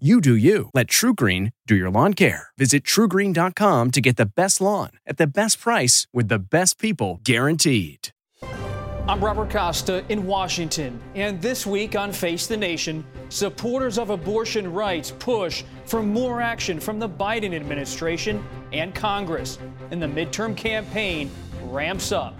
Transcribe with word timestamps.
You 0.00 0.20
do 0.20 0.34
you. 0.34 0.70
Let 0.74 0.88
TruGreen 0.88 1.52
do 1.68 1.76
your 1.76 1.88
lawn 1.88 2.14
care. 2.14 2.48
Visit 2.58 2.82
trugreen.com 2.82 3.92
to 3.92 4.00
get 4.00 4.16
the 4.16 4.26
best 4.26 4.60
lawn 4.60 4.90
at 5.06 5.18
the 5.18 5.26
best 5.28 5.60
price 5.60 6.08
with 6.12 6.26
the 6.26 6.40
best 6.40 6.80
people 6.80 7.20
guaranteed. 7.22 8.08
I'm 9.06 9.24
Robert 9.24 9.50
Costa 9.50 10.04
in 10.08 10.26
Washington, 10.26 11.00
and 11.14 11.40
this 11.40 11.64
week 11.64 11.94
on 11.94 12.10
Face 12.10 12.48
the 12.48 12.56
Nation, 12.56 13.04
supporters 13.28 13.96
of 13.96 14.10
abortion 14.10 14.72
rights 14.72 15.12
push 15.12 15.62
for 15.84 16.02
more 16.02 16.40
action 16.40 16.80
from 16.80 16.98
the 16.98 17.08
Biden 17.08 17.54
administration 17.54 18.44
and 18.72 18.92
Congress, 18.96 19.60
and 19.92 20.02
the 20.02 20.06
midterm 20.06 20.56
campaign 20.56 21.30
ramps 21.66 22.10
up. 22.10 22.36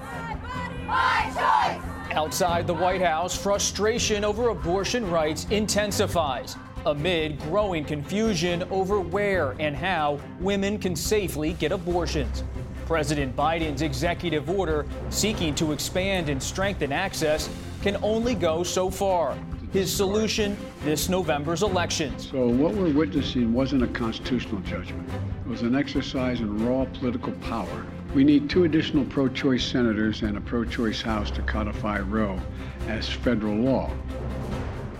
My 0.00 0.38
body, 0.42 0.78
my. 0.86 1.94
Outside 2.14 2.68
the 2.68 2.74
White 2.74 3.02
House, 3.02 3.36
frustration 3.36 4.24
over 4.24 4.50
abortion 4.50 5.10
rights 5.10 5.48
intensifies 5.50 6.56
amid 6.86 7.38
growing 7.40 7.84
confusion 7.84 8.62
over 8.70 9.00
where 9.00 9.54
and 9.58 9.76
how 9.76 10.20
women 10.40 10.78
can 10.78 10.94
safely 10.94 11.54
get 11.54 11.72
abortions. 11.72 12.44
President 12.86 13.34
Biden's 13.34 13.82
executive 13.82 14.50
order 14.50 14.86
seeking 15.10 15.54
to 15.54 15.72
expand 15.72 16.28
and 16.28 16.42
strengthen 16.42 16.92
access 16.92 17.48
can 17.82 17.96
only 18.02 18.34
go 18.34 18.62
so 18.62 18.90
far. 18.90 19.36
His 19.72 19.92
solution 19.92 20.56
this 20.84 21.08
November's 21.08 21.62
elections. 21.62 22.30
So, 22.30 22.46
what 22.46 22.74
we're 22.74 22.92
witnessing 22.92 23.52
wasn't 23.52 23.82
a 23.82 23.88
constitutional 23.88 24.60
judgment, 24.60 25.08
it 25.44 25.48
was 25.48 25.62
an 25.62 25.74
exercise 25.74 26.40
in 26.40 26.64
raw 26.64 26.84
political 26.84 27.32
power. 27.32 27.86
We 28.14 28.22
need 28.22 28.48
two 28.48 28.62
additional 28.62 29.04
pro 29.06 29.28
choice 29.28 29.64
senators 29.64 30.22
and 30.22 30.36
a 30.36 30.40
pro 30.40 30.64
choice 30.64 31.02
House 31.02 31.32
to 31.32 31.42
codify 31.42 31.98
Roe 31.98 32.38
as 32.86 33.08
federal 33.08 33.56
law. 33.56 33.90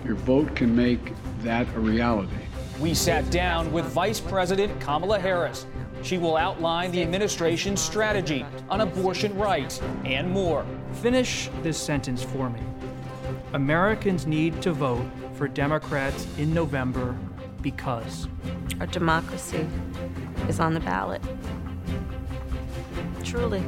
Your 0.05 0.15
vote 0.15 0.55
can 0.55 0.75
make 0.75 1.13
that 1.41 1.67
a 1.75 1.79
reality. 1.79 2.35
We 2.79 2.93
sat 2.93 3.27
down 3.31 3.71
with 3.71 3.85
Vice 3.85 4.19
President 4.19 4.79
Kamala 4.79 5.17
Harris. 5.17 5.65
She 6.03 6.19
will 6.19 6.37
outline 6.37 6.91
the 6.91 7.01
administration's 7.01 7.81
strategy 7.81 8.45
on 8.69 8.81
abortion 8.81 9.35
rights 9.35 9.81
and 10.03 10.29
more. 10.29 10.63
Finish 11.01 11.49
this 11.63 11.81
sentence 11.81 12.21
for 12.21 12.51
me. 12.51 12.59
Americans 13.53 14.27
need 14.27 14.61
to 14.61 14.73
vote 14.73 15.05
for 15.33 15.47
Democrats 15.47 16.27
in 16.37 16.53
November 16.53 17.17
because 17.63 18.27
our 18.79 18.85
democracy 18.85 19.67
is 20.47 20.59
on 20.59 20.75
the 20.75 20.79
ballot. 20.81 21.23
Truly. 23.23 23.63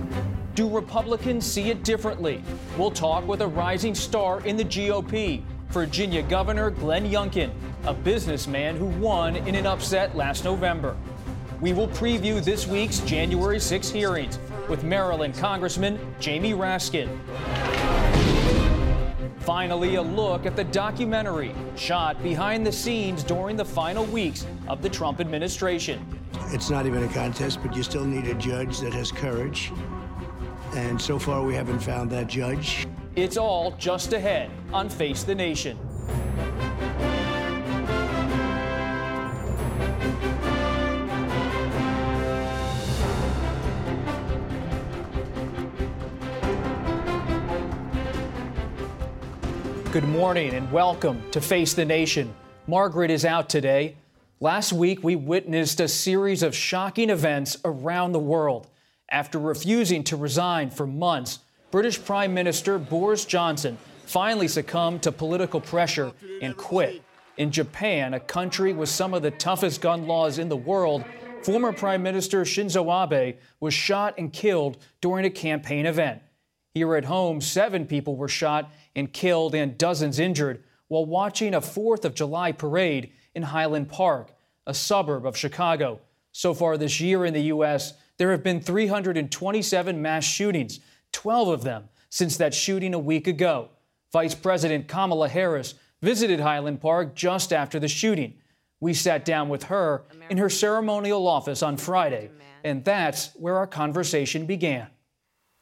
Do 0.53 0.69
Republicans 0.69 1.45
see 1.45 1.72
it 1.72 1.83
differently? 1.83 2.44
We'll 2.77 2.91
talk 2.91 3.27
with 3.27 3.41
a 3.41 3.47
rising 3.47 3.95
star 3.95 4.41
in 4.41 4.57
the 4.57 4.66
GOP, 4.66 5.44
Virginia 5.69 6.23
Governor 6.23 6.69
Glenn 6.69 7.05
Youngkin, 7.05 7.51
a 7.85 7.93
businessman 7.93 8.77
who 8.77 8.85
won 8.85 9.35
in 9.35 9.55
an 9.55 9.66
upset 9.66 10.16
last 10.16 10.45
November. 10.45 10.95
We 11.59 11.73
will 11.73 11.89
preview 11.89 12.44
this 12.44 12.67
week's 12.67 13.00
January 13.00 13.59
6 13.59 13.89
hearings 13.89 14.39
with 14.69 14.83
Maryland 14.83 15.35
Congressman 15.35 16.00
Jamie 16.19 16.53
Raskin. 16.53 17.09
Finally, 19.39 19.95
a 19.95 20.01
look 20.01 20.45
at 20.45 20.56
the 20.56 20.63
documentary 20.66 21.53
shot 21.75 22.22
behind 22.22 22.66
the 22.66 22.72
scenes 22.72 23.23
during 23.23 23.56
the 23.56 23.66
final 23.66 24.06
weeks 24.06 24.45
of 24.67 24.81
the 24.81 24.89
Trump 24.89 25.19
administration. 25.19 26.06
It's 26.47 26.69
not 26.69 26.85
even 26.85 27.03
a 27.03 27.09
contest, 27.09 27.59
but 27.61 27.75
you 27.75 27.83
still 27.83 28.06
need 28.06 28.27
a 28.27 28.33
judge 28.35 28.79
that 28.79 28.94
has 28.94 29.11
courage. 29.11 29.72
And 30.75 31.01
so 31.01 31.17
far, 31.17 31.44
we 31.44 31.56
haven't 31.56 31.79
found 31.79 32.09
that 32.11 32.27
judge. 32.27 32.88
It's 33.17 33.35
all 33.35 33.72
just 33.79 34.13
ahead 34.13 34.51
on 34.72 34.89
Face 34.89 35.23
the 35.23 35.33
Nation. 35.33 35.75
Good 49.91 50.03
morning 50.03 50.53
and 50.53 50.72
welcome 50.72 51.23
to 51.31 51.41
Face 51.41 51.73
the 51.73 51.85
Nation. 51.85 52.31
Margaret 52.67 53.09
is 53.09 53.25
out 53.25 53.50
today. 53.50 53.95
Last 54.39 54.72
week, 54.72 55.03
we 55.03 55.16
witnessed 55.16 55.79
a 55.79 55.88
series 55.88 56.44
of 56.44 56.56
shocking 56.56 57.09
events 57.09 57.57
around 57.66 58.11
the 58.11 58.19
world. 58.19 58.67
After 59.09 59.39
refusing 59.39 60.03
to 60.03 60.16
resign 60.16 60.69
for 60.69 60.85
months, 60.85 61.39
British 61.69 62.03
Prime 62.03 62.33
Minister 62.33 62.79
Boris 62.79 63.25
Johnson 63.25 63.78
finally 64.05 64.47
succumbed 64.47 65.03
to 65.03 65.11
political 65.11 65.59
pressure 65.59 66.13
and 66.41 66.55
quit. 66.55 67.01
In 67.35 67.51
Japan, 67.51 68.13
a 68.13 68.22
country 68.22 68.72
with 68.72 68.88
some 68.88 69.13
of 69.13 69.22
the 69.22 69.31
toughest 69.31 69.81
gun 69.81 70.07
laws 70.07 70.39
in 70.39 70.47
the 70.47 70.56
world, 70.56 71.03
former 71.44 71.73
Prime 71.73 72.01
Minister 72.01 72.44
Shinzo 72.44 73.11
Abe 73.11 73.35
was 73.59 73.73
shot 73.73 74.16
and 74.17 74.31
killed 74.31 74.77
during 75.01 75.25
a 75.25 75.29
campaign 75.29 75.85
event. 75.85 76.22
Here 76.73 76.95
at 76.95 77.06
home, 77.06 77.41
seven 77.41 77.85
people 77.85 78.16
were 78.16 78.29
shot 78.29 78.72
and 78.95 79.11
killed 79.11 79.53
and 79.53 79.77
dozens 79.77 80.19
injured 80.19 80.63
while 80.88 81.06
watching 81.06 81.53
a 81.53 81.59
4th 81.59 82.06
of 82.06 82.16
July 82.16 82.53
parade 82.53 83.11
in 83.35 83.44
Highland 83.44 83.89
Park, 83.89 84.31
a 84.66 84.73
suburb 84.73 85.25
of 85.25 85.35
Chicago. 85.35 86.00
So 86.31 86.53
far 86.53 86.77
this 86.77 87.01
year 87.01 87.25
in 87.25 87.33
the 87.33 87.41
U.S., 87.41 87.94
there 88.17 88.31
have 88.31 88.44
been 88.44 88.61
327 88.61 90.01
mass 90.01 90.23
shootings, 90.23 90.79
12 91.17 91.47
of 91.47 91.63
them 91.63 91.89
since 92.09 92.38
that 92.38 92.53
shooting 92.53 92.94
a 92.94 93.00
week 93.00 93.25
ago. 93.25 93.69
Vice 94.13 94.35
President 94.35 94.88
Kamala 94.88 95.28
Harris 95.28 95.73
visited 96.00 96.39
Highland 96.39 96.79
Park 96.79 97.16
just 97.16 97.51
after 97.51 97.79
the 97.79 97.88
shooting. 97.88 98.35
We 98.79 98.94
sat 98.94 99.25
down 99.25 99.50
with 99.50 99.63
her 99.63 100.03
in 100.29 100.38
her 100.38 100.47
ceremonial 100.47 101.27
office 101.27 101.63
on 101.63 101.77
Friday, 101.77 102.29
and 102.63 102.85
that's 102.85 103.31
where 103.33 103.57
our 103.57 103.66
conversation 103.66 104.45
began. 104.45 104.89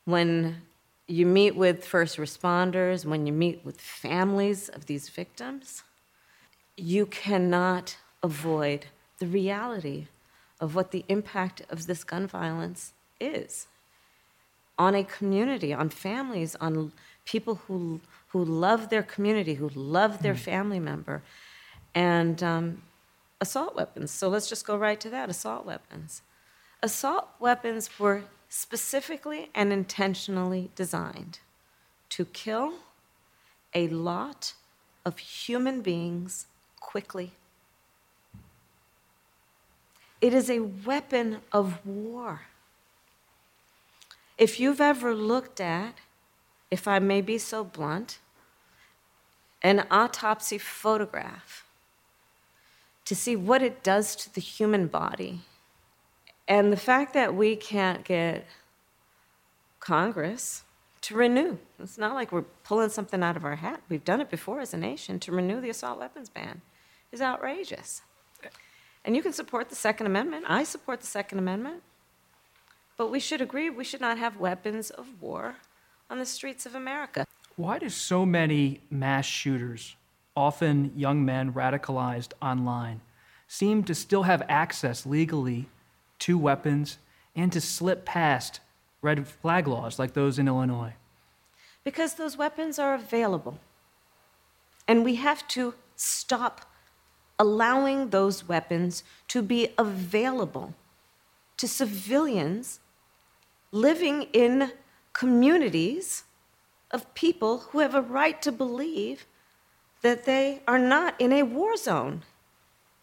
When 0.03 0.61
you 1.07 1.25
meet 1.25 1.55
with 1.55 1.85
first 1.85 2.17
responders, 2.17 3.05
when 3.05 3.25
you 3.25 3.31
meet 3.31 3.63
with 3.63 3.79
families 3.79 4.67
of 4.67 4.88
these 4.88 5.07
victims, 5.07 5.83
you 6.75 7.05
cannot 7.05 7.95
avoid 8.21 8.88
the 9.19 9.27
reality 9.27 10.07
of 10.59 10.75
what 10.75 10.91
the 10.91 11.05
impact 11.07 11.61
of 11.69 11.88
this 11.88 12.03
gun 12.03 12.27
violence 12.27 12.91
is 13.21 13.67
on 14.78 14.96
a 14.96 15.03
community, 15.03 15.74
on 15.74 15.90
families, 15.90 16.56
on 16.56 16.91
people 17.24 17.56
who, 17.68 18.02
who 18.30 18.44
love 18.44 18.90
their 18.90 19.03
community, 19.03 19.56
who 19.56 19.69
love 19.69 20.22
their 20.22 20.36
family 20.36 20.80
member, 20.80 21.24
and 21.94 22.44
um, 22.44 22.81
assault 23.40 23.75
weapons. 23.75 24.12
So 24.12 24.28
let's 24.28 24.50
just 24.50 24.66
go 24.68 24.78
right 24.78 25.00
to 25.00 25.09
that 25.09 25.30
assault 25.30 25.66
weapons. 25.66 26.22
Assault 26.84 27.30
weapons 27.40 27.90
were 28.00 28.24
specifically 28.50 29.50
and 29.56 29.74
intentionally 29.74 30.69
designed 30.75 31.40
to 32.10 32.25
kill 32.25 32.74
a 33.74 33.88
lot 33.88 34.54
of 35.06 35.18
human 35.18 35.81
beings 35.81 36.48
quickly. 36.80 37.31
It 40.21 40.33
is 40.33 40.50
a 40.50 40.60
weapon 40.60 41.42
of 41.51 41.86
war. 41.86 42.42
If 44.37 44.59
you've 44.59 44.81
ever 44.81 45.15
looked 45.15 45.61
at, 45.61 45.95
if 46.69 46.87
I 46.87 46.99
may 46.99 47.21
be 47.21 47.37
so 47.37 47.63
blunt, 47.63 48.19
an 49.61 49.85
autopsy 49.89 50.57
photograph 50.57 51.65
to 53.05 53.15
see 53.15 53.35
what 53.35 53.61
it 53.61 53.83
does 53.83 54.15
to 54.15 54.33
the 54.33 54.41
human 54.41 54.87
body, 54.87 55.41
and 56.47 56.71
the 56.71 56.77
fact 56.77 57.13
that 57.13 57.33
we 57.33 57.55
can't 57.55 58.03
get 58.03 58.45
Congress 59.79 60.63
to 61.01 61.15
renew, 61.15 61.57
it's 61.79 61.97
not 61.97 62.13
like 62.13 62.31
we're 62.31 62.41
pulling 62.41 62.89
something 62.89 63.23
out 63.23 63.37
of 63.37 63.45
our 63.45 63.55
hat. 63.55 63.81
We've 63.89 64.03
done 64.03 64.21
it 64.21 64.29
before 64.29 64.59
as 64.59 64.73
a 64.73 64.77
nation 64.77 65.19
to 65.21 65.31
renew 65.31 65.61
the 65.61 65.69
assault 65.69 65.99
weapons 65.99 66.29
ban, 66.29 66.61
is 67.11 67.21
outrageous. 67.21 68.01
And 69.05 69.15
you 69.15 69.21
can 69.21 69.33
support 69.33 69.69
the 69.69 69.75
Second 69.75 70.07
Amendment. 70.07 70.45
I 70.47 70.63
support 70.63 70.99
the 71.01 71.07
Second 71.07 71.37
Amendment. 71.37 71.83
But 72.97 73.12
we 73.12 73.19
should 73.19 73.42
agree 73.42 73.69
we 73.69 73.83
should 73.83 74.01
not 74.01 74.18
have 74.18 74.38
weapons 74.38 74.89
of 74.89 75.21
war 75.21 75.56
on 76.09 76.19
the 76.19 76.25
streets 76.25 76.65
of 76.65 76.75
America. 76.75 77.25
Why 77.57 77.80
do 77.80 77.89
so 77.89 78.25
many 78.25 78.81
mass 78.89 79.25
shooters, 79.25 79.95
often 80.36 80.92
young 80.95 81.25
men 81.25 81.53
radicalized 81.53 82.31
online, 82.42 83.01
seem 83.47 83.83
to 83.83 83.95
still 83.95 84.24
have 84.24 84.44
access 84.47 85.06
legally 85.06 85.68
to 86.19 86.38
weapons 86.38 86.97
and 87.36 87.51
to 87.51 87.59
slip 87.59 88.06
past 88.06 88.62
red 89.01 89.27
flag 89.27 89.68
laws 89.68 90.00
like 90.00 90.13
those 90.13 90.39
in 90.39 90.47
Illinois? 90.47 90.94
Because 91.83 92.15
those 92.15 92.38
weapons 92.38 92.80
are 92.80 92.95
available. 92.95 93.59
And 94.88 95.03
we 95.03 95.15
have 95.15 95.47
to 95.50 95.75
stop 95.95 96.62
allowing 97.38 98.09
those 98.09 98.47
weapons 98.47 99.03
to 99.27 99.42
be 99.42 99.69
available 99.77 100.74
to 101.57 101.68
civilians 101.68 102.80
living 103.80 104.24
in 104.31 104.72
communities 105.12 106.24
of 106.92 107.13
people 107.13 107.57
who 107.69 107.80
have 107.80 107.94
a 107.94 108.01
right 108.01 108.42
to 108.42 108.51
believe 108.51 109.25
that 110.01 110.24
they 110.25 110.62
are 110.68 110.80
not 110.80 111.13
in 111.19 111.33
a 111.33 111.44
war 111.44 111.75
zone. 111.75 112.24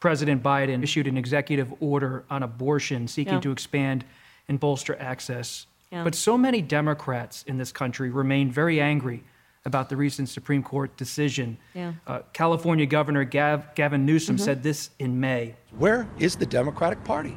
President 0.01 0.43
Biden 0.43 0.83
issued 0.83 1.07
an 1.07 1.17
executive 1.19 1.73
order 1.81 2.25
on 2.31 2.43
abortion 2.43 3.07
seeking 3.07 3.35
Yeah. 3.35 3.41
to 3.41 3.53
expand 3.53 4.05
and 4.49 4.59
bolster 4.59 4.97
access. 4.99 5.67
Yeah. 5.91 6.05
But 6.05 6.15
so 6.15 6.39
many 6.39 6.63
Democrats 6.63 7.45
in 7.47 7.59
this 7.59 7.71
country 7.71 8.09
remain 8.11 8.51
very 8.51 8.81
angry 8.81 9.25
about 9.65 9.91
the 9.91 9.97
recent 9.97 10.29
Supreme 10.31 10.63
Court 10.63 10.97
decision. 10.97 11.59
Yeah. 11.75 11.93
Uh, 12.07 12.21
California 12.33 12.87
Governor 12.87 13.25
Gav- 13.25 13.75
Gavin 13.75 14.07
Newsom 14.07 14.37
Mm-hmm. 14.37 14.45
said 14.45 14.63
this 14.63 14.91
in 14.99 15.21
May. 15.21 15.55
Where 15.79 16.09
is 16.19 16.35
the 16.37 16.47
Democratic 16.47 17.05
Party? 17.05 17.37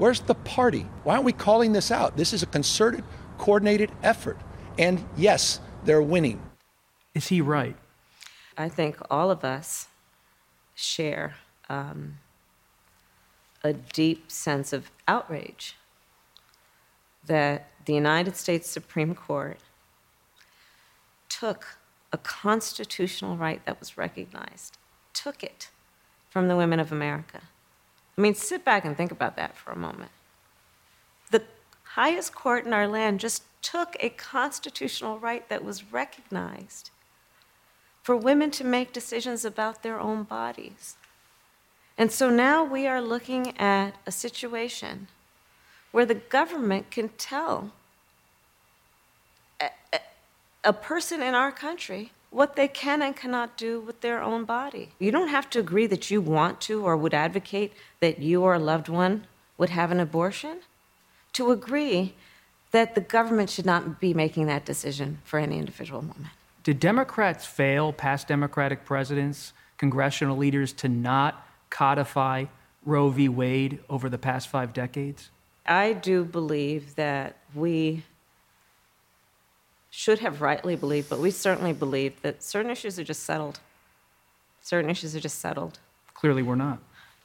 Where's 0.00 0.20
the 0.20 0.34
party? 0.34 0.86
Why 1.04 1.12
aren't 1.12 1.26
we 1.26 1.34
calling 1.34 1.74
this 1.74 1.90
out? 1.90 2.16
This 2.16 2.32
is 2.32 2.42
a 2.42 2.46
concerted, 2.46 3.04
coordinated 3.36 3.92
effort. 4.02 4.38
And 4.78 5.04
yes, 5.14 5.60
they're 5.84 6.00
winning. 6.00 6.40
Is 7.14 7.28
he 7.28 7.42
right? 7.42 7.76
I 8.56 8.70
think 8.70 8.96
all 9.10 9.30
of 9.30 9.44
us 9.44 9.88
share 10.74 11.34
um, 11.68 12.16
a 13.62 13.74
deep 13.74 14.30
sense 14.30 14.72
of 14.72 14.90
outrage 15.06 15.76
that 17.26 17.68
the 17.84 17.92
United 17.92 18.36
States 18.36 18.70
Supreme 18.70 19.14
Court 19.14 19.58
took 21.28 21.76
a 22.10 22.16
constitutional 22.16 23.36
right 23.36 23.62
that 23.66 23.78
was 23.78 23.98
recognized, 23.98 24.78
took 25.12 25.44
it 25.44 25.68
from 26.30 26.48
the 26.48 26.56
women 26.56 26.80
of 26.80 26.90
America. 26.90 27.42
I 28.20 28.22
mean, 28.22 28.34
sit 28.34 28.66
back 28.66 28.84
and 28.84 28.94
think 28.94 29.12
about 29.12 29.36
that 29.36 29.56
for 29.56 29.70
a 29.72 29.76
moment. 29.76 30.10
The 31.30 31.42
highest 31.94 32.34
court 32.34 32.66
in 32.66 32.74
our 32.74 32.86
land 32.86 33.18
just 33.18 33.44
took 33.62 33.96
a 33.98 34.10
constitutional 34.10 35.18
right 35.18 35.48
that 35.48 35.64
was 35.64 35.90
recognized 35.90 36.90
for 38.02 38.14
women 38.14 38.50
to 38.50 38.62
make 38.62 38.92
decisions 38.92 39.46
about 39.46 39.82
their 39.82 39.98
own 39.98 40.24
bodies. 40.24 40.96
And 41.96 42.12
so 42.12 42.28
now 42.28 42.62
we 42.62 42.86
are 42.86 43.00
looking 43.00 43.58
at 43.58 43.94
a 44.06 44.12
situation 44.12 45.08
where 45.90 46.04
the 46.04 46.14
government 46.14 46.90
can 46.90 47.08
tell 47.16 47.72
a, 49.58 49.70
a- 49.94 50.00
a 50.62 50.72
person 50.74 51.22
in 51.22 51.34
our 51.34 51.50
country 51.52 52.12
what 52.30 52.56
they 52.56 52.68
can 52.68 53.02
and 53.02 53.16
cannot 53.16 53.56
do 53.56 53.80
with 53.80 54.00
their 54.00 54.22
own 54.22 54.44
body. 54.44 54.90
You 54.98 55.10
don't 55.10 55.28
have 55.28 55.50
to 55.50 55.58
agree 55.58 55.86
that 55.88 56.10
you 56.10 56.20
want 56.20 56.60
to 56.62 56.84
or 56.84 56.96
would 56.96 57.14
advocate 57.14 57.72
that 58.00 58.20
you 58.20 58.42
or 58.42 58.54
a 58.54 58.58
loved 58.58 58.88
one 58.88 59.26
would 59.58 59.70
have 59.70 59.90
an 59.90 60.00
abortion 60.00 60.60
to 61.32 61.50
agree 61.50 62.14
that 62.70 62.94
the 62.94 63.00
government 63.00 63.50
should 63.50 63.66
not 63.66 64.00
be 64.00 64.14
making 64.14 64.46
that 64.46 64.64
decision 64.64 65.18
for 65.24 65.38
any 65.38 65.58
individual 65.58 66.00
woman. 66.00 66.30
Did 66.62 66.78
Democrats 66.78 67.46
fail, 67.46 67.92
past 67.92 68.28
Democratic 68.28 68.84
presidents, 68.84 69.52
congressional 69.76 70.36
leaders, 70.36 70.72
to 70.74 70.88
not 70.88 71.46
codify 71.68 72.44
Roe 72.84 73.10
v. 73.10 73.28
Wade 73.28 73.80
over 73.88 74.08
the 74.08 74.18
past 74.18 74.48
five 74.48 74.72
decades? 74.72 75.30
I 75.66 75.92
do 75.92 76.24
believe 76.24 76.94
that 76.96 77.36
we 77.54 78.04
should 79.90 80.20
have 80.20 80.40
rightly 80.40 80.76
believed, 80.76 81.10
but 81.10 81.18
we 81.18 81.30
certainly 81.30 81.72
believe 81.72 82.22
that 82.22 82.42
certain 82.42 82.70
issues 82.70 82.98
are 82.98 83.04
just 83.04 83.24
settled. 83.24 83.58
Certain 84.62 84.88
issues 84.88 85.16
are 85.16 85.20
just 85.20 85.38
settled. 85.40 85.78
Clearly, 86.14 86.42
we're 86.42 86.54
not. 86.54 86.78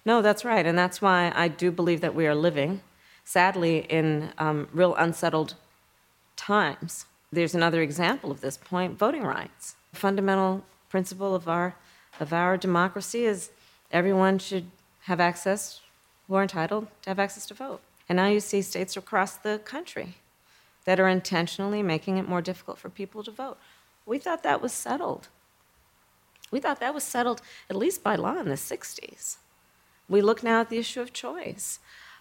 No, 0.03 0.21
that's 0.21 0.43
right. 0.43 0.65
And 0.65 0.77
that's 0.77 1.01
why 1.01 1.31
I 1.35 1.47
do 1.47 1.71
believe 1.71 2.01
that 2.01 2.15
we 2.15 2.27
are 2.27 2.35
living, 2.35 2.81
sadly, 3.23 3.85
in 3.89 4.33
um, 4.37 4.67
real 4.73 4.95
unsettled 4.95 5.55
times. 6.35 7.05
There's 7.31 7.55
another 7.55 7.81
example 7.81 8.31
of 8.31 8.41
this 8.41 8.57
point 8.57 8.97
voting 8.97 9.23
rights. 9.23 9.75
The 9.91 9.99
fundamental 9.99 10.63
principle 10.89 11.35
of 11.35 11.47
our, 11.47 11.75
of 12.19 12.33
our 12.33 12.57
democracy 12.57 13.25
is 13.25 13.51
everyone 13.91 14.39
should 14.39 14.65
have 15.03 15.19
access, 15.19 15.81
who 16.27 16.35
are 16.35 16.41
entitled 16.41 16.87
to 17.03 17.09
have 17.09 17.19
access 17.19 17.45
to 17.47 17.53
vote. 17.53 17.81
And 18.09 18.17
now 18.17 18.27
you 18.27 18.39
see 18.39 18.61
states 18.61 18.95
across 18.97 19.35
the 19.35 19.59
country 19.63 20.15
that 20.85 20.99
are 20.99 21.07
intentionally 21.07 21.83
making 21.83 22.17
it 22.17 22.27
more 22.27 22.41
difficult 22.41 22.77
for 22.77 22.89
people 22.89 23.23
to 23.23 23.31
vote. 23.31 23.57
We 24.05 24.17
thought 24.17 24.43
that 24.43 24.61
was 24.61 24.71
settled. 24.71 25.27
We 26.51 26.59
thought 26.59 26.79
that 26.79 26.93
was 26.93 27.03
settled, 27.03 27.41
at 27.69 27.75
least 27.75 28.03
by 28.03 28.15
law, 28.15 28.37
in 28.37 28.47
the 28.47 28.55
60s. 28.55 29.37
We 30.07 30.21
look 30.21 30.43
now 30.43 30.61
at 30.61 30.69
the 30.69 30.77
issue 30.77 31.01
of 31.01 31.11
choice. 31.11 31.79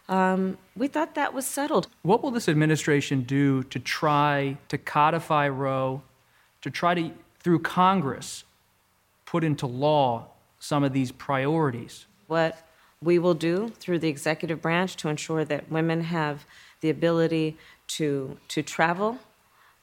Um, 0.09 0.59
we 0.75 0.89
thought 0.89 1.15
that 1.15 1.33
was 1.33 1.47
settled. 1.47 1.89
What 2.03 2.23
will 2.23 2.31
this 2.31 2.49
administration 2.49 3.23
do 3.23 3.63
to 3.65 3.79
try 3.79 4.57
to 4.69 4.79
codify 4.79 5.49
Roe, 5.49 6.03
to 6.63 6.71
try 6.71 6.95
to, 6.95 7.11
through 7.41 7.61
Congress, 7.61 8.45
put 9.27 9.45
into 9.45 9.67
law 9.67 10.29
some 10.59 10.85
of 10.85 10.93
these 10.93 11.13
priorities? 11.13 12.07
What 12.27 12.67
we 13.03 13.19
will 13.19 13.35
do 13.35 13.69
through 13.79 13.99
the 13.99 14.09
executive 14.09 14.63
branch 14.63 14.97
to 14.97 15.09
ensure 15.09 15.45
that 15.45 15.71
women 15.71 16.03
have 16.03 16.47
the 16.81 16.91
ability 16.91 17.57
to, 17.89 18.39
to 18.49 18.63
travel 18.63 19.19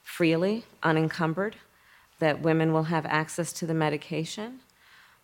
freely, 0.04 0.66
unencumbered, 0.84 1.56
that 2.20 2.42
women 2.42 2.74
will 2.74 2.84
have 2.84 3.06
access 3.06 3.54
to 3.54 3.66
the 3.66 3.74
medication. 3.74 4.60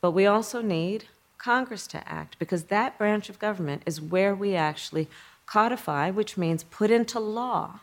But 0.02 0.12
we 0.12 0.26
also 0.26 0.62
need 0.62 1.06
Congress 1.38 1.88
to 1.88 2.08
act 2.08 2.38
because 2.40 2.66
that 2.66 2.98
branch 2.98 3.30
of 3.30 3.40
government 3.40 3.84
is 3.86 4.02
where 4.02 4.34
we 4.34 4.56
actually 4.56 5.08
codify, 5.46 6.10
which 6.10 6.38
means 6.38 6.64
put 6.64 6.92
into 6.92 7.20
law, 7.20 7.80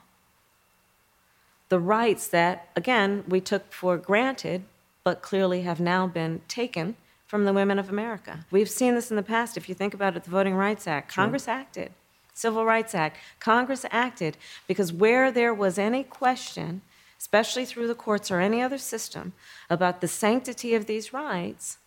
the 1.68 1.80
rights 1.80 2.28
that, 2.28 2.68
again, 2.76 3.24
we 3.26 3.40
took 3.40 3.72
for 3.72 3.96
granted, 3.96 4.62
but 5.02 5.22
clearly 5.22 5.62
have 5.62 5.80
now 5.80 6.06
been 6.06 6.40
taken 6.46 6.96
from 7.26 7.44
the 7.44 7.52
women 7.52 7.78
of 7.78 7.88
America. 7.88 8.46
We've 8.50 8.70
seen 8.70 8.94
this 8.94 9.10
in 9.10 9.16
the 9.16 9.22
past. 9.22 9.56
If 9.56 9.68
you 9.68 9.74
think 9.74 9.94
about 9.94 10.16
it, 10.16 10.24
the 10.24 10.30
Voting 10.30 10.54
Rights 10.54 10.86
Act, 10.86 11.12
Congress 11.12 11.48
acted. 11.48 11.92
Civil 12.34 12.64
Rights 12.64 12.94
Act, 12.94 13.16
Congress 13.40 13.86
acted 13.90 14.36
because 14.66 14.92
where 14.92 15.30
there 15.30 15.54
was 15.54 15.78
any 15.78 16.02
question, 16.02 16.82
especially 17.18 17.64
through 17.64 17.86
the 17.86 17.94
courts 17.94 18.30
or 18.30 18.40
any 18.40 18.60
other 18.60 18.78
system, 18.78 19.32
about 19.70 20.00
the 20.00 20.08
sanctity 20.08 20.74
of 20.74 20.86
these 20.86 21.12
rights, 21.12 21.78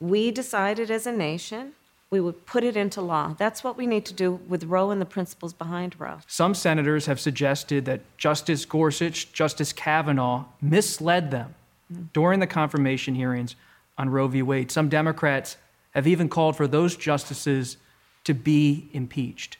we 0.00 0.30
decided 0.30 0.90
as 0.90 1.06
a 1.06 1.12
nation 1.12 1.72
we 2.10 2.20
would 2.20 2.46
put 2.46 2.62
it 2.62 2.76
into 2.76 3.00
law. 3.00 3.34
That's 3.38 3.64
what 3.64 3.76
we 3.76 3.86
need 3.88 4.04
to 4.06 4.14
do 4.14 4.34
with 4.46 4.64
Roe 4.64 4.90
and 4.90 5.00
the 5.00 5.06
principles 5.06 5.52
behind 5.52 5.98
Roe. 5.98 6.18
Some 6.28 6.54
senators 6.54 7.06
have 7.06 7.18
suggested 7.18 7.86
that 7.86 8.02
Justice 8.18 8.64
Gorsuch, 8.64 9.32
Justice 9.32 9.72
Kavanaugh 9.72 10.44
misled 10.60 11.32
them 11.32 11.54
mm-hmm. 11.92 12.04
during 12.12 12.38
the 12.38 12.46
confirmation 12.46 13.16
hearings 13.16 13.56
on 13.98 14.10
Roe 14.10 14.28
v. 14.28 14.42
Wade. 14.42 14.70
Some 14.70 14.88
Democrats 14.88 15.56
have 15.90 16.06
even 16.06 16.28
called 16.28 16.56
for 16.56 16.68
those 16.68 16.96
justices 16.96 17.78
to 18.24 18.34
be 18.34 18.88
impeached. 18.92 19.58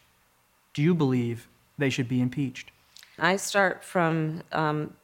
Do 0.75 0.83
you 0.83 0.95
believe 0.95 1.49
they 1.79 1.89
should 1.89 2.09
be 2.09 2.21
impeached? 2.21 2.71
I 3.19 3.37
start 3.37 3.85
from 3.85 4.43
um, 4.53 4.95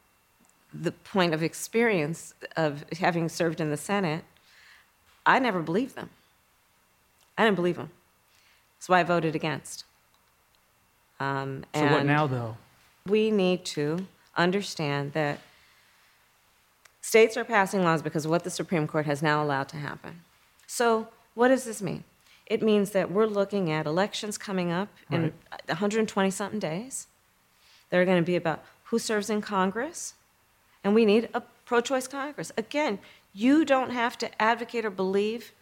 the 0.75 0.93
point 0.93 1.33
of 1.33 1.43
experience 1.43 2.35
of 2.57 2.85
having 2.99 3.29
served 3.29 3.61
in 3.61 3.71
the 3.71 3.77
Senate. 3.77 4.25
I 5.25 5.39
never 5.39 5.61
believed 5.63 5.95
them. 5.95 6.11
I 7.39 7.45
didn't 7.45 7.57
believe 7.57 7.77
them. 7.77 7.91
That's 8.79 8.89
why 8.89 9.01
I 9.01 9.05
voted 9.05 9.35
against. 9.35 9.85
Um, 11.21 11.65
So, 11.75 11.85
what 11.85 12.07
now, 12.07 12.27
though? 12.27 12.57
We 13.07 13.31
need 13.31 13.65
to 13.67 14.07
understand 14.37 15.13
that 15.13 15.39
states 17.01 17.37
are 17.37 17.45
passing 17.45 17.85
laws 17.85 18.03
because 18.03 18.25
of 18.25 18.31
what 18.31 18.45
the 18.45 18.51
Supreme 18.51 18.87
Court 18.87 19.07
has 19.07 19.23
now 19.23 19.43
allowed 19.43 19.69
to 19.69 19.77
happen. 19.77 20.23
So, 20.67 21.09
what 21.35 21.49
does 21.49 21.65
this 21.65 21.81
mean? 21.81 22.05
It 22.51 22.63
means 22.63 22.91
that 22.91 23.13
we're 23.13 23.27
looking 23.27 23.71
at 23.71 23.87
elections 23.87 24.37
coming 24.37 24.73
up 24.73 24.89
in 25.11 25.23
Right. 25.23 25.33
120 25.69 26.31
something 26.31 26.59
days. 26.59 27.07
They're 27.89 28.05
going 28.05 28.21
to 28.23 28.27
be 28.27 28.37
about 28.37 28.65
who 28.85 28.99
serves 28.99 29.31
in 29.31 29.41
Congress, 29.41 30.15
and 30.83 30.93
we 30.93 31.05
need 31.05 31.29
a 31.33 31.43
pro 31.65 31.81
choice 31.81 32.09
Congress. 32.09 32.51
Again, 32.59 32.99
you 33.33 33.65
don't 33.65 33.91
have 33.91 34.19
to 34.19 34.43
advocate 34.43 34.85
or 34.85 34.91
believe 34.91 35.53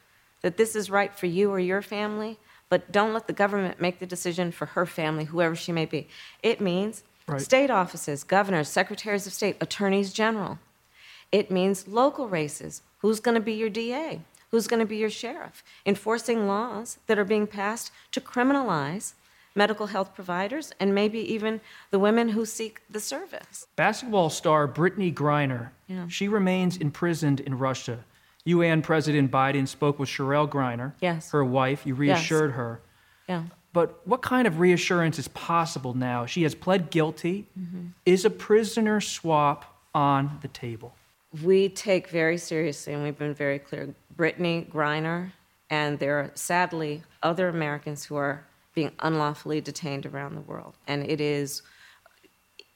that 0.40 0.57
this 0.57 0.75
is 0.75 0.88
right 0.90 1.14
for 1.14 1.26
you 1.26 1.50
or 1.50 1.59
your 1.61 1.83
family, 1.83 2.38
but 2.71 2.90
don't 2.90 3.12
let 3.12 3.26
the 3.26 3.35
government 3.35 3.78
make 3.80 3.99
the 3.99 4.07
decision 4.07 4.50
for 4.50 4.66
her 4.66 4.87
family, 4.87 5.25
whoever 5.25 5.54
she 5.54 5.73
may 5.73 5.85
be. 5.85 6.09
It 6.42 6.61
means 6.61 7.04
Right. 7.26 7.42
state 7.42 7.71
offices, 7.71 8.25
governors, 8.25 8.71
secretaries 8.71 9.26
of 9.26 9.35
state, 9.35 9.59
attorneys 9.61 10.14
general. 10.14 10.59
It 11.30 11.50
means 11.50 11.87
local 11.87 12.28
races. 12.28 12.80
Who's 13.00 13.21
going 13.21 13.35
to 13.35 13.40
be 13.42 13.52
your 13.52 13.68
DA? 13.68 14.23
Who's 14.50 14.66
going 14.66 14.80
to 14.80 14.86
be 14.86 14.96
your 14.96 15.10
sheriff? 15.10 15.62
Enforcing 15.84 16.46
laws 16.46 16.98
that 17.06 17.18
are 17.18 17.24
being 17.24 17.46
passed 17.46 17.92
to 18.12 18.20
criminalize 18.20 19.12
medical 19.54 19.88
health 19.88 20.14
providers 20.14 20.72
and 20.78 20.94
maybe 20.94 21.18
even 21.18 21.60
the 21.90 21.98
women 21.98 22.30
who 22.30 22.44
seek 22.46 22.80
the 22.88 23.00
service. 23.00 23.66
Basketball 23.76 24.30
star 24.30 24.68
Brittney 24.68 25.12
Griner, 25.12 25.70
Yeah. 25.86 26.06
she 26.08 26.28
remains 26.28 26.76
imprisoned 26.76 27.40
in 27.40 27.58
Russia. 27.58 28.04
UN 28.44 28.82
President 28.82 29.30
Biden 29.30 29.66
spoke 29.68 29.98
with 29.98 30.08
Cherelle 30.08 30.48
Griner, 30.48 30.92
Yes. 31.00 31.30
her 31.32 31.44
wife. 31.44 31.84
You 31.84 31.94
reassured 31.94 32.52
her. 32.52 32.80
Yeah. 33.28 33.42
But 33.74 34.00
what 34.06 34.22
kind 34.22 34.46
of 34.46 34.60
reassurance 34.60 35.18
is 35.18 35.28
possible 35.28 35.92
now? 35.92 36.24
She 36.24 36.42
has 36.44 36.54
pled 36.54 36.90
guilty. 36.90 37.46
Mm-hmm. 37.58 37.88
Is 38.06 38.24
a 38.24 38.30
prisoner 38.30 39.00
swap 39.00 39.76
on 39.94 40.38
the 40.40 40.48
table? 40.48 40.94
We 41.42 41.68
take 41.68 42.08
very 42.08 42.38
seriously, 42.38 42.94
and 42.94 43.02
we've 43.02 43.18
been 43.18 43.35
very 43.35 43.58
clear, 43.58 43.94
Brittney 44.16 44.68
Griner, 44.70 45.32
and 45.68 45.99
there 45.99 46.18
are 46.18 46.30
sadly 46.35 47.02
other 47.23 47.49
Americans 47.49 48.04
who 48.04 48.16
are 48.16 48.47
being 48.75 48.92
unlawfully 49.00 49.61
detained 49.61 50.06
around 50.06 50.35
the 50.35 50.40
world. 50.40 50.75
And 50.87 51.04
it 51.04 51.20
is 51.20 51.62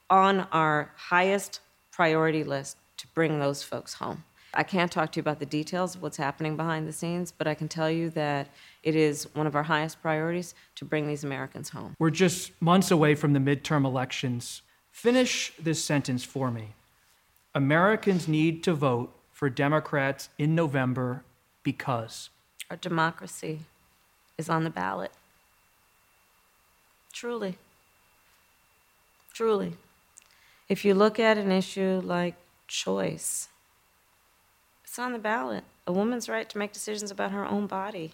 on 0.09 0.41
our 0.51 0.91
highest 0.95 1.61
priority 1.91 2.43
list 2.43 2.77
to 2.97 3.07
bring 3.15 3.39
those 3.39 3.63
folks 3.63 3.95
home. 3.95 4.23
I 4.53 4.61
can't 4.61 4.91
talk 4.91 5.11
to 5.13 5.17
you 5.17 5.21
about 5.21 5.39
the 5.39 5.47
details 5.47 5.95
of 5.95 6.03
what's 6.03 6.17
happening 6.17 6.55
behind 6.55 6.87
the 6.87 6.93
scenes, 6.93 7.31
but 7.31 7.47
I 7.47 7.55
can 7.55 7.67
tell 7.67 7.89
you 7.89 8.11
that 8.11 8.49
it 8.83 8.95
is 8.95 9.27
one 9.33 9.47
of 9.47 9.55
our 9.55 9.63
highest 9.63 10.01
priorities 10.01 10.53
to 10.75 10.85
bring 10.85 11.07
these 11.07 11.23
Americans 11.23 11.69
home. 11.69 11.95
We're 11.97 12.11
just 12.11 12.51
months 12.61 12.91
away 12.91 13.15
from 13.15 13.33
the 13.33 13.39
midterm 13.39 13.83
elections. 13.83 14.61
Finish 14.91 15.53
this 15.59 15.83
sentence 15.83 16.23
for 16.23 16.51
me. 16.51 16.75
Americans 17.55 18.27
need 18.27 18.63
to 18.63 18.73
vote 18.73 19.15
for 19.31 19.49
Democrats 19.49 20.29
in 20.37 20.55
November 20.55 21.23
because. 21.61 22.29
Our 22.69 22.77
democracy 22.77 23.59
is 24.37 24.49
on 24.49 24.63
the 24.63 24.71
ballot. 24.71 25.11
Truly. 27.13 27.57
Truly. 29.33 29.73
If 30.67 30.83
you 30.83 30.95
look 30.95 31.19
at 31.19 31.37
an 31.37 31.51
issue 31.51 32.01
like 32.03 32.35
choice, 32.67 33.49
it's 34.83 34.97
on 34.97 35.13
the 35.13 35.19
ballot. 35.19 35.63
A 35.85 35.91
woman's 35.91 36.27
right 36.27 36.49
to 36.49 36.57
make 36.57 36.71
decisions 36.71 37.11
about 37.11 37.31
her 37.31 37.45
own 37.45 37.67
body 37.67 38.13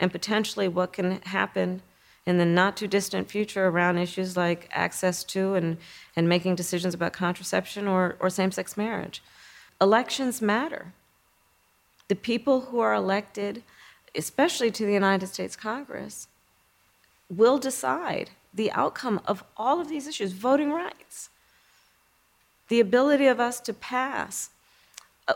and 0.00 0.10
potentially 0.10 0.68
what 0.68 0.92
can 0.92 1.20
happen 1.22 1.82
in 2.26 2.38
the 2.38 2.44
not 2.44 2.76
too 2.76 2.86
distant 2.86 3.30
future 3.30 3.66
around 3.66 3.98
issues 3.98 4.36
like 4.36 4.68
access 4.72 5.22
to 5.24 5.54
and, 5.54 5.76
and 6.16 6.28
making 6.28 6.54
decisions 6.54 6.94
about 6.94 7.12
contraception 7.12 7.86
or, 7.86 8.16
or 8.18 8.30
same 8.30 8.50
sex 8.50 8.76
marriage. 8.76 9.22
Elections 9.80 10.40
matter. 10.40 10.92
The 12.08 12.14
people 12.14 12.62
who 12.62 12.80
are 12.80 12.94
elected, 12.94 13.62
especially 14.14 14.70
to 14.70 14.86
the 14.86 14.92
United 14.92 15.26
States 15.26 15.56
Congress, 15.56 16.28
will 17.28 17.58
decide 17.58 18.30
the 18.52 18.70
outcome 18.72 19.20
of 19.26 19.42
all 19.56 19.80
of 19.80 19.88
these 19.88 20.06
issues 20.06 20.32
voting 20.32 20.72
rights, 20.72 21.28
the 22.68 22.80
ability 22.80 23.26
of 23.26 23.40
us 23.40 23.60
to 23.60 23.72
pass 23.72 24.50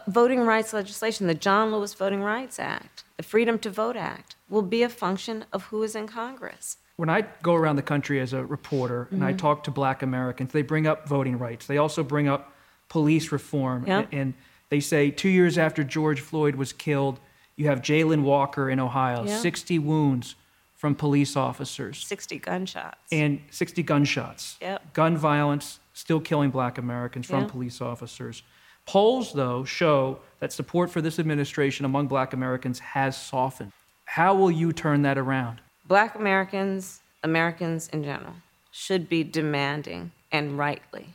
voting 0.07 0.40
rights 0.40 0.73
legislation, 0.73 1.26
the 1.26 1.35
John 1.35 1.73
Lewis 1.73 1.95
Voting 1.95 2.23
Rights 2.23 2.59
Act, 2.59 3.04
the 3.16 3.23
Freedom 3.23 3.59
to 3.61 3.71
Vote 3.71 3.97
Act, 3.97 4.37
will 4.49 4.62
be 4.62 4.83
a 4.83 4.88
function 4.88 5.45
of 5.52 5.64
who 5.64 5.83
is 5.83 5.95
in 5.95 6.07
Congress. 6.07 6.76
When 6.97 7.09
I 7.09 7.25
go 7.42 7.54
around 7.54 7.76
the 7.76 7.83
country 7.83 8.21
as 8.21 8.33
a 8.33 8.45
reporter 8.45 9.09
and 9.11 9.25
I 9.25 9.28
Mm-hmm. 9.30 9.37
talk 9.38 9.64
to 9.64 9.71
black 9.71 10.02
Americans, 10.02 10.52
they 10.52 10.62
bring 10.62 10.87
up 10.87 11.09
voting 11.09 11.38
rights. 11.38 11.66
They 11.66 11.78
also 11.78 12.02
bring 12.02 12.28
up 12.28 12.52
police 12.88 13.30
reform. 13.30 13.87
Yep. 13.87 14.09
And 14.12 14.35
they 14.68 14.80
say 14.80 15.11
two 15.11 15.28
years 15.28 15.57
after 15.59 15.85
George 15.85 16.21
Floyd 16.21 16.57
was 16.57 16.73
killed, 16.73 17.21
you 17.57 17.66
have 17.68 17.80
Jayland 17.83 18.23
Walker 18.23 18.68
in 18.68 18.80
Ohio, 18.80 19.25
Yeah. 19.25 19.38
60 19.38 19.78
wounds 19.78 20.35
from 20.75 20.95
police 20.95 21.37
officers 21.37 22.04
60 22.07 22.38
gunshots. 22.38 22.99
and 23.12 23.40
60 23.50 23.83
gunshots. 23.83 24.57
Yep. 24.61 24.92
Gun 24.92 25.16
violence 25.16 25.80
still 25.92 26.21
killing 26.21 26.50
black 26.50 26.78
Americans 26.78 27.26
from 27.26 27.47
police 27.49 27.80
officers. 27.80 28.42
Polls, 28.88 29.35
though, 29.35 29.64
show 29.64 30.18
that 30.40 30.50
support 30.50 30.90
for 30.90 31.02
this 31.02 31.18
administration 31.18 31.85
among 31.85 32.07
black 32.07 32.33
Americans 32.33 32.78
has 32.78 33.21
softened. 33.21 33.71
How 34.07 34.35
will 34.35 34.50
you 34.50 34.73
turn 34.73 35.02
that 35.02 35.18
around? 35.18 35.61
Black 35.87 36.14
Americans, 36.14 37.00
Americans 37.23 37.90
in 37.92 38.02
general, 38.02 38.33
should 38.71 39.07
be 39.07 39.23
demanding, 39.25 40.12
and 40.33 40.57
rightly, 40.57 41.09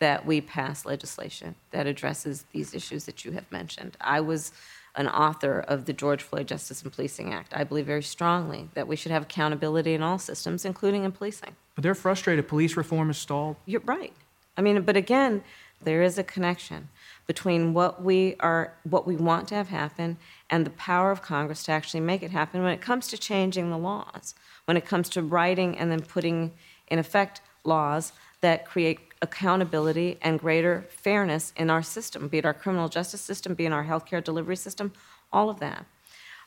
that 0.00 0.26
we 0.26 0.42
pass 0.42 0.84
legislation 0.84 1.54
that 1.70 1.86
addresses 1.86 2.44
these 2.52 2.74
issues 2.74 3.06
that 3.06 3.24
you 3.24 3.32
have 3.32 3.50
mentioned. 3.50 3.96
I 4.02 4.20
was 4.20 4.52
an 4.94 5.08
author 5.08 5.60
of 5.60 5.86
the 5.86 5.94
George 5.94 6.22
Floyd 6.22 6.46
Justice 6.48 6.82
and 6.82 6.92
Policing 6.92 7.32
Act. 7.32 7.54
I 7.56 7.64
believe 7.64 7.86
very 7.86 8.02
strongly 8.02 8.68
that 8.74 8.86
we 8.86 8.96
should 8.96 9.12
have 9.12 9.22
accountability 9.22 9.94
in 9.94 10.02
all 10.02 10.18
systems, 10.18 10.66
including 10.66 11.04
in 11.04 11.12
policing. 11.12 11.56
But 11.74 11.84
they're 11.84 11.94
frustrated. 11.94 12.48
Police 12.48 12.76
reform 12.76 13.08
is 13.08 13.16
stalled. 13.16 13.56
You're 13.64 13.80
right. 13.86 14.12
I 14.58 14.60
mean, 14.60 14.82
but 14.82 14.96
again, 14.96 15.44
there 15.82 16.02
is 16.02 16.18
a 16.18 16.24
connection 16.24 16.88
between 17.26 17.74
what 17.74 18.02
we 18.02 18.34
are, 18.40 18.72
what 18.84 19.06
we 19.06 19.16
want 19.16 19.48
to 19.48 19.54
have 19.54 19.68
happen, 19.68 20.16
and 20.50 20.64
the 20.64 20.70
power 20.70 21.10
of 21.10 21.22
Congress 21.22 21.62
to 21.64 21.72
actually 21.72 22.00
make 22.00 22.22
it 22.22 22.30
happen. 22.30 22.62
When 22.62 22.72
it 22.72 22.80
comes 22.80 23.08
to 23.08 23.18
changing 23.18 23.70
the 23.70 23.78
laws, 23.78 24.34
when 24.64 24.76
it 24.76 24.86
comes 24.86 25.08
to 25.10 25.22
writing 25.22 25.76
and 25.78 25.90
then 25.90 26.00
putting 26.00 26.52
in 26.88 26.98
effect 26.98 27.40
laws 27.64 28.12
that 28.40 28.64
create 28.64 29.00
accountability 29.20 30.16
and 30.22 30.38
greater 30.38 30.86
fairness 30.88 31.52
in 31.56 31.70
our 31.70 31.82
system, 31.82 32.28
be 32.28 32.38
it 32.38 32.44
our 32.44 32.54
criminal 32.54 32.88
justice 32.88 33.20
system, 33.20 33.54
be 33.54 33.66
it 33.66 33.72
our 33.72 33.84
healthcare 33.84 34.22
delivery 34.22 34.56
system, 34.56 34.92
all 35.32 35.50
of 35.50 35.60
that. 35.60 35.84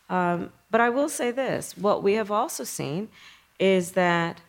Um, 0.09 0.51
but 0.69 0.81
I 0.81 0.89
will 0.89 1.09
say 1.09 1.31
this: 1.31 1.77
what 1.77 2.03
we 2.03 2.13
have 2.13 2.31
also 2.31 2.63
seen 2.63 3.09
is 3.59 3.91
that 3.91 4.41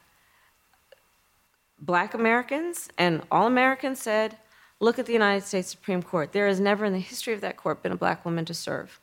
black 1.79 2.15
Americans 2.15 2.89
and 2.97 3.23
all 3.31 3.47
Americans 3.47 4.01
said, 4.01 4.39
look 4.83 4.99
at 4.99 5.07
the 5.07 5.13
United 5.13 5.47
States 5.47 5.71
Supreme 5.71 6.03
Court. 6.03 6.33
There 6.33 6.49
has 6.49 6.59
never 6.59 6.85
in 6.85 6.93
the 6.93 6.99
history 6.99 7.33
of 7.33 7.41
that 7.41 7.57
court 7.57 7.83
been 7.83 7.93
a 7.93 7.97
black 7.97 8.25
woman 8.25 8.45
to 8.47 8.53
serve. 8.53 8.99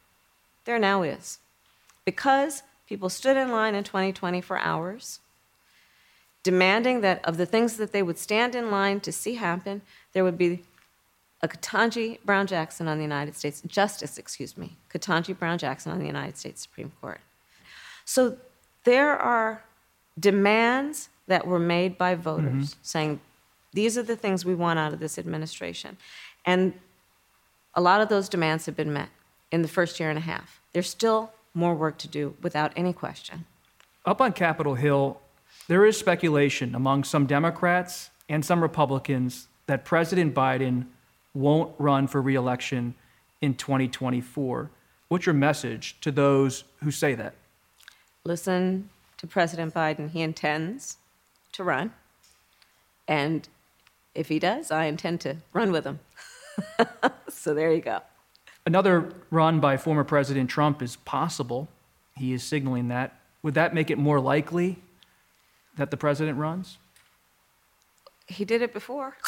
There 0.65 0.77
now 0.77 1.03
is. 1.03 1.39
Because 2.03 2.63
people 2.87 3.09
stood 3.09 3.37
in 3.37 3.49
line 3.49 3.75
in 3.75 3.85
2020 3.85 4.41
for 4.41 4.59
hours, 4.59 5.21
demanding 6.43 6.99
that 7.01 7.23
of 7.23 7.37
the 7.37 7.45
things 7.45 7.77
that 7.77 7.93
they 7.93 8.03
would 8.03 8.17
stand 8.17 8.55
in 8.55 8.69
line 8.69 8.99
to 8.99 9.11
see 9.11 9.35
happen, 9.35 9.81
there 10.11 10.25
would 10.25 10.37
be 10.37 10.63
a 11.41 11.47
Ketanji 11.47 12.19
Brown 12.25 12.45
Jackson 12.45 12.89
on 12.89 12.97
the 12.97 13.03
United 13.03 13.35
States, 13.35 13.61
Justice, 13.65 14.17
excuse 14.17 14.57
me, 14.57 14.75
Ketanji 14.93 15.37
Brown 15.37 15.57
Jackson 15.57 15.93
on 15.93 15.99
the 15.99 16.05
United 16.05 16.37
States 16.37 16.61
Supreme 16.61 16.91
Court. 16.99 17.21
So 18.03 18.37
there 18.83 19.17
are 19.17 19.63
demands 20.19 21.07
that 21.27 21.47
were 21.47 21.59
made 21.59 21.97
by 21.97 22.15
voters 22.15 22.71
mm-hmm. 22.71 22.79
saying, 22.81 23.21
these 23.73 23.97
are 23.97 24.03
the 24.03 24.15
things 24.15 24.45
we 24.45 24.55
want 24.55 24.79
out 24.79 24.93
of 24.93 24.99
this 24.99 25.17
administration. 25.17 25.97
And 26.45 26.73
a 27.75 27.81
lot 27.81 28.01
of 28.01 28.09
those 28.09 28.29
demands 28.29 28.65
have 28.65 28.75
been 28.75 28.91
met 28.91 29.09
in 29.51 29.61
the 29.61 29.67
first 29.67 29.99
year 29.99 30.09
and 30.09 30.17
a 30.17 30.21
half. 30.21 30.61
There's 30.73 30.89
still 30.89 31.31
more 31.53 31.75
work 31.75 31.97
to 31.99 32.07
do 32.07 32.35
without 32.41 32.71
any 32.75 32.93
question. 32.93 33.45
Up 34.05 34.21
on 34.21 34.33
Capitol 34.33 34.75
Hill, 34.75 35.19
there 35.67 35.85
is 35.85 35.97
speculation 35.97 36.73
among 36.73 37.03
some 37.03 37.25
Democrats 37.25 38.09
and 38.27 38.43
some 38.43 38.61
Republicans 38.61 39.47
that 39.67 39.85
President 39.85 40.33
Biden 40.33 40.85
won't 41.33 41.73
run 41.77 42.07
for 42.07 42.21
reelection 42.21 42.95
in 43.41 43.53
2024. 43.53 44.69
What's 45.09 45.25
your 45.25 45.35
message 45.35 45.95
to 46.01 46.11
those 46.11 46.63
who 46.83 46.91
say 46.91 47.13
that? 47.15 47.35
Listen 48.23 48.89
to 49.17 49.27
President 49.27 49.73
Biden. 49.73 50.09
He 50.09 50.21
intends 50.21 50.97
to 51.53 51.63
run. 51.63 51.93
And 53.07 53.47
if 54.19 54.27
he 54.27 54.37
does, 54.37 54.69
I 54.69 54.85
intend 54.85 55.21
to 55.21 55.37
run 55.53 55.71
with 55.71 55.85
him. 55.85 55.99
so 57.29 57.53
there 57.53 57.71
you 57.71 57.79
go. 57.79 58.01
Another 58.65 59.13
run 59.31 59.61
by 59.61 59.77
former 59.77 60.03
President 60.03 60.49
Trump 60.49 60.81
is 60.81 60.97
possible. 60.97 61.69
He 62.17 62.33
is 62.33 62.43
signaling 62.43 62.89
that. 62.89 63.17
Would 63.43 63.53
that 63.53 63.73
make 63.73 63.89
it 63.89 63.97
more 63.97 64.19
likely 64.19 64.77
that 65.77 65.89
the 65.89 65.95
president 65.95 66.37
runs? 66.37 66.77
He 68.27 68.43
did 68.43 68.61
it 68.61 68.73
before. 68.73 69.15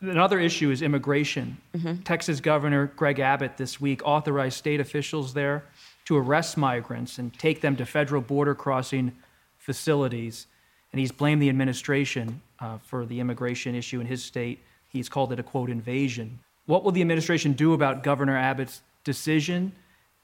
Another 0.00 0.38
issue 0.38 0.70
is 0.70 0.80
immigration. 0.80 1.58
Mm-hmm. 1.76 2.04
Texas 2.04 2.40
Governor 2.40 2.86
Greg 2.96 3.18
Abbott 3.18 3.58
this 3.58 3.78
week 3.78 4.00
authorized 4.06 4.56
state 4.56 4.80
officials 4.80 5.34
there 5.34 5.64
to 6.06 6.16
arrest 6.16 6.56
migrants 6.56 7.18
and 7.18 7.38
take 7.38 7.60
them 7.60 7.76
to 7.76 7.84
federal 7.84 8.22
border 8.22 8.54
crossing 8.54 9.12
facilities. 9.58 10.46
And 10.90 11.00
he's 11.00 11.12
blamed 11.12 11.42
the 11.42 11.50
administration 11.50 12.40
uh, 12.60 12.78
for 12.78 13.06
the 13.06 13.20
immigration 13.20 13.74
issue 13.74 14.00
in 14.00 14.06
his 14.06 14.24
state. 14.24 14.60
He's 14.88 15.08
called 15.08 15.32
it 15.32 15.38
a 15.38 15.42
quote 15.42 15.70
invasion. 15.70 16.38
What 16.66 16.84
will 16.84 16.92
the 16.92 17.00
administration 17.00 17.52
do 17.52 17.72
about 17.72 18.02
Governor 18.02 18.36
Abbott's 18.36 18.82
decision 19.04 19.72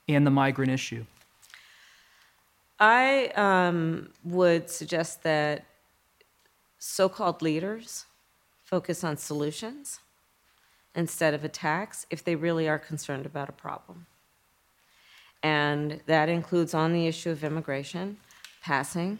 and 0.09 0.26
the 0.26 0.31
migrant 0.31 0.71
issue? 0.71 1.05
I 2.79 3.29
um, 3.37 4.11
would 4.25 4.69
suggest 4.69 5.23
that 5.23 5.64
so 6.79 7.09
called 7.09 7.41
leaders 7.41 8.05
focus 8.64 9.05
on 9.05 9.17
solutions 9.17 10.00
instead 10.95 11.35
of 11.35 11.45
attacks 11.45 12.07
if 12.11 12.23
they 12.25 12.35
really 12.35 12.69
are 12.69 12.79
concerned 12.79 13.26
about 13.26 13.49
a 13.49 13.53
problem. 13.53 14.07
And 15.43 16.00
that 16.07 16.29
includes 16.29 16.75
on 16.75 16.93
the 16.93 17.07
issue 17.07 17.31
of 17.31 17.45
immigration, 17.45 18.17
passing 18.62 19.19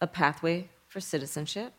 a 0.00 0.06
pathway 0.06 0.68
for 0.88 1.00
citizenship, 1.00 1.72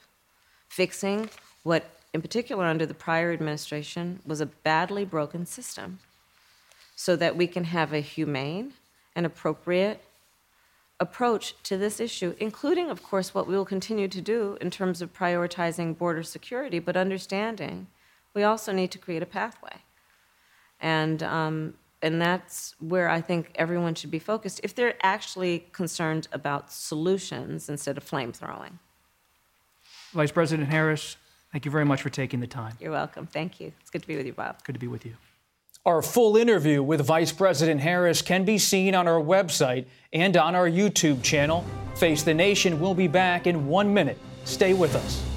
fixing 0.70 1.30
what, 1.64 1.90
in 2.14 2.22
particular, 2.22 2.66
under 2.66 2.86
the 2.86 2.94
prior 2.94 3.32
administration, 3.32 4.20
was 4.26 4.42
a 4.42 4.46
badly 4.46 5.06
broken 5.06 5.46
system 5.46 6.00
so 6.96 7.16
that 7.16 7.36
we 7.36 7.48
can 7.48 7.66
have 7.66 7.94
a 7.94 8.00
humane 8.00 8.74
and 9.16 9.26
appropriate 9.26 10.02
approach 11.00 11.56
to 11.64 11.78
this 11.78 12.00
issue, 12.00 12.36
including, 12.40 12.90
of 12.90 13.04
course, 13.04 13.34
what 13.34 13.48
we 13.48 13.56
will 13.56 13.66
continue 13.66 14.08
to 14.08 14.22
do 14.22 14.58
in 14.60 14.72
terms 14.72 15.02
of 15.02 15.14
prioritizing 15.14 15.98
border 15.98 16.24
security, 16.24 16.80
but 16.80 16.98
understanding 16.98 17.88
we 18.34 18.44
also 18.44 18.72
need 18.72 18.92
to 18.92 18.98
create 18.98 19.24
a 19.24 19.28
pathway. 19.28 19.78
And, 20.80 21.24
um, 21.24 21.74
and 22.02 22.22
that's 22.22 22.76
where 22.80 23.10
I 23.10 23.22
think 23.22 23.52
everyone 23.56 23.96
should 23.96 24.12
be 24.12 24.20
focused 24.20 24.60
if 24.64 24.76
they're 24.76 24.96
actually 25.02 25.66
concerned 25.72 26.28
about 26.32 26.72
solutions 26.72 27.70
instead 27.70 27.98
of 27.98 28.04
flame 28.04 28.32
throwing. 28.32 28.80
Vice 30.14 30.32
President 30.32 30.70
Harris, 30.70 31.18
thank 31.52 31.66
you 31.66 31.72
very 31.72 31.86
much 31.86 32.02
for 32.02 32.10
taking 32.10 32.40
the 32.40 32.48
time. 32.48 32.74
You're 32.80 32.92
welcome. 32.92 33.28
Thank 33.28 33.60
you. 33.60 33.72
It's 33.82 33.90
good 33.90 34.02
to 34.02 34.08
be 34.08 34.18
with 34.18 34.26
you, 34.26 34.34
Bob. 34.34 34.64
Good 34.64 34.74
to 34.74 34.80
be 34.80 34.88
with 34.88 35.06
you. 35.06 35.16
Our 35.86 36.02
full 36.02 36.36
interview 36.36 36.84
with 36.84 37.00
Vice 37.02 37.32
President 37.32 37.80
Harris 37.80 38.22
can 38.22 38.44
be 38.44 38.58
seen 38.58 38.94
on 38.94 39.08
our 39.08 39.22
website 39.22 39.86
and 40.12 40.36
on 40.36 40.54
our 40.54 40.70
YouTube 40.70 41.24
channel. 41.24 41.64
Face 41.96 42.24
the 42.24 42.34
Nation 42.34 42.80
will 42.80 42.94
be 42.94 43.08
back 43.08 43.48
in 43.48 43.68
one 43.68 43.94
minute. 43.94 44.18
Stay 44.44 44.74
with 44.74 44.96
us. 44.96 45.37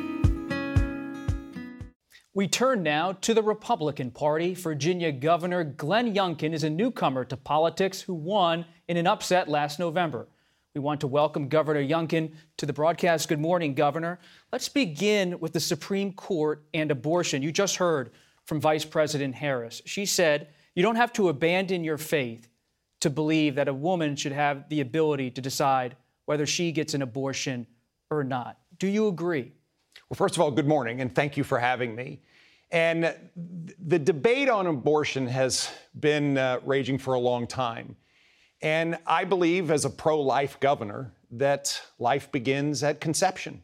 We 2.33 2.47
turn 2.47 2.81
now 2.81 3.11
to 3.11 3.33
the 3.33 3.43
Republican 3.43 4.09
Party. 4.09 4.53
Virginia 4.53 5.11
Governor 5.11 5.65
Glenn 5.65 6.15
Youngkin 6.15 6.53
is 6.53 6.63
a 6.63 6.69
newcomer 6.69 7.25
to 7.25 7.35
politics 7.35 7.99
who 7.99 8.13
won 8.13 8.63
in 8.87 8.95
an 8.95 9.05
upset 9.05 9.49
last 9.49 9.79
November. 9.79 10.29
We 10.73 10.79
want 10.79 11.01
to 11.01 11.07
welcome 11.07 11.49
Governor 11.49 11.83
Youngkin 11.83 12.31
to 12.55 12.65
the 12.65 12.71
broadcast. 12.71 13.27
Good 13.27 13.41
morning, 13.41 13.73
Governor. 13.73 14.17
Let's 14.53 14.69
begin 14.69 15.41
with 15.41 15.51
the 15.51 15.59
Supreme 15.59 16.13
Court 16.13 16.63
and 16.73 16.89
abortion. 16.89 17.43
You 17.43 17.51
just 17.51 17.75
heard 17.75 18.11
from 18.45 18.61
Vice 18.61 18.85
President 18.85 19.35
Harris. 19.35 19.81
She 19.85 20.05
said, 20.05 20.47
You 20.73 20.83
don't 20.83 20.95
have 20.95 21.11
to 21.13 21.27
abandon 21.27 21.83
your 21.83 21.97
faith 21.97 22.47
to 23.01 23.09
believe 23.09 23.55
that 23.55 23.67
a 23.67 23.73
woman 23.73 24.15
should 24.15 24.31
have 24.31 24.69
the 24.69 24.79
ability 24.79 25.31
to 25.31 25.41
decide 25.41 25.97
whether 26.27 26.45
she 26.45 26.71
gets 26.71 26.93
an 26.93 27.01
abortion 27.01 27.67
or 28.09 28.23
not. 28.23 28.57
Do 28.77 28.87
you 28.87 29.09
agree? 29.09 29.51
Well, 30.11 30.17
first 30.17 30.35
of 30.35 30.41
all, 30.41 30.51
good 30.51 30.67
morning, 30.67 30.99
and 30.99 31.15
thank 31.15 31.37
you 31.37 31.45
for 31.45 31.57
having 31.57 31.95
me. 31.95 32.19
And 32.69 33.15
the 33.81 33.97
debate 33.97 34.49
on 34.49 34.67
abortion 34.67 35.25
has 35.27 35.69
been 35.97 36.37
uh, 36.37 36.59
raging 36.65 36.97
for 36.97 37.13
a 37.13 37.19
long 37.19 37.47
time. 37.47 37.95
And 38.61 38.97
I 39.07 39.23
believe, 39.23 39.71
as 39.71 39.85
a 39.85 39.89
pro 39.89 40.19
life 40.19 40.59
governor, 40.59 41.13
that 41.31 41.81
life 41.97 42.29
begins 42.29 42.83
at 42.83 42.99
conception. 42.99 43.63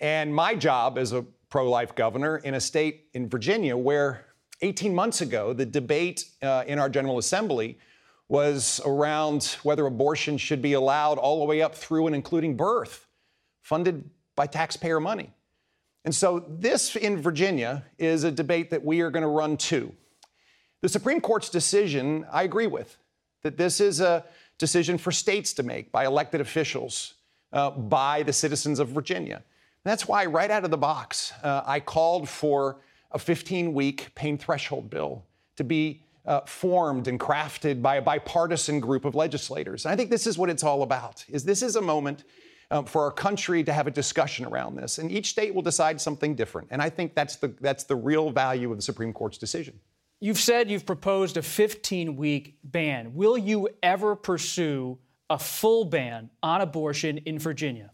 And 0.00 0.34
my 0.34 0.54
job 0.54 0.96
as 0.96 1.12
a 1.12 1.26
pro 1.50 1.68
life 1.68 1.94
governor 1.94 2.38
in 2.38 2.54
a 2.54 2.60
state 2.60 3.08
in 3.12 3.28
Virginia 3.28 3.76
where 3.76 4.24
18 4.62 4.94
months 4.94 5.20
ago 5.20 5.52
the 5.52 5.66
debate 5.66 6.24
uh, 6.40 6.64
in 6.66 6.78
our 6.78 6.88
General 6.88 7.18
Assembly 7.18 7.78
was 8.28 8.80
around 8.86 9.58
whether 9.62 9.84
abortion 9.84 10.38
should 10.38 10.62
be 10.62 10.72
allowed 10.72 11.18
all 11.18 11.40
the 11.40 11.44
way 11.44 11.60
up 11.60 11.74
through 11.74 12.06
and 12.06 12.16
including 12.16 12.56
birth, 12.56 13.06
funded 13.60 14.08
by 14.36 14.46
taxpayer 14.46 15.00
money. 15.00 15.34
And 16.06 16.14
so, 16.14 16.44
this 16.48 16.94
in 16.94 17.20
Virginia 17.20 17.84
is 17.98 18.22
a 18.22 18.30
debate 18.30 18.70
that 18.70 18.84
we 18.84 19.00
are 19.00 19.10
going 19.10 19.24
to 19.24 19.28
run 19.28 19.56
too. 19.56 19.92
The 20.80 20.88
Supreme 20.88 21.20
Court's 21.20 21.48
decision, 21.50 22.24
I 22.30 22.44
agree 22.44 22.68
with, 22.68 22.96
that 23.42 23.56
this 23.56 23.80
is 23.80 24.00
a 24.00 24.24
decision 24.56 24.98
for 24.98 25.10
states 25.10 25.52
to 25.54 25.64
make 25.64 25.90
by 25.90 26.06
elected 26.06 26.40
officials, 26.40 27.14
uh, 27.52 27.70
by 27.70 28.22
the 28.22 28.32
citizens 28.32 28.78
of 28.78 28.90
Virginia. 28.90 29.34
And 29.34 29.42
that's 29.82 30.06
why, 30.06 30.26
right 30.26 30.48
out 30.48 30.64
of 30.64 30.70
the 30.70 30.78
box, 30.78 31.32
uh, 31.42 31.62
I 31.66 31.80
called 31.80 32.28
for 32.28 32.76
a 33.10 33.18
15 33.18 33.74
week 33.74 34.14
pain 34.14 34.38
threshold 34.38 34.88
bill 34.88 35.24
to 35.56 35.64
be 35.64 36.04
uh, 36.24 36.42
formed 36.42 37.08
and 37.08 37.18
crafted 37.18 37.82
by 37.82 37.96
a 37.96 38.02
bipartisan 38.02 38.78
group 38.78 39.04
of 39.04 39.16
legislators. 39.16 39.84
And 39.84 39.92
I 39.92 39.96
think 39.96 40.10
this 40.10 40.28
is 40.28 40.38
what 40.38 40.50
it's 40.50 40.62
all 40.62 40.84
about. 40.84 41.24
Is 41.28 41.42
this 41.42 41.62
is 41.62 41.74
a 41.74 41.82
moment 41.82 42.22
um, 42.70 42.84
for 42.84 43.02
our 43.02 43.10
country 43.10 43.62
to 43.64 43.72
have 43.72 43.86
a 43.86 43.90
discussion 43.90 44.44
around 44.44 44.76
this. 44.76 44.98
And 44.98 45.10
each 45.10 45.30
state 45.30 45.54
will 45.54 45.62
decide 45.62 46.00
something 46.00 46.34
different. 46.34 46.68
And 46.70 46.82
I 46.82 46.90
think 46.90 47.14
that's 47.14 47.36
the, 47.36 47.54
that's 47.60 47.84
the 47.84 47.96
real 47.96 48.30
value 48.30 48.70
of 48.70 48.76
the 48.76 48.82
Supreme 48.82 49.12
Court's 49.12 49.38
decision. 49.38 49.78
You've 50.20 50.38
said 50.38 50.70
you've 50.70 50.86
proposed 50.86 51.36
a 51.36 51.42
15 51.42 52.16
week 52.16 52.58
ban. 52.64 53.14
Will 53.14 53.36
you 53.36 53.68
ever 53.82 54.16
pursue 54.16 54.98
a 55.28 55.38
full 55.38 55.84
ban 55.84 56.30
on 56.42 56.60
abortion 56.60 57.18
in 57.18 57.38
Virginia? 57.38 57.90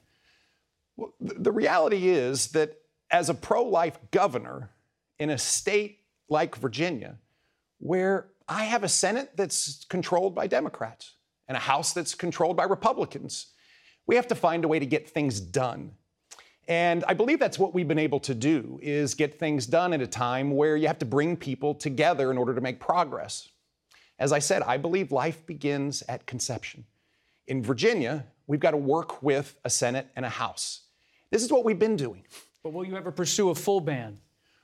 Well, 0.97 1.13
the 1.21 1.53
reality 1.53 2.09
is 2.09 2.49
that 2.49 2.79
as 3.11 3.29
a 3.29 3.35
pro 3.35 3.65
life 3.65 3.99
governor 4.11 4.71
in 5.19 5.31
a 5.31 5.39
state 5.39 6.01
like 6.29 6.57
Virginia, 6.57 7.19
where 7.79 8.29
I 8.49 8.65
have 8.65 8.85
a 8.85 8.89
Senate 8.89 9.33
that's 9.37 9.85
controlled 9.87 10.35
by 10.35 10.47
Democrats 10.47 11.15
and 11.49 11.57
a 11.57 11.61
House 11.61 11.93
that's 11.93 12.15
controlled 12.15 12.57
by 12.57 12.65
Republicans, 12.65 13.52
we 14.07 14.17
have 14.17 14.29
to 14.29 14.35
find 14.35 14.65
a 14.65 14.69
way 14.69 14.79
to 14.79 14.87
get 14.87 15.09
things 15.09 15.41
done. 15.41 15.93
And 16.69 17.05
I 17.09 17.15
believe 17.15 17.39
that's 17.39 17.59
what 17.59 17.75
we've 17.75 17.89
been 17.89 17.99
able 17.99 18.21
to 18.21 18.35
do 18.35 18.79
is 18.83 19.15
get 19.15 19.39
things 19.39 19.67
done 19.67 19.93
at 19.93 20.01
a 20.01 20.07
time 20.07 20.53
where 20.53 20.77
you 20.77 20.87
have 20.87 20.99
to 21.01 21.05
bring 21.05 21.37
people 21.37 21.75
together 21.75 22.31
in 22.31 22.39
order 22.39 22.55
to 22.55 22.61
make 22.61 22.79
progress. 22.79 23.49
As 24.19 24.33
I 24.33 24.39
said, 24.39 24.63
I 24.63 24.77
believe 24.77 25.11
life 25.11 25.45
begins 25.47 26.03
at 26.09 26.27
conception. 26.27 26.85
In 27.49 27.63
Virginia, 27.63 28.27
we've 28.47 28.61
got 28.61 28.71
to 28.71 28.77
work 28.77 29.23
with 29.23 29.57
a 29.65 29.71
Senate 29.71 30.07
and 30.15 30.25
a 30.25 30.29
House. 30.29 30.83
This 31.31 31.43
is 31.43 31.51
what 31.51 31.65
we've 31.65 31.79
been 31.79 31.97
doing. 31.97 32.25
But 32.63 32.73
will 32.73 32.85
you 32.85 32.97
ever 32.97 33.11
pursue 33.11 33.51
a 33.51 33.55
full 33.55 33.81
ban? 33.81 34.19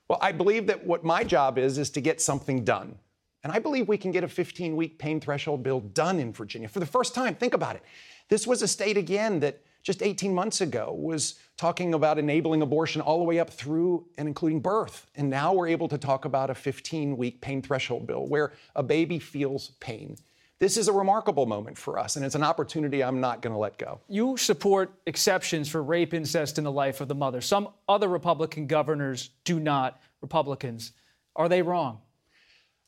Well, 0.09 0.19
I 0.23 0.33
believe 0.33 0.69
that 0.69 0.87
what 0.87 1.05
my 1.05 1.25
job 1.25 1.59
is 1.59 1.79
is 1.79 1.91
to 1.91 2.01
get 2.01 2.21
something 2.21 2.65
done. 2.65 2.97
And 3.43 3.53
I 3.53 3.59
believe 3.59 3.89
we 3.89 3.99
can 3.99 4.11
get 4.11 4.25
a 4.25 4.29
15 4.29 4.77
week 4.77 4.99
pain 4.99 5.21
threshold 5.21 5.63
bill 5.63 5.81
done 5.81 6.19
in 6.19 6.33
Virginia 6.33 6.69
for 6.69 6.81
the 6.81 6.87
first 6.87 7.15
time. 7.15 7.35
Think 7.35 7.55
about 7.55 7.77
it. 7.77 7.83
This 8.29 8.47
was 8.47 8.63
a 8.63 8.69
state, 8.69 8.97
again, 8.97 9.41
that 9.41 9.63
just 9.83 10.03
18 10.03 10.35
months 10.35 10.61
ago 10.61 10.95
was 10.97 11.37
talking 11.57 11.95
about 11.95 12.19
enabling 12.19 12.63
abortion 12.63 13.01
all 13.01 13.19
the 13.19 13.25
way 13.25 13.39
up 13.39 13.49
through 13.49 14.07
and 14.19 14.29
including 14.29 14.61
birth. 14.61 15.07
And 15.17 15.31
now 15.31 15.53
we're 15.55 15.69
able 15.69 15.89
to 15.89 15.99
talk 15.99 16.25
about 16.25 16.51
a 16.51 16.55
15 16.55 17.17
week 17.17 17.41
pain 17.41 17.63
threshold 17.63 18.07
bill 18.07 18.27
where 18.27 18.53
a 18.77 18.83
baby 18.83 19.19
feels 19.19 19.71
pain. 19.81 20.17
This 20.59 20.77
is 20.77 20.89
a 20.89 20.93
remarkable 20.93 21.47
moment 21.47 21.79
for 21.79 22.01
us, 22.01 22.17
and 22.17 22.25
it's 22.25 22.35
an 22.35 22.43
opportunity 22.43 23.03
I'm 23.03 23.21
not 23.21 23.43
going 23.43 23.53
to 23.53 23.59
let 23.59 23.79
go. 23.79 24.01
You 24.09 24.37
support 24.37 24.93
exceptions 25.07 25.69
for 25.69 25.83
rape, 25.83 26.13
incest, 26.13 26.59
and 26.59 26.67
the 26.67 26.73
life 26.73 27.01
of 27.01 27.07
the 27.07 27.15
mother. 27.15 27.41
Some 27.41 27.69
other 27.89 28.09
Republican 28.09 28.67
governors 28.67 29.31
do 29.45 29.61
not. 29.61 30.01
Republicans. 30.21 30.93
Are 31.37 31.49
they 31.49 31.63
wrong? 31.63 32.01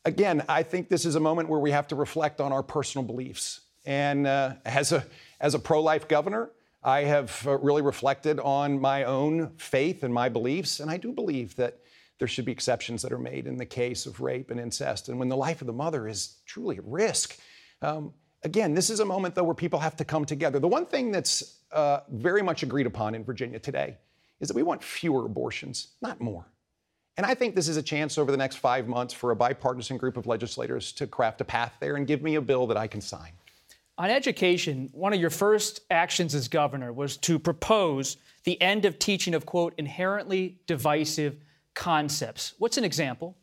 Again, 0.03 0.43
I 0.49 0.63
think 0.63 0.89
this 0.89 1.05
is 1.05 1.15
a 1.15 1.19
moment 1.21 1.47
where 1.47 1.61
we 1.61 1.71
have 1.71 1.87
to 1.87 1.95
reflect 1.95 2.41
on 2.41 2.51
our 2.51 2.61
personal 2.61 3.05
beliefs. 3.07 3.61
And 3.85 4.27
uh, 4.27 4.55
as 4.65 4.91
a 4.91 5.05
as 5.41 5.55
a 5.55 5.59
pro 5.59 5.81
life 5.81 6.07
governor, 6.07 6.51
I 6.83 7.01
have 7.01 7.45
uh, 7.45 7.57
really 7.57 7.81
reflected 7.81 8.39
on 8.39 8.79
my 8.79 9.03
own 9.03 9.51
faith 9.57 10.03
and 10.03 10.13
my 10.13 10.29
beliefs, 10.29 10.79
and 10.79 10.89
I 10.89 10.97
do 10.97 11.11
believe 11.11 11.55
that 11.57 11.79
there 12.19 12.27
should 12.27 12.45
be 12.45 12.51
exceptions 12.51 13.01
that 13.01 13.11
are 13.11 13.19
made 13.19 13.47
in 13.47 13.57
the 13.57 13.65
case 13.65 14.05
of 14.05 14.21
rape 14.21 14.51
and 14.51 14.59
incest. 14.59 15.09
And 15.09 15.17
when 15.17 15.27
the 15.27 15.35
life 15.35 15.61
of 15.61 15.67
the 15.67 15.73
mother 15.73 16.07
is 16.07 16.37
truly 16.45 16.77
at 16.77 16.85
risk, 16.85 17.39
um, 17.81 18.13
again, 18.43 18.75
this 18.75 18.91
is 18.91 18.99
a 18.99 19.05
moment, 19.05 19.33
though, 19.33 19.43
where 19.43 19.55
people 19.55 19.79
have 19.79 19.95
to 19.97 20.05
come 20.05 20.25
together. 20.25 20.59
The 20.59 20.67
one 20.67 20.85
thing 20.85 21.11
that's 21.11 21.57
uh, 21.71 22.01
very 22.11 22.43
much 22.43 22.61
agreed 22.61 22.85
upon 22.85 23.15
in 23.15 23.23
Virginia 23.23 23.57
today 23.57 23.97
is 24.39 24.47
that 24.47 24.55
we 24.55 24.63
want 24.63 24.83
fewer 24.83 25.25
abortions, 25.25 25.87
not 26.01 26.21
more. 26.21 26.45
And 27.17 27.25
I 27.25 27.33
think 27.33 27.55
this 27.55 27.67
is 27.67 27.77
a 27.77 27.83
chance 27.83 28.17
over 28.17 28.31
the 28.31 28.37
next 28.37 28.57
five 28.57 28.87
months 28.87 29.13
for 29.13 29.31
a 29.31 29.35
bipartisan 29.35 29.97
group 29.97 30.17
of 30.17 30.27
legislators 30.27 30.91
to 30.93 31.07
craft 31.07 31.41
a 31.41 31.45
path 31.45 31.75
there 31.79 31.95
and 31.95 32.05
give 32.05 32.21
me 32.21 32.35
a 32.35 32.41
bill 32.41 32.67
that 32.67 32.77
I 32.77 32.87
can 32.87 33.01
sign. 33.01 33.31
On 33.97 34.09
education, 34.09 34.89
one 34.93 35.13
of 35.13 35.19
your 35.19 35.29
first 35.29 35.81
actions 35.91 36.33
as 36.33 36.47
governor 36.47 36.91
was 36.91 37.17
to 37.17 37.37
propose 37.37 38.17
the 38.43 38.59
end 38.61 38.85
of 38.85 38.97
teaching 38.97 39.33
of, 39.33 39.45
quote, 39.45 39.73
inherently 39.77 40.59
divisive 40.65 41.37
concepts. 41.73 42.53
What's 42.57 42.77
an 42.77 42.83
example? 42.83 43.37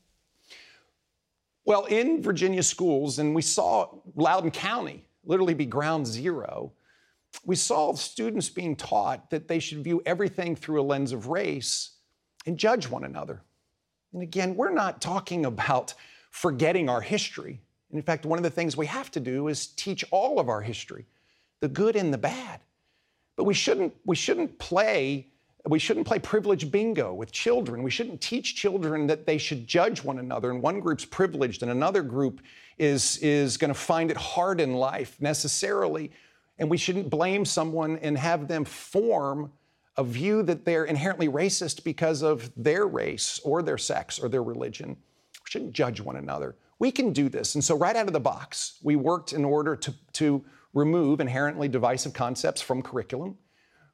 Well, 1.65 1.85
in 1.85 2.23
Virginia 2.23 2.63
schools, 2.63 3.19
and 3.19 3.35
we 3.35 3.43
saw 3.43 3.99
Loudoun 4.17 4.51
County 4.51 5.05
literally 5.25 5.55
be 5.55 5.67
ground 5.67 6.07
zero, 6.07 6.73
we 7.45 7.57
saw 7.57 7.93
students 7.95 8.49
being 8.49 8.75
taught 8.75 9.31
that 9.31 9.49
they 9.49 9.59
should 9.59 9.85
view 9.85 10.03
everything 10.07 10.57
through 10.57 10.81
a 10.81 10.83
lens 10.83 11.13
of 11.13 11.29
race 11.29 11.91
and 12.47 12.57
judge 12.57 12.89
one 12.89 13.05
another. 13.05 13.43
And 14.15 14.23
again, 14.23 14.57
we're 14.57 14.73
not 14.73 15.03
talking 15.03 15.45
about 15.45 15.93
forgetting 16.31 16.89
our 16.89 17.03
history. 17.03 17.61
In 17.93 18.03
fact, 18.03 18.27
one 18.27 18.39
of 18.39 18.43
the 18.43 18.51
things 18.51 18.77
we 18.77 18.87
have 18.87 19.11
to 19.13 19.21
do 19.21 19.49
is 19.49 19.69
teach 19.69 20.05
all 20.11 20.39
of 20.39 20.49
our 20.49 20.61
history, 20.61 21.07
the 21.61 21.69
good 21.69 21.97
and 21.97 22.13
the 22.13 22.19
bad. 22.19 22.61
But 23.37 23.45
we 23.45 23.55
shouldn't, 23.55 23.95
we 24.05 24.17
shouldn't 24.17 24.59
play 24.59 25.29
we 25.67 25.79
shouldn't 25.79 26.07
play 26.07 26.19
privilege 26.19 26.71
bingo 26.71 27.13
with 27.13 27.33
children. 27.33 27.83
We 27.83 27.91
shouldn't 27.91 28.21
teach 28.21 28.55
children 28.55 29.07
that 29.09 29.27
they 29.27 29.39
should 29.39 29.67
judge 29.67 30.03
one 30.03 30.19
another 30.19 30.51
and 30.51 30.63
one 30.63 30.81
group's 30.81 31.05
privileged 31.05 31.63
and 31.63 31.71
another 31.71 32.03
group 32.03 32.41
is, 32.79 33.19
is 33.19 33.57
going 33.57 33.73
to 33.73 33.79
find 33.79 34.11
it 34.11 34.17
hard 34.17 34.61
in 34.61 34.75
life 34.75 35.21
necessarily. 35.21 36.11
And 36.59 36.71
we 36.71 36.77
shouldn't 36.77 37.11
blame 37.11 37.45
someone 37.45 37.99
and 37.99 38.17
have 38.17 38.49
them 38.49 38.65
form 38.65 39.53
a 39.97 40.05
view 40.05 40.43
that 40.45 40.65
they're 40.65 40.85
inherently 40.85 41.29
racist 41.29 41.83
because 41.83 42.23
of 42.23 42.51
their 42.57 42.87
race 42.87 43.41
or 43.45 43.63
their 43.63 43.79
sex 43.79 44.19
or 44.19 44.29
their 44.29 44.43
religion. 44.43 44.91
We 44.91 45.51
shouldn't 45.51 45.73
judge 45.73 46.01
one 46.01 46.17
another. 46.17 46.55
We 46.79 46.91
can 46.93 47.13
do 47.13 47.29
this. 47.29 47.55
And 47.55 47.65
so, 47.65 47.77
right 47.77 47.97
out 47.97 48.07
of 48.07 48.13
the 48.13 48.21
box, 48.21 48.79
we 48.83 48.97
worked 48.97 49.33
in 49.33 49.45
order 49.45 49.75
to, 49.77 49.95
to 50.15 50.45
remove 50.75 51.21
inherently 51.21 51.69
divisive 51.69 52.13
concepts 52.13 52.61
from 52.61 52.83
curriculum. 52.83 53.37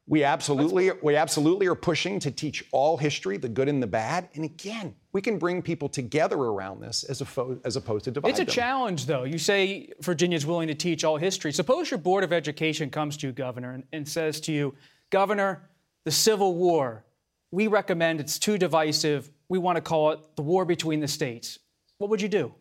We 0.07 0.23
absolutely, 0.23 0.91
we 1.03 1.17
absolutely 1.17 1.67
are 1.67 1.75
pushing 1.75 2.21
to 2.21 2.31
teach 2.31 2.63
all 2.73 2.99
history, 2.99 3.39
the 3.39 3.49
good 3.49 3.71
and 3.71 3.83
the 3.83 3.87
bad. 3.87 4.29
And 4.35 4.45
again, 4.45 4.95
we 5.15 5.23
can 5.23 5.39
bring 5.39 5.63
people 5.63 5.89
together 5.89 6.37
around 6.37 6.83
this 6.83 7.05
as, 7.05 7.23
fo- 7.23 7.59
as 7.65 7.77
opposed 7.77 8.05
to 8.05 8.11
divide 8.11 8.29
It's 8.29 8.39
a 8.39 8.45
them. 8.45 8.53
challenge, 8.53 9.07
though. 9.07 9.25
You 9.25 9.39
say 9.39 9.89
Virginia's 10.03 10.45
willing 10.45 10.69
to 10.69 10.75
teach 10.75 11.05
all 11.05 11.17
history. 11.17 11.53
Suppose 11.53 11.91
your 11.91 11.97
Board 11.97 12.23
of 12.23 12.35
Education 12.35 12.91
comes 12.91 13.17
to 13.19 13.29
you, 13.29 13.33
Governor, 13.33 13.73
and, 13.73 13.85
and 13.95 14.07
says 14.07 14.41
to 14.43 14.53
you, 14.53 14.75
Governor, 15.09 15.71
the 16.05 16.11
Civil 16.11 16.55
War, 16.55 17.03
we 17.51 17.67
recommend 17.67 18.21
it's 18.21 18.39
too 18.39 18.59
divisive. 18.59 19.31
We 19.49 19.59
want 19.59 19.77
to 19.77 19.81
call 19.81 20.11
it 20.11 20.19
the 20.37 20.43
war 20.43 20.67
between 20.67 21.01
the 21.01 21.09
states. 21.09 21.59
What 21.97 22.11
would 22.11 22.21
you 22.21 22.29
do? 22.29 22.53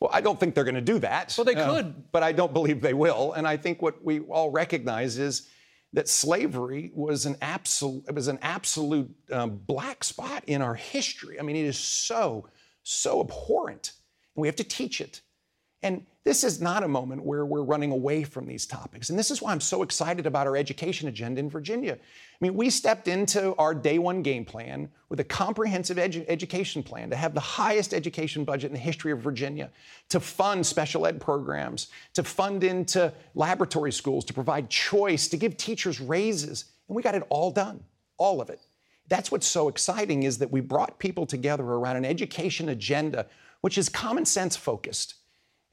Well, 0.00 0.10
I 0.12 0.20
don't 0.22 0.40
think 0.40 0.54
they're 0.54 0.64
going 0.64 0.74
to 0.74 0.80
do 0.80 0.98
that. 1.00 1.34
Well, 1.36 1.44
they 1.44 1.54
uh, 1.54 1.74
could. 1.74 2.10
But 2.10 2.22
I 2.22 2.32
don't 2.32 2.52
believe 2.52 2.80
they 2.80 2.94
will. 2.94 3.34
And 3.34 3.46
I 3.46 3.56
think 3.56 3.82
what 3.82 4.02
we 4.02 4.20
all 4.20 4.50
recognize 4.50 5.18
is 5.18 5.48
that 5.92 6.08
slavery 6.08 6.90
was 6.94 7.26
an 7.26 7.36
absolute, 7.42 8.04
it 8.08 8.14
was 8.14 8.28
an 8.28 8.38
absolute 8.40 9.10
um, 9.30 9.60
black 9.66 10.02
spot 10.04 10.44
in 10.46 10.62
our 10.62 10.74
history. 10.74 11.38
I 11.38 11.42
mean, 11.42 11.56
it 11.56 11.66
is 11.66 11.78
so, 11.78 12.48
so 12.82 13.20
abhorrent. 13.20 13.92
And 14.34 14.42
we 14.42 14.48
have 14.48 14.56
to 14.56 14.64
teach 14.64 15.00
it. 15.00 15.20
And 15.82 16.06
this 16.22 16.44
is 16.44 16.60
not 16.60 16.82
a 16.82 16.88
moment 16.88 17.24
where 17.24 17.46
we're 17.46 17.62
running 17.62 17.92
away 17.92 18.24
from 18.24 18.46
these 18.46 18.66
topics. 18.66 19.08
And 19.08 19.18
this 19.18 19.30
is 19.30 19.40
why 19.40 19.52
I'm 19.52 19.60
so 19.60 19.82
excited 19.82 20.26
about 20.26 20.46
our 20.46 20.54
education 20.54 21.08
agenda 21.08 21.40
in 21.40 21.48
Virginia. 21.48 21.94
I 21.94 22.36
mean, 22.40 22.54
we 22.54 22.68
stepped 22.68 23.08
into 23.08 23.54
our 23.56 23.74
day 23.74 23.98
one 23.98 24.22
game 24.22 24.44
plan 24.44 24.90
with 25.08 25.20
a 25.20 25.24
comprehensive 25.24 25.96
edu- 25.96 26.26
education 26.28 26.82
plan 26.82 27.08
to 27.08 27.16
have 27.16 27.32
the 27.32 27.40
highest 27.40 27.94
education 27.94 28.44
budget 28.44 28.68
in 28.68 28.74
the 28.74 28.78
history 28.78 29.12
of 29.12 29.20
Virginia, 29.20 29.70
to 30.10 30.20
fund 30.20 30.66
special 30.66 31.06
ed 31.06 31.22
programs, 31.22 31.88
to 32.12 32.22
fund 32.22 32.64
into 32.64 33.10
laboratory 33.34 33.92
schools, 33.92 34.26
to 34.26 34.34
provide 34.34 34.68
choice, 34.68 35.26
to 35.28 35.38
give 35.38 35.56
teachers 35.56 36.02
raises. 36.02 36.66
And 36.88 36.96
we 36.96 37.02
got 37.02 37.14
it 37.14 37.22
all 37.30 37.50
done, 37.50 37.82
all 38.18 38.42
of 38.42 38.50
it. 38.50 38.60
That's 39.08 39.32
what's 39.32 39.46
so 39.46 39.68
exciting 39.68 40.24
is 40.24 40.36
that 40.38 40.52
we 40.52 40.60
brought 40.60 40.98
people 40.98 41.24
together 41.24 41.64
around 41.64 41.96
an 41.96 42.04
education 42.04 42.68
agenda 42.68 43.26
which 43.62 43.76
is 43.76 43.88
common 43.88 44.24
sense 44.24 44.56
focused 44.56 45.16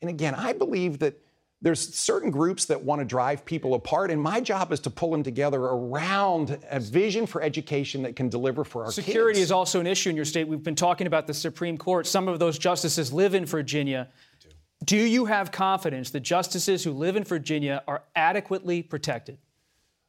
and 0.01 0.10
again, 0.10 0.36
I 0.36 0.53
believe 0.53 0.99
that 0.99 1.19
there's 1.62 1.95
certain 1.95 2.29
groups 2.29 2.65
that 2.65 2.83
want 2.83 3.01
to 3.01 3.05
drive 3.05 3.43
people 3.43 3.73
apart, 3.73 4.12
and 4.12 4.21
my 4.21 4.39
job 4.39 4.71
is 4.71 4.79
to 4.81 4.91
pull 4.91 5.10
them 5.10 5.23
together 5.23 5.60
around 5.60 6.60
a 6.69 6.79
vision 6.79 7.25
for 7.25 7.41
education 7.41 8.03
that 8.03 8.15
can 8.15 8.29
deliver 8.29 8.63
for 8.63 8.86
our 8.86 8.91
Security 8.91 9.39
kids. 9.39 9.45
is 9.45 9.51
also 9.51 9.79
an 9.79 9.88
issue 9.88 10.12
in 10.12 10.15
your 10.15 10.25
state. 10.25 10.47
We've 10.47 10.62
been 10.62 10.75
talking 10.75 11.07
about 11.07 11.25
the 11.25 11.33
Supreme 11.33 11.77
Court. 11.77 12.05
Some 12.05 12.27
of 12.27 12.38
those 12.38 12.60
justices 12.60 13.12
live 13.12 13.33
in 13.33 13.45
Virginia. 13.45 14.07
Do. 14.39 14.49
do 14.86 14.97
you 14.97 15.25
have 15.25 15.51
confidence 15.51 16.12
that 16.12 16.19
justices 16.19 16.83
who 16.83 16.91
live 16.91 17.15
in 17.15 17.23
Virginia 17.23 17.83
are 17.88 18.03
adequately 18.15 18.83
protected? 18.83 19.39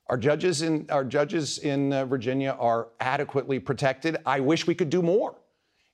Our 0.08 0.18
judges 0.18 0.60
in 0.60 0.86
our 0.90 1.04
judges 1.04 1.58
in 1.58 1.92
uh, 1.92 2.04
Virginia 2.04 2.56
are 2.58 2.88
adequately 3.00 3.58
protected. 3.58 4.18
I 4.26 4.40
wish 4.40 4.66
we 4.66 4.74
could 4.74 4.90
do 4.90 5.00
more. 5.02 5.34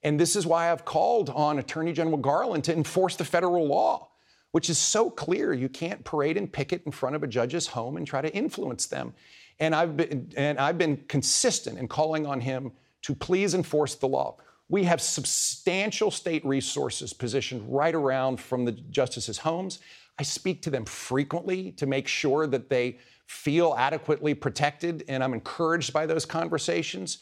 And 0.04 0.20
this 0.20 0.36
is 0.36 0.46
why 0.46 0.70
I've 0.70 0.84
called 0.84 1.30
on 1.30 1.58
Attorney 1.58 1.92
General 1.92 2.18
Garland 2.18 2.62
to 2.64 2.72
enforce 2.74 3.16
the 3.16 3.24
federal 3.24 3.66
law, 3.66 4.10
which 4.52 4.68
is 4.68 4.78
so 4.78 5.10
clear 5.10 5.54
you 5.54 5.70
can't 5.70 6.04
parade 6.04 6.36
and 6.36 6.52
picket 6.52 6.82
in 6.84 6.92
front 6.92 7.16
of 7.16 7.22
a 7.22 7.26
judge's 7.26 7.66
home 7.68 7.96
and 7.96 8.06
try 8.06 8.20
to 8.20 8.32
influence 8.32 8.86
them. 8.86 9.14
And 9.58 9.74
I've 9.74 9.96
been, 9.96 10.30
and 10.36 10.58
I've 10.58 10.76
been 10.76 10.98
consistent 11.08 11.78
in 11.78 11.88
calling 11.88 12.26
on 12.26 12.40
him 12.40 12.72
to 13.02 13.14
please 13.14 13.54
enforce 13.54 13.94
the 13.94 14.06
law. 14.06 14.36
We 14.68 14.84
have 14.84 15.00
substantial 15.00 16.10
state 16.10 16.44
resources 16.44 17.12
positioned 17.12 17.64
right 17.66 17.94
around 17.94 18.40
from 18.40 18.64
the 18.64 18.72
justices' 18.72 19.38
homes. 19.38 19.78
I 20.18 20.22
speak 20.22 20.62
to 20.62 20.70
them 20.70 20.84
frequently 20.84 21.72
to 21.72 21.86
make 21.86 22.08
sure 22.08 22.46
that 22.46 22.68
they 22.68 22.98
feel 23.26 23.74
adequately 23.78 24.34
protected, 24.34 25.04
and 25.08 25.24
I'm 25.24 25.34
encouraged 25.34 25.92
by 25.92 26.06
those 26.06 26.26
conversations. 26.26 27.18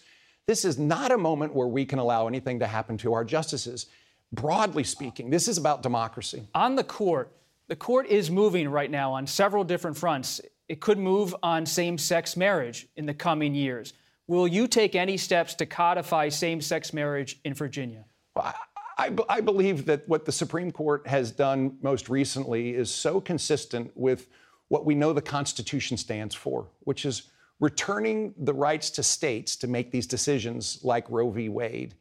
This 0.46 0.64
is 0.64 0.78
not 0.78 1.12
a 1.12 1.18
moment 1.18 1.54
where 1.54 1.68
we 1.68 1.84
can 1.84 1.98
allow 1.98 2.26
anything 2.26 2.58
to 2.60 2.66
happen 2.66 2.98
to 2.98 3.12
our 3.12 3.24
justices. 3.24 3.86
Broadly 4.32 4.84
speaking, 4.84 5.30
this 5.30 5.46
is 5.46 5.58
about 5.58 5.82
democracy. 5.82 6.48
On 6.54 6.74
the 6.74 6.84
court, 6.84 7.32
the 7.68 7.76
court 7.76 8.06
is 8.06 8.30
moving 8.30 8.68
right 8.68 8.90
now 8.90 9.12
on 9.12 9.26
several 9.26 9.62
different 9.62 9.96
fronts. 9.96 10.40
It 10.68 10.80
could 10.80 10.98
move 10.98 11.34
on 11.42 11.64
same 11.66 11.96
sex 11.96 12.36
marriage 12.36 12.88
in 12.96 13.06
the 13.06 13.14
coming 13.14 13.54
years. 13.54 13.92
Will 14.26 14.48
you 14.48 14.66
take 14.66 14.94
any 14.94 15.16
steps 15.16 15.54
to 15.54 15.66
codify 15.66 16.28
same 16.28 16.60
sex 16.60 16.92
marriage 16.92 17.38
in 17.44 17.54
Virginia? 17.54 18.04
I, 18.36 18.54
I, 18.98 19.16
I, 19.28 19.40
believe 19.40 19.84
that 19.86 20.08
what 20.08 20.24
the 20.24 20.32
Supreme 20.32 20.70
Court 20.70 21.06
has 21.06 21.30
done 21.30 21.76
most 21.82 22.08
recently 22.08 22.70
is 22.70 22.90
so 22.90 23.20
consistent 23.20 23.90
with 23.94 24.28
what 24.68 24.86
we 24.86 24.94
know 24.94 25.12
the 25.12 25.20
Constitution 25.20 25.96
stands 25.96 26.34
for, 26.34 26.66
which 26.80 27.04
is 27.04 27.24
returning 27.62 28.34
the 28.38 28.52
rights 28.52 28.90
to 28.90 29.04
states 29.04 29.54
to 29.54 29.68
make 29.68 29.92
these 29.92 30.08
decisions 30.08 30.80
like 30.82 31.08
Roe 31.08 31.30
v. 31.30 31.48
Wade, 31.48 31.94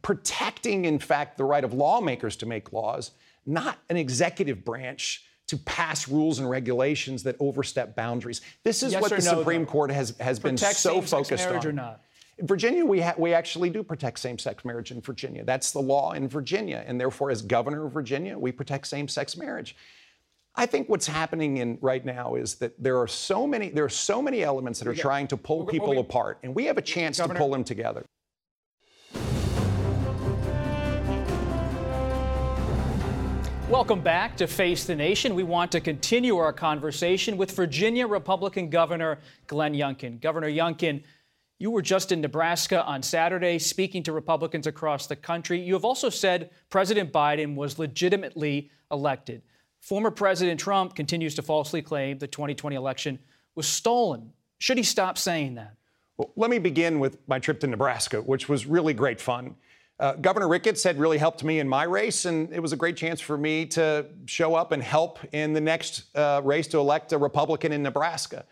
protecting, 0.00 0.86
in 0.86 0.98
fact, 0.98 1.36
the 1.36 1.44
right 1.44 1.62
of 1.62 1.74
lawmakers 1.74 2.34
to 2.36 2.46
make 2.46 2.72
laws, 2.72 3.10
not 3.44 3.76
an 3.90 3.98
executive 3.98 4.64
branch 4.64 5.22
to 5.48 5.58
pass 5.58 6.08
rules 6.08 6.38
and 6.38 6.48
regulations 6.48 7.22
that 7.24 7.36
overstep 7.40 7.94
boundaries. 7.94 8.40
This 8.64 8.82
is 8.82 8.92
yes 8.92 9.02
what 9.02 9.10
the 9.10 9.16
no, 9.16 9.38
Supreme 9.38 9.66
though. 9.66 9.70
Court 9.70 9.90
has, 9.90 10.16
has 10.18 10.38
been 10.38 10.56
so 10.56 11.02
focused 11.02 11.44
marriage 11.44 11.66
on. 11.66 11.70
Or 11.70 11.74
not? 11.74 12.00
In 12.38 12.46
Virginia, 12.46 12.84
we, 12.84 13.02
ha- 13.02 13.14
we 13.18 13.34
actually 13.34 13.68
do 13.68 13.82
protect 13.82 14.18
same 14.18 14.38
sex 14.38 14.64
marriage 14.64 14.92
in 14.92 15.02
Virginia. 15.02 15.44
That's 15.44 15.72
the 15.72 15.80
law 15.80 16.12
in 16.12 16.26
Virginia. 16.26 16.82
And 16.86 16.98
therefore, 16.98 17.30
as 17.30 17.42
governor 17.42 17.84
of 17.84 17.92
Virginia, 17.92 18.38
we 18.38 18.50
protect 18.50 18.86
same 18.86 19.08
sex 19.08 19.36
marriage. 19.36 19.76
I 20.58 20.64
think 20.64 20.88
what's 20.88 21.06
happening 21.06 21.58
in 21.58 21.76
right 21.82 22.02
now 22.02 22.34
is 22.34 22.54
that 22.56 22.82
there 22.82 22.98
are 22.98 23.06
so 23.06 23.46
many 23.46 23.68
there 23.68 23.84
are 23.84 23.90
so 23.90 24.22
many 24.22 24.42
elements 24.42 24.78
that 24.78 24.88
are 24.88 24.94
trying 24.94 25.28
to 25.28 25.36
pull 25.36 25.66
people 25.66 25.98
apart, 25.98 26.38
and 26.42 26.54
we 26.54 26.64
have 26.64 26.78
a 26.78 26.82
chance 26.82 27.18
Governor. 27.18 27.34
to 27.34 27.38
pull 27.38 27.50
them 27.50 27.62
together. 27.62 28.06
Welcome 33.68 34.00
back 34.00 34.34
to 34.38 34.46
Face 34.46 34.84
the 34.84 34.96
Nation. 34.96 35.34
We 35.34 35.42
want 35.42 35.72
to 35.72 35.80
continue 35.80 36.38
our 36.38 36.54
conversation 36.54 37.36
with 37.36 37.50
Virginia 37.50 38.06
Republican 38.06 38.70
Governor 38.70 39.18
Glenn 39.48 39.74
Youngkin. 39.74 40.22
Governor 40.22 40.48
Youngkin, 40.48 41.02
you 41.58 41.70
were 41.70 41.82
just 41.82 42.12
in 42.12 42.22
Nebraska 42.22 42.82
on 42.84 43.02
Saturday 43.02 43.58
speaking 43.58 44.02
to 44.04 44.12
Republicans 44.12 44.66
across 44.66 45.06
the 45.06 45.16
country. 45.16 45.60
You 45.60 45.74
have 45.74 45.84
also 45.84 46.08
said 46.08 46.48
President 46.70 47.12
Biden 47.12 47.56
was 47.56 47.78
legitimately 47.78 48.70
elected. 48.90 49.42
Former 49.80 50.10
President 50.10 50.58
Trump 50.58 50.94
continues 50.94 51.34
to 51.36 51.42
falsely 51.42 51.82
claim 51.82 52.18
the 52.18 52.26
2020 52.26 52.76
election 52.76 53.18
was 53.54 53.66
stolen 53.66 54.32
Should 54.58 54.78
he 54.78 54.82
stop 54.82 55.18
saying 55.18 55.54
that? 55.56 55.74
Well, 56.16 56.32
let 56.36 56.50
me 56.50 56.58
begin 56.58 56.98
with 56.98 57.18
my 57.28 57.38
trip 57.38 57.60
to 57.60 57.66
Nebraska, 57.66 58.22
which 58.22 58.48
was 58.48 58.66
really 58.66 58.94
great 58.94 59.20
fun. 59.20 59.54
Uh, 59.98 60.12
Governor 60.14 60.48
Ricketts 60.48 60.82
had 60.82 60.98
really 60.98 61.18
helped 61.18 61.42
me 61.42 61.58
in 61.58 61.68
my 61.68 61.84
race, 61.84 62.26
and 62.26 62.52
it 62.52 62.60
was 62.60 62.72
a 62.72 62.76
great 62.76 62.96
chance 62.96 63.20
for 63.20 63.38
me 63.38 63.64
to 63.66 64.06
show 64.26 64.54
up 64.54 64.72
and 64.72 64.82
help 64.82 65.18
in 65.32 65.52
the 65.52 65.60
next 65.60 66.04
uh, 66.14 66.40
race 66.44 66.66
to 66.68 66.78
elect 66.78 67.12
a 67.12 67.18
Republican 67.18 67.72
in 67.72 67.82
Nebraska. 67.82 68.44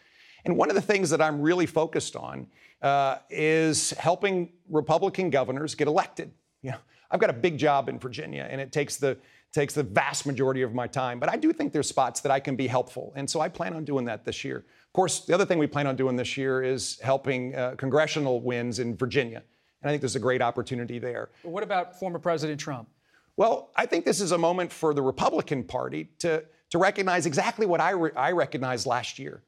And 0.44 0.56
one 0.56 0.70
of 0.70 0.74
the 0.74 0.82
things 0.82 1.10
that 1.10 1.20
I'm 1.20 1.40
really 1.40 1.66
focused 1.66 2.16
on 2.16 2.46
uh, 2.80 3.16
is 3.30 3.90
helping 3.92 4.52
Republican 4.70 5.30
governors 5.30 5.74
get 5.74 5.86
elected. 5.86 6.30
You 6.62 6.72
know, 6.72 6.78
I've 7.10 7.20
got 7.20 7.30
a 7.30 7.34
big 7.34 7.58
job 7.58 7.88
in 7.88 7.98
Virginia, 7.98 8.46
and 8.50 8.60
it 8.60 8.72
takes 8.72 8.96
the 8.96 9.16
takes 9.54 9.72
the 9.72 9.82
vast 9.82 10.26
majority 10.26 10.62
of 10.62 10.74
my 10.74 10.86
time. 10.86 11.20
But 11.20 11.30
I 11.30 11.36
do 11.36 11.52
think 11.52 11.72
there's 11.72 11.88
spots 11.88 12.20
that 12.20 12.32
I 12.32 12.40
can 12.40 12.56
be 12.56 12.66
helpful, 12.66 13.12
and 13.16 13.28
so 13.28 13.40
I 13.40 13.48
plan 13.48 13.72
on 13.74 13.84
doing 13.84 14.04
that 14.06 14.24
this 14.24 14.44
year. 14.44 14.58
Of 14.58 14.92
course, 14.92 15.20
the 15.20 15.32
other 15.32 15.46
thing 15.46 15.58
we 15.58 15.66
plan 15.66 15.86
on 15.86 15.96
doing 15.96 16.16
this 16.16 16.36
year 16.36 16.62
is 16.62 16.98
helping 17.00 17.54
uh, 17.54 17.74
congressional 17.76 18.40
wins 18.40 18.80
in 18.80 18.96
Virginia, 18.96 19.42
and 19.80 19.88
I 19.88 19.92
think 19.92 20.02
there's 20.02 20.16
a 20.16 20.20
great 20.20 20.42
opportunity 20.42 20.98
there. 20.98 21.30
But 21.42 21.50
what 21.50 21.62
about 21.62 21.98
former 21.98 22.18
President 22.18 22.60
Trump? 22.60 22.88
Well, 23.36 23.70
I 23.74 23.86
think 23.86 24.04
this 24.04 24.20
is 24.20 24.32
a 24.32 24.38
moment 24.38 24.72
for 24.72 24.92
the 24.92 25.02
Republican 25.02 25.64
Party 25.64 26.10
to 26.18 26.44
to 26.70 26.78
recognize 26.78 27.24
exactly 27.24 27.66
what 27.66 27.80
I, 27.80 27.90
re- 27.90 28.10
I 28.16 28.32
recognized 28.32 28.84
last 28.84 29.20
year 29.20 29.44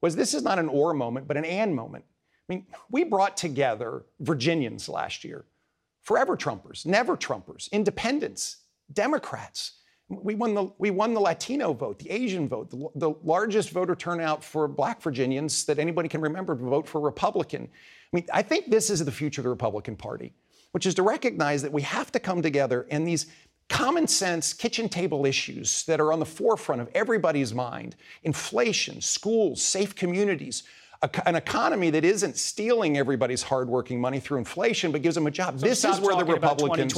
was 0.00 0.14
this 0.14 0.32
is 0.32 0.44
not 0.44 0.60
an 0.60 0.68
or 0.68 0.94
moment, 0.94 1.26
but 1.26 1.36
an 1.36 1.44
and 1.44 1.74
moment. 1.74 2.04
I 2.48 2.54
mean, 2.54 2.66
we 2.88 3.02
brought 3.02 3.36
together 3.36 4.04
Virginians 4.20 4.88
last 4.88 5.24
year, 5.24 5.44
forever 6.02 6.36
Trumpers, 6.36 6.86
never 6.86 7.16
Trumpers, 7.16 7.68
independents, 7.72 8.58
Democrats. 8.92 9.72
We 10.08 10.34
won 10.34 10.54
the, 10.54 10.70
we 10.78 10.90
won 10.90 11.12
the 11.12 11.20
Latino 11.20 11.74
vote, 11.74 11.98
the 11.98 12.10
Asian 12.10 12.48
vote, 12.48 12.70
the, 12.70 12.88
the 12.94 13.10
largest 13.22 13.70
voter 13.70 13.94
turnout 13.94 14.42
for 14.42 14.66
black 14.66 15.02
Virginians 15.02 15.66
that 15.66 15.78
anybody 15.78 16.08
can 16.08 16.22
remember 16.22 16.56
to 16.56 16.62
vote 16.62 16.88
for 16.88 17.00
Republican. 17.00 17.68
I 18.12 18.16
mean, 18.16 18.26
I 18.32 18.40
think 18.40 18.70
this 18.70 18.88
is 18.88 19.04
the 19.04 19.12
future 19.12 19.42
of 19.42 19.44
the 19.44 19.50
Republican 19.50 19.96
Party, 19.96 20.32
which 20.72 20.86
is 20.86 20.94
to 20.94 21.02
recognize 21.02 21.60
that 21.60 21.72
we 21.72 21.82
have 21.82 22.10
to 22.12 22.20
come 22.20 22.40
together 22.40 22.86
and 22.90 23.06
these 23.06 23.26
common 23.68 24.06
sense 24.06 24.54
kitchen 24.54 24.88
table 24.88 25.26
issues 25.26 25.84
that 25.84 26.00
are 26.00 26.10
on 26.12 26.18
the 26.20 26.26
forefront 26.26 26.80
of 26.80 26.88
everybody's 26.94 27.52
mind 27.52 27.96
inflation, 28.22 29.00
schools, 29.02 29.60
safe 29.60 29.94
communities, 29.94 30.62
an 31.26 31.36
economy 31.36 31.90
that 31.90 32.04
isn't 32.04 32.36
stealing 32.36 32.96
everybody's 32.96 33.42
hardworking 33.42 34.00
money 34.00 34.18
through 34.18 34.38
inflation, 34.38 34.90
but 34.90 35.02
gives 35.02 35.14
them 35.14 35.26
a 35.26 35.30
job. 35.30 35.60
So 35.60 35.66
this 35.66 35.84
is 35.84 36.00
where 36.00 36.16
the 36.16 36.24
Republicans. 36.24 36.94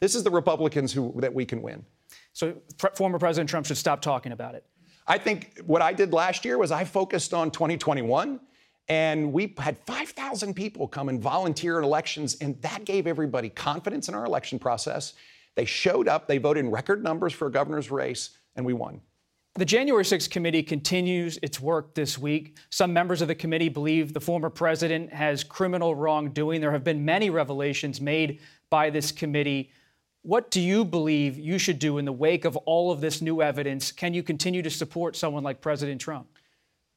This 0.00 0.14
is 0.14 0.22
the 0.22 0.30
Republicans 0.30 0.92
who 0.92 1.14
that 1.20 1.32
we 1.32 1.44
can 1.44 1.62
win. 1.62 1.84
So 2.32 2.54
former 2.94 3.18
President 3.18 3.48
Trump 3.48 3.66
should 3.66 3.78
stop 3.78 4.00
talking 4.00 4.32
about 4.32 4.54
it. 4.54 4.64
I 5.06 5.18
think 5.18 5.60
what 5.64 5.82
I 5.82 5.92
did 5.92 6.12
last 6.12 6.44
year 6.44 6.58
was 6.58 6.70
I 6.70 6.84
focused 6.84 7.32
on 7.32 7.50
2021. 7.50 8.40
And 8.88 9.32
we 9.32 9.52
had 9.58 9.78
5,000 9.78 10.54
people 10.54 10.86
come 10.86 11.08
and 11.08 11.20
volunteer 11.20 11.78
in 11.78 11.84
elections, 11.84 12.36
and 12.40 12.60
that 12.62 12.84
gave 12.84 13.08
everybody 13.08 13.48
confidence 13.48 14.08
in 14.08 14.14
our 14.14 14.24
election 14.24 14.60
process. 14.60 15.14
They 15.56 15.64
showed 15.64 16.06
up, 16.06 16.28
they 16.28 16.38
voted 16.38 16.64
in 16.64 16.70
record 16.70 17.02
numbers 17.02 17.32
for 17.32 17.48
a 17.48 17.50
governor's 17.50 17.90
race, 17.90 18.38
and 18.54 18.64
we 18.64 18.74
won. 18.74 19.00
The 19.54 19.64
January 19.64 20.04
6th 20.04 20.30
committee 20.30 20.62
continues 20.62 21.36
its 21.42 21.58
work 21.58 21.96
this 21.96 22.16
week. 22.16 22.58
Some 22.70 22.92
members 22.92 23.22
of 23.22 23.28
the 23.28 23.34
committee 23.34 23.68
believe 23.68 24.12
the 24.12 24.20
former 24.20 24.50
president 24.50 25.12
has 25.12 25.42
criminal 25.42 25.96
wrongdoing. 25.96 26.60
There 26.60 26.70
have 26.70 26.84
been 26.84 27.04
many 27.04 27.28
revelations 27.28 28.00
made 28.00 28.38
by 28.70 28.90
this 28.90 29.10
committee. 29.10 29.72
What 30.26 30.50
do 30.50 30.60
you 30.60 30.84
believe 30.84 31.38
you 31.38 31.56
should 31.56 31.78
do 31.78 31.98
in 31.98 32.04
the 32.04 32.12
wake 32.12 32.44
of 32.44 32.56
all 32.56 32.90
of 32.90 33.00
this 33.00 33.22
new 33.22 33.40
evidence? 33.42 33.92
Can 33.92 34.12
you 34.12 34.24
continue 34.24 34.60
to 34.60 34.70
support 34.70 35.14
someone 35.14 35.44
like 35.44 35.60
President 35.60 36.00
Trump? 36.00 36.26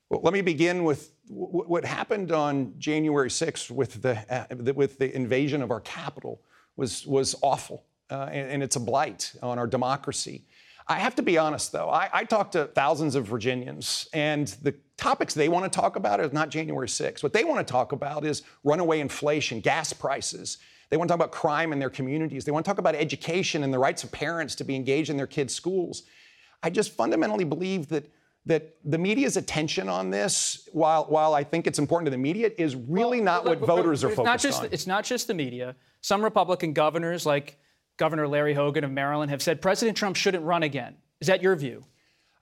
Well, 0.10 0.22
let 0.24 0.34
me 0.34 0.42
begin 0.42 0.84
with 0.84 1.12
what 1.28 1.86
happened 1.86 2.32
on 2.32 2.74
January 2.80 3.30
6th 3.30 3.70
with 3.70 4.02
the, 4.02 4.18
uh, 4.34 4.74
with 4.74 4.98
the 4.98 5.16
invasion 5.16 5.62
of 5.62 5.70
our 5.70 5.80
capitol 5.82 6.42
was, 6.76 7.06
was 7.06 7.36
awful, 7.44 7.84
uh, 8.10 8.30
and, 8.32 8.50
and 8.50 8.64
it's 8.64 8.78
a 8.78 8.80
blight 8.80 9.32
on 9.44 9.60
our 9.60 9.68
democracy. 9.68 10.46
I 10.88 10.98
have 10.98 11.14
to 11.18 11.22
be 11.22 11.38
honest, 11.38 11.72
though. 11.72 11.92
I, 11.92 12.10
I 12.12 12.24
talk 12.24 12.50
to 12.54 12.66
thousands 12.66 13.14
of 13.14 13.28
Virginians, 13.28 14.10
and 14.12 14.48
the 14.64 14.74
topics 14.98 15.36
they 15.36 15.50
want 15.50 15.72
to 15.72 15.80
talk 15.80 15.98
about 15.98 16.20
is 16.20 16.34
not 16.34 16.50
January 16.50 16.88
6th. 16.88 17.22
What 17.22 17.34
they 17.34 17.44
want 17.44 17.60
to 17.60 17.72
talk 17.72 17.92
about 17.92 18.26
is 18.26 18.42
runaway 18.64 19.02
inflation, 19.02 19.60
gas 19.60 19.94
prices. 19.94 20.58
They 20.90 20.98
want 20.98 21.08
to 21.08 21.14
talk 21.14 21.20
about 21.20 21.32
crime 21.32 21.72
in 21.72 21.80
their 21.80 21.90
communities. 21.90 22.46
They 22.46 22.52
want 22.52 22.66
to 22.66 22.70
talk 22.70 22.80
about 22.80 22.96
education 22.96 23.64
and 23.64 23.74
the 23.74 23.80
rights 23.80 24.04
of 24.04 24.12
parents 24.12 24.56
to 24.56 24.64
be 24.64 24.76
engaged 24.76 25.10
in 25.10 25.18
their 25.18 25.28
kids' 25.28 25.54
schools. 25.54 26.04
I 26.64 26.70
just 26.70 26.92
fundamentally 26.92 27.46
believe 27.46 27.90
that 27.90 28.10
that 28.46 28.78
the 28.84 28.98
media's 28.98 29.38
attention 29.38 29.90
on 29.90 30.10
this, 30.10 30.68
while 30.72 31.06
while 31.06 31.34
I 31.36 31.44
think 31.44 31.68
it's 31.68 31.78
important 31.78 32.08
to 32.08 32.12
the 32.12 32.18
media, 32.18 32.50
is 32.58 32.76
really 32.76 33.18
well, 33.18 33.44
not 33.44 33.46
what 33.46 33.60
voters 33.60 34.04
are 34.04 34.10
focused 34.10 34.26
not 34.26 34.40
just, 34.40 34.62
on. 34.62 34.70
It's 34.72 34.88
not 34.88 35.04
just 35.04 35.28
the 35.28 35.34
media. 35.34 35.76
Some 36.02 36.24
Republican 36.24 36.74
governors, 36.74 37.26
like 37.26 37.60
Governor 37.98 38.28
Larry 38.28 38.54
Hogan 38.54 38.84
of 38.84 38.92
Maryland 38.92 39.30
have 39.30 39.42
said 39.42 39.62
President 39.62 39.98
Trump 39.98 40.16
shouldn't 40.16 40.44
run 40.44 40.64
again. 40.64 40.96
Is 41.20 41.28
that 41.28 41.44
your 41.44 41.56
view? 41.56 41.84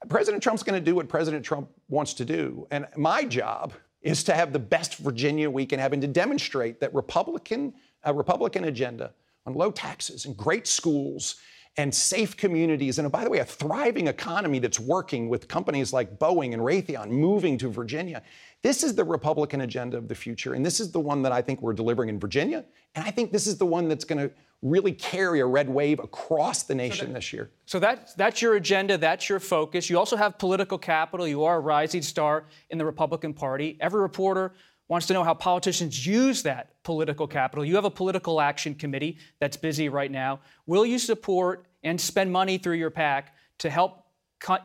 President 0.08 0.44
Trump's 0.44 0.64
going 0.64 0.80
to 0.80 0.86
do 0.86 0.96
what 0.96 1.10
President 1.10 1.44
Trump 1.44 1.70
wants 1.90 2.14
to 2.14 2.26
do. 2.26 2.68
And 2.70 2.88
my 2.96 3.26
job 3.26 3.74
is 4.02 4.24
to 4.26 4.34
have 4.34 4.54
the 4.54 4.60
best 4.60 4.98
Virginia 4.98 5.50
we 5.50 5.66
can 5.66 5.80
have 5.80 5.92
and 5.94 6.02
to 6.04 6.08
demonstrate 6.08 6.80
that 6.80 6.94
Republican, 6.94 7.74
a 8.04 8.14
Republican 8.14 8.66
agenda 8.66 9.14
on 9.46 9.54
low 9.54 9.72
taxes 9.72 10.26
and 10.26 10.36
great 10.36 10.68
schools 10.68 11.38
and 11.78 11.94
safe 11.94 12.36
communities, 12.36 12.98
and 12.98 13.12
by 13.12 13.24
the 13.24 13.30
way, 13.30 13.38
a 13.38 13.46
thriving 13.46 14.08
economy 14.08 14.58
that's 14.58 14.80
working 14.80 15.30
with 15.30 15.48
companies 15.48 15.94
like 15.94 16.18
Boeing 16.18 16.54
and 16.54 16.62
Raytheon 16.62 17.10
moving 17.10 17.56
to 17.60 17.70
Virginia. 17.70 18.24
This 18.64 18.84
is 18.84 18.96
the 18.96 19.04
Republican 19.04 19.62
agenda 19.62 19.96
of 19.96 20.08
the 20.08 20.16
future, 20.16 20.56
and 20.56 20.66
this 20.66 20.80
is 20.80 20.92
the 20.92 21.00
one 21.00 21.22
that 21.22 21.32
I 21.32 21.42
think 21.42 21.62
we're 21.62 21.74
delivering 21.74 22.10
in 22.10 22.20
Virginia, 22.20 22.66
and 22.96 23.06
I 23.06 23.12
think 23.12 23.32
this 23.32 23.46
is 23.46 23.60
the 23.60 23.66
one 23.66 23.88
that's 23.88 24.06
going 24.06 24.28
to 24.28 24.34
really 24.64 24.92
carry 24.92 25.40
a 25.40 25.46
red 25.46 25.70
wave 25.70 26.00
across 26.00 26.64
the 26.64 26.74
nation 26.74 26.98
so 26.98 27.06
that, 27.06 27.14
this 27.14 27.32
year. 27.32 27.52
So 27.68 27.80
that, 27.80 28.18
that's 28.18 28.42
your 28.42 28.56
agenda, 28.56 28.98
that's 28.98 29.30
your 29.30 29.40
focus. 29.40 29.88
You 29.88 30.00
also 30.00 30.16
have 30.16 30.40
political 30.40 30.80
capital. 30.80 31.28
You 31.28 31.44
are 31.44 31.58
a 31.58 31.60
rising 31.60 32.02
star 32.02 32.46
in 32.72 32.80
the 32.80 32.86
Republican 32.86 33.36
Party. 33.36 33.78
Every 33.80 34.02
reporter 34.02 34.54
wants 34.88 35.08
to 35.08 35.14
know 35.14 35.24
how 35.24 35.34
politicians 35.34 36.06
use 36.06 36.44
that 36.44 36.82
political 36.84 37.28
capital. 37.28 37.66
You 37.66 37.76
have 37.76 37.86
a 37.86 37.90
political 37.90 38.40
action 38.40 38.74
committee 38.76 39.18
that's 39.40 39.58
busy 39.58 39.90
right 39.90 40.12
now. 40.12 40.40
Will 40.66 40.86
you 40.86 41.00
support 41.00 41.68
and 41.84 42.00
spend 42.00 42.32
money 42.32 42.58
through 42.58 42.76
your 42.76 42.90
PAC 42.90 43.36
to 43.60 43.70
help 43.70 44.06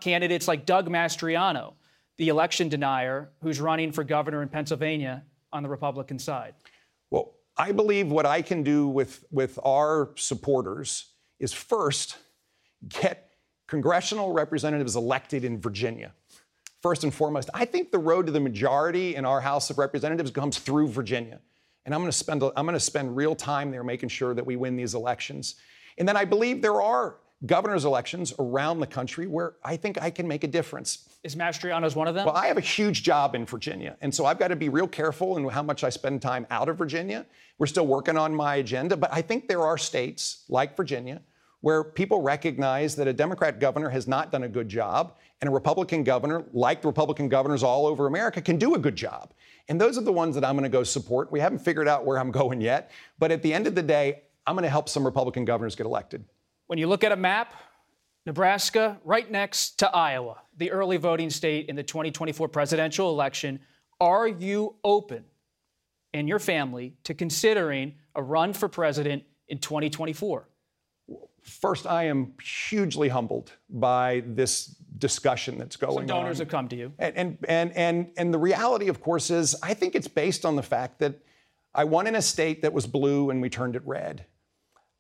candidates 0.01 0.47
like 0.47 0.67
Doug 0.67 0.89
Mastriano, 0.89 1.75
the 2.19 2.29
election 2.29 2.69
denier 2.69 3.31
who's 3.43 3.61
running 3.61 3.91
for 3.91 4.05
governor 4.05 4.43
in 4.43 4.49
Pennsylvania 4.49 5.25
on 5.53 5.63
the 5.63 5.69
Republican 5.69 6.19
side? 6.19 6.55
Well, 7.11 7.35
I 7.57 7.73
believe 7.73 8.11
what 8.11 8.27
I 8.27 8.43
can 8.43 8.63
do 8.63 8.87
with, 8.89 9.25
with 9.31 9.59
our 9.65 10.13
supporters 10.17 11.13
is 11.39 11.53
first 11.53 12.17
get 12.89 13.31
congressional 13.67 14.33
representatives 14.33 14.97
elected 14.97 15.45
in 15.45 15.61
Virginia. 15.61 16.13
First 16.83 17.05
and 17.05 17.14
foremost, 17.14 17.49
I 17.55 17.64
think 17.64 17.92
the 17.92 17.99
road 18.01 18.27
to 18.27 18.33
the 18.33 18.40
majority 18.40 19.14
in 19.14 19.25
our 19.25 19.40
House 19.40 19.71
of 19.71 19.79
Representatives 19.79 20.33
comes 20.33 20.59
through 20.59 20.88
Virginia. 20.88 21.38
And 21.85 21.95
I'm 21.95 22.01
going 22.01 22.11
to 22.11 22.16
spend 22.16 22.42
I'm 22.42 22.66
going 22.66 22.75
to 22.75 22.81
spend 22.81 23.16
real 23.16 23.37
time 23.37 23.71
there 23.71 23.85
making 23.85 24.09
sure 24.09 24.35
that 24.35 24.45
we 24.45 24.57
win 24.57 24.77
these 24.77 24.95
elections. 24.95 25.55
And 25.97 26.09
then 26.09 26.16
I 26.16 26.25
believe 26.25 26.61
there 26.61 26.83
are 26.83 27.18
governor's 27.47 27.85
elections 27.85 28.33
around 28.38 28.81
the 28.81 28.87
country 28.87 29.27
where 29.27 29.55
I 29.64 29.77
think 29.77 30.01
I 30.01 30.11
can 30.11 30.27
make 30.27 30.42
a 30.42 30.49
difference. 30.49 31.09
Is 31.23 31.37
Mastriano's 31.37 31.95
one 31.95 32.09
of 32.09 32.14
them? 32.16 32.27
Well, 32.27 32.37
I 32.37 32.47
have 32.47 32.59
a 32.59 32.62
huge 32.62 33.05
job 33.05 33.37
in 33.37 33.47
Virginia, 33.47 33.97
and 34.01 34.12
so 34.12 34.27
I've 34.27 34.38
got 34.38 34.49
to 34.49 34.57
be 34.57 34.68
real 34.68 34.88
careful 34.88 35.37
in 35.37 35.49
how 35.49 35.62
much 35.62 35.85
I 35.85 35.90
spend 35.90 36.21
time 36.21 36.47
out 36.51 36.68
of 36.68 36.79
Virginia. 36.79 37.27
We're 37.59 37.66
still 37.66 37.87
working 37.87 38.16
on 38.16 38.35
my 38.35 38.57
agenda, 38.57 38.97
but 38.97 39.12
I 39.12 39.23
think 39.23 39.47
there 39.47 39.62
are 39.62 39.79
states 39.79 40.45
like 40.49 40.77
Virginia 40.77 41.21
where 41.62 41.83
people 41.83 42.20
recognize 42.20 42.94
that 42.96 43.09
a 43.09 43.12
Democrat 43.12 43.59
governor 43.59 43.88
has 43.88 44.07
not 44.07 44.31
done 44.31 44.42
a 44.42 44.48
good 44.48 44.68
job, 44.68 45.16
and 45.40 45.48
a 45.48 45.53
Republican 45.53 46.05
governor, 46.05 46.44
like 46.53 46.83
the 46.83 46.88
Republican 46.88 47.29
governors 47.29 47.62
all 47.62 47.87
over 47.87 48.07
America, 48.07 48.40
can 48.40 48.59
do 48.59 48.75
a 48.75 48.79
good 48.79 48.94
job. 48.94 49.33
And 49.68 49.81
those 49.81 49.96
are 49.96 50.03
the 50.03 50.12
ones 50.12 50.35
that 50.35 50.44
I'm 50.44 50.55
going 50.55 50.64
to 50.64 50.68
go 50.68 50.85
support. 50.85 51.33
We 51.33 51.40
haven't 51.40 51.61
figured 51.61 51.88
out 51.88 52.05
where 52.05 52.18
I'm 52.18 52.31
going 52.42 52.61
yet, 52.61 52.90
but 53.18 53.33
at 53.33 53.42
the 53.42 53.53
end 53.53 53.66
of 53.66 53.75
the 53.75 53.83
day, 53.83 54.22
I'm 54.46 54.55
going 54.55 54.64
to 54.64 54.70
help 54.70 54.88
some 54.88 55.05
Republican 55.05 55.44
governors 55.44 55.75
get 55.75 55.87
elected. 55.87 56.25
When 56.66 56.79
you 56.79 56.87
look 56.87 57.05
at 57.05 57.12
a 57.12 57.16
map, 57.16 57.55
Nebraska 58.27 58.98
right 59.05 59.29
next 59.31 59.79
to 59.81 59.90
Iowa, 59.90 60.38
the 60.57 60.70
early 60.70 60.96
voting 60.96 61.31
state 61.31 61.68
in 61.68 61.77
the 61.77 61.83
2024 61.83 62.48
presidential 62.48 63.11
election, 63.11 63.61
are 64.01 64.27
you 64.27 64.77
open 64.83 65.25
and 66.12 66.29
your 66.29 66.38
family 66.38 66.96
to 67.05 67.14
considering 67.14 67.94
a 68.14 68.22
run 68.22 68.53
for 68.53 68.68
president 68.68 69.25
in 69.48 69.59
2024? 69.59 70.48
First, 71.43 71.87
I 71.87 72.05
am 72.05 72.35
hugely 72.43 73.09
humbled 73.09 73.53
by 73.69 74.23
this 74.27 74.77
discussion 74.99 75.59
that's 75.59 75.77
going 75.77 75.93
on. 75.93 75.99
Some 75.99 76.07
donors 76.07 76.41
on. 76.41 76.47
have 76.47 76.51
come 76.51 76.69
to 76.69 76.77
you. 76.77 76.93
And, 76.99 77.17
and, 77.17 77.39
and, 77.49 77.77
and, 77.77 78.11
and 78.17 78.33
the 78.33 78.39
reality, 78.39 78.89
of 78.89 79.01
course, 79.01 79.31
is 79.31 79.57
I 79.63 79.75
think 79.75 79.95
it's 79.95 80.09
based 80.09 80.45
on 80.45 80.57
the 80.57 80.63
fact 80.63 81.01
that 81.01 81.19
I 81.75 81.85
won 81.85 82.07
in 82.07 82.15
a 82.15 82.23
state 82.23 82.63
that 82.63 82.73
was 82.73 82.87
blue 82.87 83.31
and 83.31 83.43
we 83.43 83.49
turned 83.49 83.75
it 83.77 83.83
red. 83.85 84.25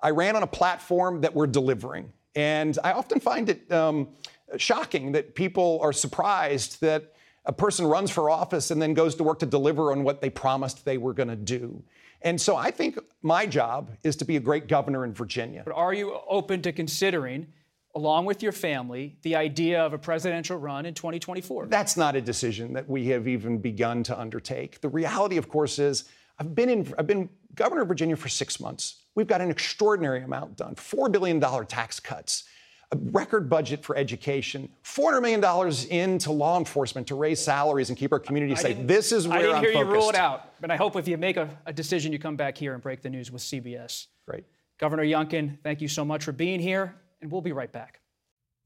I 0.00 0.10
ran 0.10 0.34
on 0.34 0.42
a 0.42 0.48
platform 0.48 1.20
that 1.20 1.34
we're 1.34 1.46
delivering. 1.46 2.12
And 2.34 2.76
I 2.82 2.92
often 2.92 3.20
find 3.20 3.48
it 3.48 3.70
um, 3.70 4.08
shocking 4.56 5.12
that 5.12 5.34
people 5.34 5.78
are 5.82 5.92
surprised 5.92 6.80
that 6.80 7.12
A 7.44 7.52
person 7.52 7.86
runs 7.86 8.10
for 8.10 8.30
office 8.30 8.70
and 8.70 8.80
then 8.80 8.94
goes 8.94 9.16
to 9.16 9.24
work 9.24 9.40
to 9.40 9.46
deliver 9.46 9.90
on 9.90 10.04
what 10.04 10.20
they 10.20 10.30
promised 10.30 10.84
they 10.84 10.96
were 10.96 11.12
going 11.12 11.28
to 11.28 11.36
do. 11.36 11.82
And 12.24 12.40
so 12.40 12.56
I 12.56 12.70
think 12.70 12.98
my 13.22 13.46
job 13.46 13.90
is 14.02 14.16
to 14.16 14.24
be 14.24 14.36
a 14.36 14.40
great 14.40 14.68
governor 14.68 15.04
in 15.04 15.12
Virginia. 15.12 15.62
But 15.64 15.74
are 15.74 15.92
you 15.92 16.18
open 16.28 16.62
to 16.62 16.72
considering, 16.72 17.48
along 17.94 18.26
with 18.26 18.42
your 18.42 18.52
family, 18.52 19.16
the 19.22 19.36
idea 19.36 19.82
of 19.84 19.92
a 19.92 19.98
presidential 19.98 20.56
run 20.56 20.86
in 20.86 20.94
2024? 20.94 21.66
That's 21.66 21.96
not 21.96 22.16
a 22.16 22.20
decision 22.20 22.72
that 22.74 22.88
we 22.88 23.06
have 23.08 23.26
even 23.26 23.58
begun 23.58 24.02
to 24.04 24.18
undertake. 24.18 24.80
The 24.80 24.88
reality, 24.88 25.36
of 25.36 25.48
course, 25.48 25.78
is 25.78 26.04
I've 26.38 26.54
been 26.54 26.68
in, 26.68 26.94
I've 26.98 27.06
been 27.06 27.28
governor 27.54 27.82
of 27.82 27.88
Virginia 27.88 28.16
for 28.16 28.28
six 28.28 28.60
months. 28.60 29.02
We've 29.14 29.26
got 29.26 29.40
an 29.40 29.50
extraordinary 29.50 30.22
amount 30.22 30.56
done 30.56 30.74
$4 30.74 31.12
billion 31.12 31.40
tax 31.66 32.00
cuts, 32.00 32.44
a 32.92 32.96
record 33.10 33.48
budget 33.48 33.82
for 33.82 33.96
education, 33.96 34.68
$400 34.84 35.22
million 35.22 35.74
into 35.90 36.30
law 36.30 36.58
enforcement 36.58 37.06
to 37.08 37.14
raise 37.14 37.40
salaries 37.40 37.88
and 37.88 37.98
keep 37.98 38.12
our 38.12 38.18
communities 38.18 38.60
safe. 38.60 38.76
This 38.86 39.12
is 39.12 39.26
where 39.26 39.38
I 39.38 39.42
didn't 39.42 39.56
I'm 39.56 39.62
hear 39.62 39.72
focused. 39.72 39.88
you 39.88 39.94
rule 39.94 40.10
it 40.10 40.14
out, 40.14 40.60
but 40.60 40.70
I 40.70 40.76
hope 40.76 40.96
if 40.96 41.08
you 41.08 41.16
make 41.16 41.38
a, 41.38 41.48
a 41.64 41.72
decision, 41.72 42.12
you 42.12 42.18
come 42.18 42.36
back 42.36 42.56
here 42.56 42.74
and 42.74 42.82
break 42.82 43.00
the 43.00 43.10
news 43.10 43.30
with 43.30 43.42
CBS. 43.42 44.08
Great. 44.28 44.44
Governor 44.78 45.04
Youngkin, 45.04 45.58
thank 45.62 45.80
you 45.80 45.88
so 45.88 46.04
much 46.04 46.24
for 46.24 46.32
being 46.32 46.60
here, 46.60 46.94
and 47.22 47.32
we'll 47.32 47.40
be 47.40 47.52
right 47.52 47.72
back. 47.72 48.00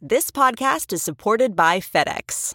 This 0.00 0.30
podcast 0.30 0.92
is 0.92 1.02
supported 1.02 1.54
by 1.54 1.78
FedEx. 1.78 2.54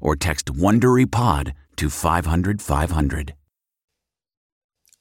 or 0.00 0.16
text 0.16 0.46
WonderyPod 0.46 1.52
to 1.76 1.90
500 1.90 2.62
500. 2.62 3.34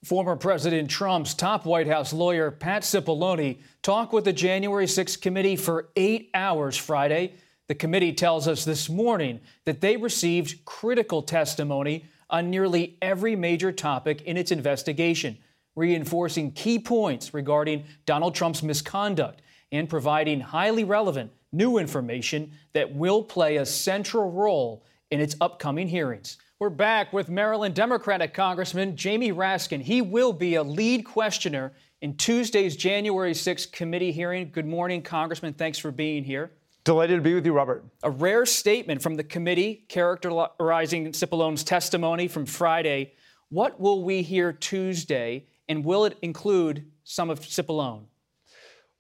Former 0.05 0.38
President 0.38 0.89
Trump's 0.89 1.33
top 1.33 1.65
White 1.65 1.88
House 1.88 2.13
lawyer, 2.13 2.51
Pat 2.51 2.83
Cipollone, 2.83 3.59
talked 3.81 4.13
with 4.13 4.23
the 4.23 4.31
January 4.31 4.85
6th 4.85 5.19
committee 5.19 5.57
for 5.57 5.89
eight 5.97 6.29
hours 6.33 6.77
Friday. 6.77 7.33
The 7.67 7.75
committee 7.75 8.13
tells 8.13 8.47
us 8.47 8.63
this 8.63 8.88
morning 8.88 9.41
that 9.65 9.81
they 9.81 9.97
received 9.97 10.63
critical 10.63 11.21
testimony 11.21 12.05
on 12.29 12.49
nearly 12.49 12.97
every 13.01 13.35
major 13.35 13.73
topic 13.73 14.21
in 14.21 14.38
its 14.38 14.51
investigation, 14.53 15.38
reinforcing 15.75 16.53
key 16.53 16.79
points 16.79 17.33
regarding 17.33 17.83
Donald 18.05 18.35
Trump's 18.35 18.63
misconduct 18.63 19.41
and 19.69 19.89
providing 19.89 20.39
highly 20.39 20.85
relevant 20.85 21.31
new 21.51 21.77
information 21.77 22.53
that 22.73 22.93
will 22.95 23.21
play 23.21 23.57
a 23.57 23.65
central 23.65 24.31
role 24.31 24.85
in 25.12 25.19
its 25.19 25.36
upcoming 25.41 25.88
hearings. 25.88 26.38
We're 26.60 26.69
back 26.69 27.13
with 27.13 27.30
Maryland 27.30 27.74
Democratic 27.74 28.34
Congressman 28.34 28.95
Jamie 28.95 29.32
Raskin. 29.32 29.82
He 29.82 30.02
will 30.02 30.34
be 30.34 30.56
a 30.56 30.63
lead 30.63 31.06
questioner 31.06 31.74
in 32.02 32.15
Tuesday's 32.15 32.76
January 32.76 33.34
6th 33.34 33.72
committee 33.72 34.12
hearing. 34.12 34.52
Good 34.52 34.67
morning, 34.67 35.02
Congressman. 35.02 35.54
Thanks 35.54 35.80
for 35.80 35.91
being 35.91 36.24
here. 36.24 36.52
Delighted 36.84 37.17
to 37.17 37.22
be 37.22 37.34
with 37.34 37.45
you, 37.45 37.54
Robert. 37.54 37.86
A 38.04 38.12
rare 38.12 38.45
statement 38.45 39.02
from 39.02 39.15
the 39.15 39.24
committee 39.24 39.86
characterizing 39.89 41.12
Cipollone's 41.12 41.63
testimony 41.63 42.28
from 42.28 42.45
Friday. 42.45 43.13
What 43.50 43.80
will 43.80 44.04
we 44.04 44.22
hear 44.22 44.54
Tuesday, 44.54 45.48
and 45.67 45.84
will 45.84 46.06
it 46.06 46.17
include 46.22 46.91
some 47.04 47.30
of 47.30 47.39
Cipollone? 47.41 48.04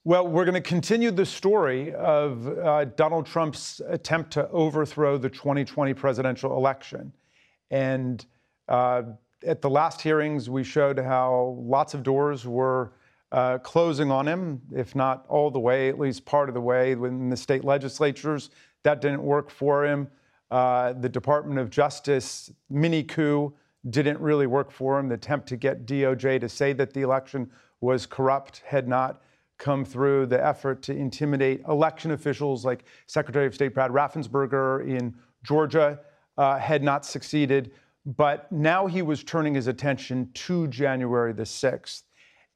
Well, 0.05 0.25
we're 0.29 0.45
going 0.45 0.55
to 0.55 0.61
continue 0.61 1.11
the 1.11 1.25
story 1.25 1.93
of 1.93 2.47
uh, 2.47 2.85
Donald 2.85 3.25
Trump's 3.25 3.81
attempt 3.85 4.31
to 4.31 4.47
overthrow 4.49 5.17
the 5.17 5.29
2020 5.29 5.93
presidential 5.93 6.55
election. 6.55 7.11
And 7.69 8.25
uh, 8.69 9.03
at 9.45 9.61
the 9.61 9.69
last 9.69 9.99
hearings, 9.99 10.49
we 10.49 10.63
showed 10.63 10.97
how 10.97 11.57
lots 11.59 11.93
of 11.93 12.03
doors 12.03 12.47
were 12.47 12.93
uh, 13.33 13.57
closing 13.57 14.09
on 14.09 14.25
him, 14.25 14.61
if 14.73 14.95
not 14.95 15.25
all 15.27 15.51
the 15.51 15.59
way, 15.59 15.89
at 15.89 15.99
least 15.99 16.23
part 16.23 16.47
of 16.47 16.55
the 16.55 16.61
way, 16.61 16.93
in 16.93 17.29
the 17.29 17.37
state 17.37 17.65
legislatures. 17.65 18.51
That 18.83 19.01
didn't 19.01 19.21
work 19.21 19.49
for 19.51 19.85
him. 19.85 20.07
Uh, 20.49 20.93
the 20.93 21.09
Department 21.09 21.59
of 21.59 21.69
Justice 21.69 22.53
mini 22.69 23.03
coup 23.03 23.53
didn't 23.89 24.21
really 24.21 24.47
work 24.47 24.71
for 24.71 24.97
him. 24.97 25.09
The 25.09 25.15
attempt 25.15 25.49
to 25.49 25.57
get 25.57 25.85
DOJ 25.85 26.39
to 26.39 26.47
say 26.47 26.71
that 26.71 26.93
the 26.93 27.01
election 27.01 27.51
was 27.81 28.05
corrupt 28.05 28.63
had 28.65 28.87
not 28.87 29.21
come 29.59 29.85
through. 29.85 30.25
The 30.25 30.43
effort 30.43 30.81
to 30.83 30.95
intimidate 30.95 31.61
election 31.67 32.11
officials 32.11 32.65
like 32.65 32.85
Secretary 33.05 33.45
of 33.45 33.53
State 33.53 33.75
Brad 33.75 33.91
Raffensperger 33.91 34.87
in 34.87 35.13
Georgia 35.43 35.99
uh, 36.37 36.57
had 36.57 36.81
not 36.81 37.05
succeeded. 37.05 37.71
But 38.05 38.51
now 38.51 38.87
he 38.87 39.03
was 39.03 39.23
turning 39.23 39.53
his 39.53 39.67
attention 39.67 40.31
to 40.33 40.67
January 40.67 41.33
the 41.33 41.43
6th. 41.43 42.03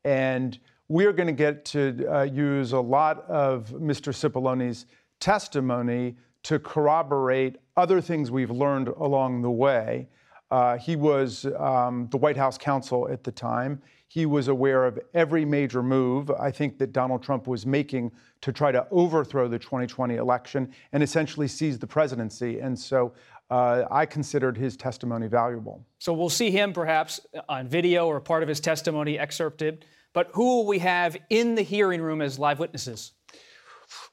And 0.04 0.58
we're 0.88 1.14
going 1.14 1.28
to 1.28 1.34
get 1.34 1.66
to 1.66 2.06
uh, 2.12 2.24
use 2.24 2.72
a 2.72 2.80
lot 2.80 3.30
of 3.30 3.70
Mr. 3.70 4.14
Cipollone's 4.14 4.86
testimony 5.20 6.16
to 6.44 6.60
corroborate 6.60 7.58
other 7.78 8.02
things 8.02 8.32
we've 8.32 8.52
learned 8.52 8.90
along 8.90 9.42
the 9.42 9.52
way. 9.52 10.08
Uh, 10.52 10.78
he 10.78 10.96
was 10.96 11.46
um, 11.58 12.08
the 12.12 12.18
White 12.18 12.38
House 12.38 12.58
counsel 12.58 13.10
at 13.10 13.24
the 13.24 13.32
time. 13.32 13.82
He 14.14 14.28
was 14.28 14.48
aware 14.48 14.86
of 14.86 15.00
every 15.16 15.44
major 15.44 15.82
move 15.82 16.30
I 16.30 16.52
think 16.52 16.78
that 16.78 16.94
Donald 16.94 17.24
Trump 17.24 17.48
was 17.48 17.66
making 17.66 18.12
to 18.42 18.54
try 18.54 18.72
to 18.72 18.86
overthrow 18.92 19.48
the 19.48 19.58
2020 19.58 20.18
election 20.18 20.72
and 20.92 21.02
essentially 21.02 21.48
seize 21.48 21.80
the 21.80 21.88
presidency. 21.88 22.60
And 22.60 22.78
so 22.78 23.14
uh, 23.50 23.86
I 23.90 24.06
considered 24.06 24.56
his 24.56 24.78
testimony 24.78 25.26
valuable. 25.26 25.84
So 25.98 26.14
we'll 26.14 26.30
see 26.30 26.52
him 26.52 26.74
perhaps 26.74 27.22
on 27.50 27.68
video 27.68 28.06
or 28.06 28.22
part 28.22 28.44
of 28.44 28.50
his 28.50 28.60
testimony 28.60 29.18
excerpted. 29.18 29.84
But 30.14 30.30
who 30.32 30.46
will 30.46 30.68
we 30.68 30.78
have 30.78 31.18
in 31.32 31.56
the 31.56 31.64
hearing 31.64 32.00
room 32.00 32.22
as 32.22 32.38
live 32.38 32.60
witnesses? 32.60 33.14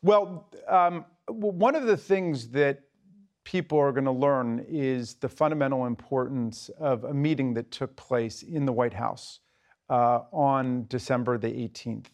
Well, 0.01 0.49
um, 0.67 1.05
one 1.29 1.75
of 1.75 1.85
the 1.85 1.99
things 1.99 2.49
that 2.53 2.85
people 3.45 3.79
are 3.79 3.93
going 3.93 4.07
to 4.07 4.13
learn 4.13 4.65
is 4.67 5.17
the 5.17 5.29
fundamental 5.29 5.85
importance 5.85 6.71
of 6.79 7.05
a 7.05 7.13
meeting 7.13 7.53
that 7.53 7.71
took 7.71 7.97
place 7.97 8.43
in 8.43 8.65
the 8.65 8.73
White 8.73 8.95
House 8.95 9.41
uh, 9.91 10.21
on 10.33 10.87
December 10.89 11.37
the 11.37 11.49
18th. 11.49 12.07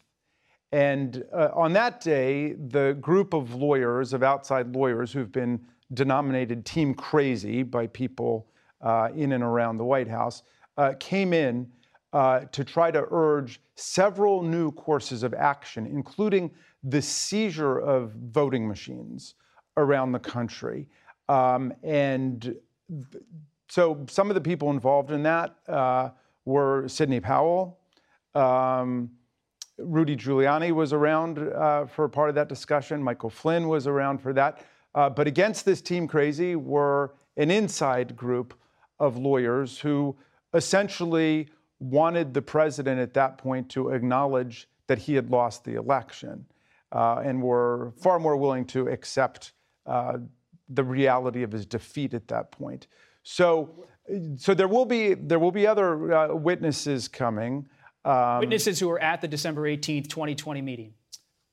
And 0.72 1.22
uh, 1.32 1.50
on 1.54 1.72
that 1.74 2.00
day, 2.00 2.54
the 2.54 2.96
group 3.00 3.34
of 3.34 3.54
lawyers, 3.54 4.12
of 4.12 4.22
outside 4.22 4.74
lawyers 4.74 5.12
who've 5.12 5.30
been 5.30 5.60
denominated 5.94 6.64
Team 6.66 6.94
Crazy 6.94 7.62
by 7.62 7.86
people 7.86 8.48
uh, 8.80 9.10
in 9.14 9.32
and 9.32 9.44
around 9.44 9.78
the 9.78 9.84
White 9.84 10.08
House, 10.08 10.42
uh, 10.76 10.94
came 10.98 11.32
in 11.32 11.70
uh, 12.12 12.40
to 12.50 12.64
try 12.64 12.90
to 12.90 13.06
urge 13.10 13.60
several 13.76 14.42
new 14.42 14.72
courses 14.72 15.22
of 15.22 15.34
action, 15.34 15.86
including 15.86 16.50
the 16.82 17.00
seizure 17.02 17.78
of 17.78 18.12
voting 18.12 18.66
machines 18.66 19.34
around 19.76 20.12
the 20.12 20.18
country. 20.18 20.88
Um, 21.28 21.72
and 21.82 22.56
so 23.68 24.04
some 24.08 24.30
of 24.30 24.34
the 24.34 24.40
people 24.40 24.70
involved 24.70 25.10
in 25.10 25.22
that 25.24 25.56
uh, 25.68 26.10
were 26.47 26.88
Sidney 26.88 27.20
Powell. 27.20 27.78
Um, 28.34 29.11
Rudy 29.78 30.16
Giuliani 30.16 30.72
was 30.72 30.94
around 30.94 31.38
uh, 31.38 31.84
for 31.84 32.09
part 32.09 32.30
of 32.30 32.34
that 32.36 32.49
discussion. 32.49 33.03
Michael 33.03 33.28
Flynn 33.28 33.68
was 33.68 33.86
around 33.86 34.22
for 34.22 34.32
that. 34.32 34.64
Uh, 34.94 35.11
but 35.11 35.26
against 35.26 35.66
this 35.66 35.82
team 35.82 36.09
crazy 36.09 36.57
were 36.57 37.14
an 37.36 37.51
inside 37.51 38.16
group 38.16 38.55
of 38.99 39.18
lawyers 39.18 39.78
who 39.78 40.16
essentially 40.55 41.49
wanted 41.78 42.32
the 42.32 42.40
president 42.40 42.99
at 42.99 43.12
that 43.12 43.36
point 43.36 43.68
to 43.68 43.90
acknowledge 43.90 44.68
that 44.86 44.99
he 44.99 45.14
had 45.14 45.30
lost 45.30 45.64
the 45.64 45.74
election 45.74 46.47
uh, 46.92 47.20
and 47.22 47.42
were 47.42 47.92
far 47.99 48.18
more 48.18 48.36
willing 48.36 48.64
to 48.64 48.88
accept 48.88 49.53
uh, 49.84 50.16
the 50.70 50.82
reality 50.82 51.42
of 51.42 51.53
his 51.53 51.66
defeat 51.66 52.14
at 52.14 52.26
that 52.28 52.51
point. 52.51 52.86
So, 53.22 53.84
so 54.36 54.54
there 54.54 54.68
will 54.68 54.84
be 54.84 55.14
there 55.14 55.38
will 55.38 55.52
be 55.52 55.66
other 55.66 56.12
uh, 56.12 56.34
witnesses 56.34 57.09
coming. 57.09 57.68
Um, 58.04 58.40
witnesses 58.40 58.78
who 58.78 58.88
were 58.88 59.00
at 59.00 59.20
the 59.20 59.28
December 59.28 59.62
18th, 59.62 60.09
2020 60.09 60.62
meeting. 60.62 60.94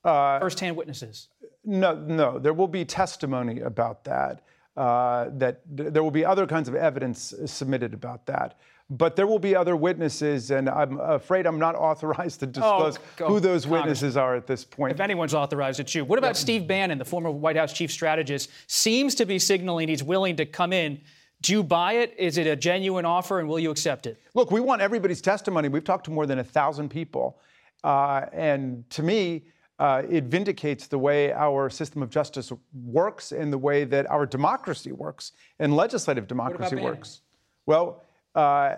Uh, 0.03 0.39
First-hand 0.39 0.75
witnesses. 0.75 1.29
No, 1.65 1.95
no. 1.95 2.37
There 2.37 2.53
will 2.53 2.67
be 2.67 2.85
testimony 2.85 3.61
about 3.61 4.03
that. 4.03 4.43
Uh, 4.75 5.29
that 5.33 5.61
there 5.67 6.03
will 6.03 6.11
be 6.11 6.25
other 6.25 6.45
kinds 6.47 6.67
of 6.67 6.75
evidence 6.75 7.33
submitted 7.45 7.93
about 7.93 8.25
that. 8.25 8.59
But 8.89 9.15
there 9.15 9.25
will 9.25 9.39
be 9.39 9.55
other 9.55 9.75
witnesses, 9.75 10.51
and 10.51 10.69
I'm 10.69 10.99
afraid 10.99 11.45
I'm 11.45 11.59
not 11.59 11.75
authorized 11.89 12.41
to 12.41 12.47
disclose 12.47 12.99
oh, 13.21 13.27
who 13.27 13.39
those 13.39 13.65
witnesses 13.65 14.17
are 14.17 14.35
at 14.35 14.45
this 14.45 14.65
point. 14.65 14.93
If 14.93 14.99
anyone's 14.99 15.33
authorized, 15.33 15.79
it's 15.79 15.95
you. 15.95 16.03
What 16.05 16.19
about 16.19 16.29
yeah. 16.29 16.41
Steve 16.41 16.67
Bannon, 16.67 16.97
the 16.97 17.05
former 17.05 17.31
White 17.31 17.55
House 17.55 17.71
chief 17.71 17.91
strategist, 17.91 18.49
seems 18.67 19.15
to 19.15 19.25
be 19.25 19.39
signaling 19.39 19.87
he's 19.87 20.03
willing 20.03 20.35
to 20.35 20.45
come 20.45 20.73
in 20.73 20.99
do 21.43 21.51
you 21.51 21.63
buy 21.63 21.93
it? 21.93 22.15
Is 22.17 22.37
it 22.37 22.47
a 22.47 22.55
genuine 22.55 23.05
offer, 23.05 23.39
and 23.39 23.47
will 23.47 23.59
you 23.59 23.69
accept 23.69 24.07
it? 24.07 24.19
Look, 24.33 24.49
we 24.49 24.61
want 24.61 24.81
everybody's 24.81 25.21
testimony. 25.21 25.67
We've 25.67 25.83
talked 25.83 26.05
to 26.05 26.11
more 26.11 26.25
than 26.25 26.39
a 26.39 26.43
thousand 26.43 26.89
people, 26.89 27.37
uh, 27.83 28.25
and 28.31 28.89
to 28.91 29.03
me, 29.03 29.43
uh, 29.77 30.03
it 30.09 30.23
vindicates 30.23 30.87
the 30.87 30.97
way 30.97 31.33
our 31.33 31.69
system 31.69 32.01
of 32.01 32.09
justice 32.09 32.51
works 32.85 33.33
and 33.33 33.51
the 33.51 33.57
way 33.57 33.83
that 33.83 34.09
our 34.09 34.25
democracy 34.25 34.93
works 34.93 35.33
and 35.59 35.75
legislative 35.75 36.27
democracy 36.27 36.77
works. 36.77 37.21
Well, 37.65 38.03
uh, 38.35 38.75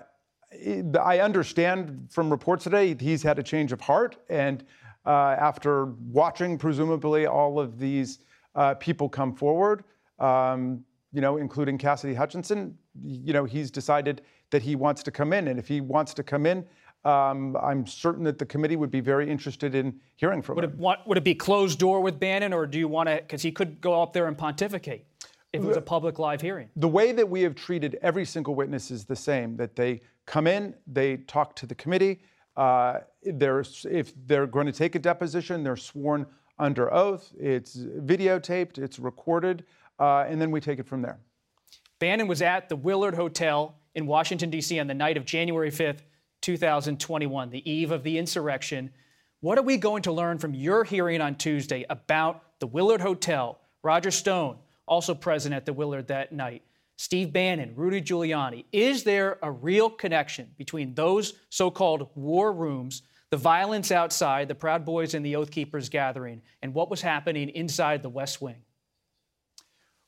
I 0.99 1.19
understand 1.19 2.07
from 2.09 2.31
reports 2.31 2.63
today 2.63 2.95
he's 2.99 3.21
had 3.21 3.37
a 3.37 3.43
change 3.43 3.73
of 3.73 3.81
heart, 3.81 4.17
and 4.27 4.63
uh, 5.05 5.35
after 5.37 5.85
watching 6.11 6.57
presumably 6.57 7.27
all 7.27 7.59
of 7.59 7.77
these 7.77 8.19
uh, 8.55 8.73
people 8.73 9.07
come 9.07 9.35
forward. 9.35 9.83
Um, 10.17 10.83
you 11.15 11.21
know, 11.21 11.37
including 11.37 11.77
Cassidy 11.77 12.13
Hutchinson, 12.13 12.77
you 13.01 13.31
know, 13.31 13.45
he's 13.45 13.71
decided 13.71 14.21
that 14.51 14.61
he 14.61 14.75
wants 14.75 15.01
to 15.03 15.11
come 15.11 15.31
in. 15.31 15.47
And 15.47 15.57
if 15.57 15.65
he 15.65 15.79
wants 15.79 16.13
to 16.15 16.23
come 16.23 16.45
in, 16.45 16.65
um, 17.05 17.55
I'm 17.55 17.87
certain 17.87 18.25
that 18.25 18.37
the 18.37 18.45
committee 18.45 18.75
would 18.75 18.91
be 18.91 18.99
very 18.99 19.29
interested 19.29 19.75
in 19.75 19.97
hearing 20.17 20.41
from 20.41 20.55
would 20.55 20.65
him. 20.65 20.71
It, 20.71 20.77
want, 20.77 21.07
would 21.07 21.17
it 21.17 21.23
be 21.23 21.33
closed 21.33 21.79
door 21.79 22.01
with 22.01 22.19
Bannon, 22.19 22.51
or 22.51 22.67
do 22.67 22.77
you 22.77 22.89
want 22.89 23.07
to, 23.07 23.15
because 23.15 23.41
he 23.41 23.51
could 23.51 23.79
go 23.79 24.01
up 24.01 24.11
there 24.11 24.27
and 24.27 24.37
pontificate 24.37 25.05
if 25.53 25.63
it 25.63 25.65
was 25.65 25.77
a 25.77 25.81
public 25.81 26.19
live 26.19 26.41
hearing? 26.41 26.67
The 26.75 26.89
way 26.89 27.13
that 27.13 27.29
we 27.29 27.43
have 27.43 27.55
treated 27.55 27.97
every 28.01 28.25
single 28.25 28.53
witness 28.53 28.91
is 28.91 29.05
the 29.05 29.15
same 29.15 29.55
that 29.55 29.77
they 29.77 30.01
come 30.25 30.47
in, 30.47 30.75
they 30.85 31.17
talk 31.17 31.55
to 31.57 31.65
the 31.65 31.75
committee. 31.75 32.23
Uh, 32.57 32.99
if 33.21 34.13
they're 34.27 34.47
going 34.47 34.65
to 34.65 34.73
take 34.73 34.95
a 34.95 34.99
deposition, 34.99 35.63
they're 35.63 35.77
sworn 35.77 36.25
under 36.59 36.93
oath. 36.93 37.31
It's 37.39 37.77
videotaped, 37.77 38.79
it's 38.79 38.99
recorded 38.99 39.63
uh, 39.99 40.25
and 40.27 40.41
then 40.41 40.51
we 40.51 40.59
take 40.59 40.79
it 40.79 40.87
from 40.87 41.01
there. 41.01 41.19
Bannon 41.99 42.27
was 42.27 42.41
at 42.41 42.69
the 42.69 42.75
Willard 42.75 43.15
Hotel 43.15 43.75
in 43.93 44.05
Washington, 44.05 44.49
D.C. 44.49 44.79
on 44.79 44.87
the 44.87 44.93
night 44.93 45.17
of 45.17 45.25
January 45.25 45.71
5th, 45.71 46.01
2021, 46.41 47.49
the 47.49 47.69
eve 47.69 47.91
of 47.91 48.03
the 48.03 48.17
insurrection. 48.17 48.91
What 49.39 49.57
are 49.57 49.63
we 49.63 49.77
going 49.77 50.03
to 50.03 50.11
learn 50.11 50.37
from 50.37 50.53
your 50.53 50.83
hearing 50.83 51.21
on 51.21 51.35
Tuesday 51.35 51.85
about 51.89 52.43
the 52.59 52.67
Willard 52.67 53.01
Hotel? 53.01 53.57
Roger 53.83 54.11
Stone, 54.11 54.57
also 54.87 55.13
present 55.13 55.55
at 55.55 55.65
the 55.65 55.73
Willard 55.73 56.07
that 56.07 56.31
night. 56.31 56.63
Steve 56.97 57.33
Bannon, 57.33 57.73
Rudy 57.75 58.01
Giuliani. 58.01 58.65
Is 58.71 59.03
there 59.03 59.37
a 59.41 59.51
real 59.51 59.89
connection 59.89 60.51
between 60.57 60.93
those 60.93 61.33
so 61.49 61.69
called 61.69 62.09
war 62.15 62.53
rooms, 62.53 63.03
the 63.31 63.37
violence 63.37 63.91
outside, 63.91 64.47
the 64.47 64.55
Proud 64.55 64.85
Boys 64.85 65.13
and 65.13 65.25
the 65.25 65.35
Oath 65.35 65.51
Keepers 65.51 65.89
gathering, 65.89 66.41
and 66.61 66.73
what 66.73 66.89
was 66.89 67.01
happening 67.01 67.49
inside 67.49 68.01
the 68.01 68.09
West 68.09 68.41
Wing? 68.41 68.63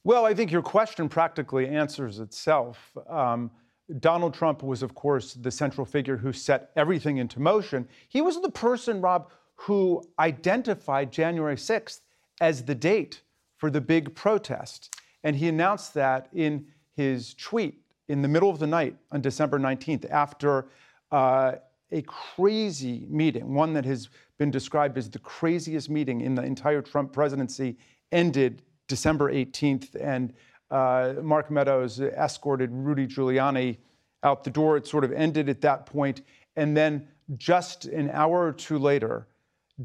Well, 0.08 0.24
I 0.24 0.34
think 0.34 0.54
your 0.54 0.62
question 0.62 1.10
practically 1.10 1.68
answers 1.68 2.20
itself. 2.20 2.94
Um, 3.10 3.52
Donald 4.00 4.34
Trump 4.34 4.64
was, 4.64 4.82
of 4.82 4.96
course, 4.96 5.34
the 5.34 5.52
central 5.52 5.86
figure 5.86 6.16
who 6.16 6.32
set 6.32 6.72
everything 6.78 7.18
into 7.18 7.42
motion. 7.42 7.86
He 8.08 8.22
was 8.22 8.42
the 8.42 8.50
person, 8.50 9.02
Rob, 9.02 9.30
who 9.56 10.02
identified 10.18 11.12
January 11.12 11.58
6th 11.58 12.00
as 12.40 12.64
the 12.64 12.74
date 12.74 13.22
for 13.58 13.70
the 13.70 13.82
big 13.82 14.16
protest. 14.16 14.96
And 15.26 15.36
he 15.36 15.50
announced 15.50 15.94
that 15.96 16.30
in 16.32 16.68
his 16.96 17.34
tweet 17.34 17.82
in 18.08 18.22
the 18.22 18.30
middle 18.30 18.50
of 18.50 18.60
the 18.60 18.68
night 18.68 18.96
on 19.12 19.20
December 19.20 19.60
19th 19.60 20.10
after 20.10 20.70
uh, 21.12 21.56
a 21.92 22.02
crazy 22.04 23.06
meeting, 23.10 23.54
one 23.54 23.74
that 23.74 23.84
has 23.84 24.08
been 24.38 24.52
described 24.52 24.98
as 24.98 25.10
the 25.10 25.20
craziest 25.20 25.90
meeting 25.90 26.22
in 26.22 26.34
the 26.34 26.44
entire 26.44 26.82
Trump 26.82 27.12
presidency, 27.12 27.76
ended 28.14 28.62
December 28.88 29.32
18th, 29.32 29.96
and 30.00 30.34
uh, 30.72 31.14
Mark 31.22 31.52
Meadows 31.52 32.00
escorted 32.00 32.70
Rudy 32.72 33.08
Giuliani 33.08 33.78
out 34.24 34.44
the 34.44 34.50
door. 34.50 34.78
It 34.78 34.88
sort 34.88 35.04
of 35.04 35.12
ended 35.12 35.50
at 35.50 35.62
that 35.62 35.86
point. 35.86 36.22
And 36.56 36.76
then 36.76 37.08
just 37.38 37.86
an 37.86 38.10
hour 38.12 38.46
or 38.46 38.52
two 38.52 38.78
later, 38.80 39.28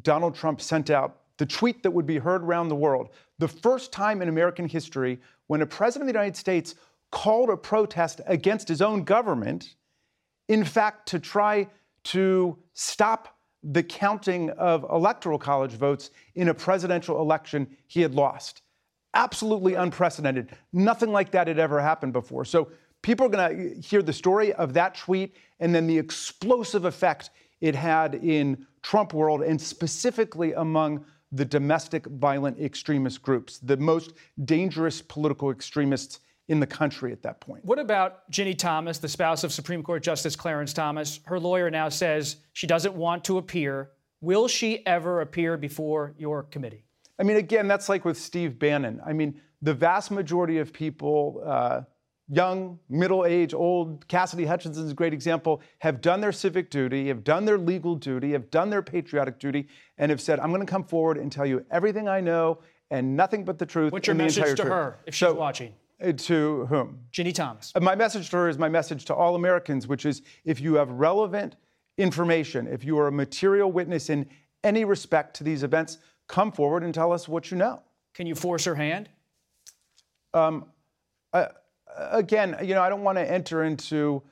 Donald 0.03 0.35
Trump 0.35 0.61
sent 0.61 0.91
out 0.91 1.19
the 1.37 1.47
tweet 1.47 1.83
that 1.83 1.91
would 1.91 2.07
be 2.07 2.19
heard 2.19 2.43
around 2.43 2.69
the 2.69 2.77
world. 2.77 3.11
The 3.39 3.49
first 3.49 3.93
time 3.93 4.23
in 4.23 4.29
American 4.29 4.69
history 4.69 5.21
when 5.49 5.63
a 5.63 5.67
president 5.67 6.09
of 6.09 6.15
the 6.15 6.19
United 6.19 6.37
States 6.37 6.75
called 7.11 7.51
a 7.51 7.57
protest 7.57 8.21
against 8.27 8.69
his 8.69 8.81
own 8.81 9.05
government, 9.05 9.75
in 10.49 10.65
fact, 10.65 11.09
to 11.09 11.19
try 11.19 11.69
to 12.05 12.57
stop 12.73 13.37
the 13.63 13.83
counting 13.83 14.51
of 14.51 14.85
electoral 14.91 15.39
college 15.39 15.73
votes 15.73 16.11
in 16.35 16.49
a 16.49 16.55
presidential 16.55 17.21
election 17.21 17.67
he 17.87 18.01
had 18.01 18.15
lost 18.15 18.63
absolutely 19.15 19.75
unprecedented. 19.75 20.51
Nothing 20.73 21.13
like 21.13 21.31
that 21.33 21.49
had 21.49 21.59
ever 21.59 21.81
happened 21.81 22.13
before. 22.13 22.45
So 22.45 22.71
people 23.03 23.27
are 23.27 23.29
going 23.29 23.75
to 23.75 23.81
hear 23.81 24.03
the 24.03 24.13
story 24.13 24.53
of 24.55 24.73
that 24.75 24.95
tweet 24.95 25.37
and 25.61 25.75
then 25.75 25.87
the 25.87 25.99
explosive 25.99 26.85
effect 26.85 27.31
it 27.61 27.75
had 27.75 28.17
in 28.17 28.67
Trump 28.83 29.13
world 29.13 29.43
and 29.43 29.61
specifically 29.61 30.53
among 30.55 31.05
the 31.31 31.45
domestic 31.45 32.05
violent 32.07 32.59
extremist 32.61 33.23
groups, 33.23 33.59
the 33.59 33.77
most 33.77 34.13
dangerous 34.45 35.01
political 35.01 35.51
extremists 35.51 36.21
in 36.49 36.61
the 36.61 36.67
country 36.67 37.13
at 37.13 37.23
that 37.23 37.41
point. 37.41 37.65
What 37.65 37.79
about 37.79 38.29
Ginny 38.31 38.55
Thomas, 38.55 38.99
the 38.99 39.09
spouse 39.09 39.45
of 39.45 39.53
Supreme 39.53 39.83
Court 39.83 40.03
Justice 40.03 40.37
Clarence 40.37 40.73
Thomas? 40.73 41.21
Her 41.25 41.39
lawyer 41.39 41.71
now 41.71 41.89
says 41.89 42.37
she 42.53 42.67
doesn't 42.67 42.95
want 42.95 43.25
to 43.25 43.39
appear. 43.39 43.91
Will 44.21 44.49
she 44.49 44.85
ever 44.87 45.21
appear 45.23 45.57
before 45.57 46.15
your 46.19 46.43
committee? 46.43 46.85
I 47.19 47.25
mean, 47.25 47.37
again, 47.37 47.69
that's 47.69 47.89
like 47.89 48.05
with 48.05 48.19
Steve 48.19 48.59
Bannon. 48.59 49.01
I 49.05 49.13
mean, 49.13 49.41
the 49.61 49.75
vast 49.75 50.11
majority 50.11 50.59
of 50.59 50.73
people, 50.73 51.43
uh, 51.47 51.83
young, 52.29 52.79
middle 52.89 53.25
age, 53.25 53.55
old, 53.55 54.07
Cassidy 54.09 54.45
Hutchinson 54.45 54.85
is 54.85 54.93
a 54.93 54.95
great 54.95 55.13
example, 55.13 55.61
have 55.81 56.01
done 56.01 56.21
their 56.21 56.33
civic 56.33 56.71
duty, 56.71 57.09
have 57.09 57.23
done 57.25 57.45
their 57.45 57.59
legal 57.59 57.95
duty, 57.95 58.33
have 58.33 58.51
done 58.51 58.71
their 58.71 58.83
patriotic 58.83 59.39
duty, 59.39 59.69
and 59.99 60.11
have 60.11 60.21
said, 60.21 60.41
I'm 60.41 60.49
going 60.51 60.65
to 60.65 60.71
come 60.71 60.85
forward 60.85 61.19
and 61.19 61.31
tell 61.31 61.47
you 61.47 61.65
everything 61.71 62.09
I 62.09 62.21
know 62.21 62.59
and 62.91 63.17
nothing 63.17 63.45
but 63.45 63.59
the 63.59 63.67
truth. 63.67 63.93
What's 63.93 64.07
your 64.07 64.17
message 64.17 64.45
to 64.45 64.55
truth. 64.57 64.69
her 64.69 64.99
if 65.07 65.15
she's 65.15 65.29
so, 65.29 65.35
watching? 65.35 65.75
Uh, 66.03 66.13
to 66.13 66.67
whom? 66.67 66.99
Ginny 67.11 67.33
Thomas. 67.33 67.73
Uh, 67.75 67.81
my 67.81 67.95
message 67.95 68.31
to 68.31 68.37
her 68.37 68.49
is 68.49 68.59
my 68.59 68.69
message 68.69 69.05
to 69.07 69.15
all 69.15 69.35
Americans, 69.35 69.87
which 69.87 70.05
is 70.05 70.23
if 70.45 70.61
you 70.61 70.75
have 70.75 70.91
relevant 70.91 71.57
information, 71.99 72.67
if 72.67 72.85
you 72.85 72.99
are 72.99 73.09
a 73.09 73.13
material 73.13 73.71
witness 73.71 74.11
in 74.11 74.29
any 74.65 74.85
respect 74.85 75.35
to 75.37 75.45
these 75.45 75.63
events, 75.63 75.99
come 76.33 76.51
forward 76.51 76.83
and 76.83 76.93
tell 76.95 77.13
us 77.13 77.29
what 77.29 77.51
you 77.51 77.57
know. 77.59 77.83
Can 78.15 78.27
you 78.27 78.35
force 78.35 78.65
her 78.65 78.75
hand? 78.75 79.09
Um, 80.35 80.65
uh, 81.33 81.49
again, 82.11 82.57
you 82.63 82.75
know, 82.75 82.83
I 82.83 82.89
don't 82.89 83.03
want 83.03 83.19
to 83.19 83.31
enter 83.31 83.65
into 83.65 84.23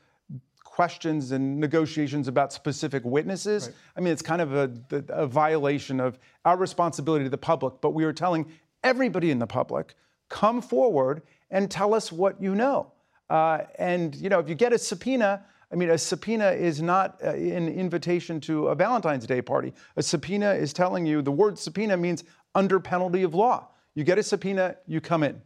questions 0.65 1.33
and 1.33 1.61
negotiations 1.61 2.27
about 2.27 2.55
specific 2.55 3.05
witnesses. 3.05 3.67
Right. 3.67 3.75
I 3.97 4.01
mean, 4.01 4.13
it's 4.15 4.23
kind 4.23 4.41
of 4.41 4.55
a, 4.55 4.71
a, 5.11 5.27
violation 5.27 6.01
of 6.01 6.19
our 6.47 6.57
responsibility 6.57 7.25
to 7.25 7.31
the 7.31 7.37
public, 7.37 7.75
but 7.83 7.91
we 7.91 8.05
are 8.05 8.15
telling 8.15 8.47
everybody 8.83 9.31
in 9.31 9.39
the 9.39 9.47
public 9.47 9.95
come 10.31 10.63
forward 10.63 11.23
and 11.51 11.71
tell 11.71 11.93
us 11.93 12.11
what 12.11 12.41
you 12.41 12.55
know. 12.55 12.93
Uh, 13.29 13.65
and, 13.79 14.15
you 14.17 14.31
know, 14.31 14.39
if 14.39 14.49
you 14.49 14.55
get 14.55 14.73
a 14.73 14.79
subpoena, 14.79 15.45
I 15.73 15.77
mean, 15.77 15.91
a 15.91 15.99
subpoena 15.99 16.51
is 16.51 16.83
not 16.83 17.21
uh, 17.25 17.31
an 17.31 17.69
invitation 17.69 18.41
to 18.43 18.69
a 18.69 18.75
Valentine's 18.75 19.27
Day 19.27 19.41
party. 19.41 19.73
A 19.97 20.03
subpoena 20.03 20.53
is 20.53 20.73
telling 20.73 21.07
you 21.07 21.23
the 21.23 21.33
word 21.33 21.59
subpoena 21.59 21.97
means 21.97 22.25
under 22.55 22.81
penalty 22.81 23.23
of 23.23 23.35
law. 23.35 23.69
You 23.95 24.05
get 24.05 24.19
a 24.19 24.23
subpoena, 24.23 24.77
you 24.87 25.01
come 25.01 25.23
in. 25.23 25.41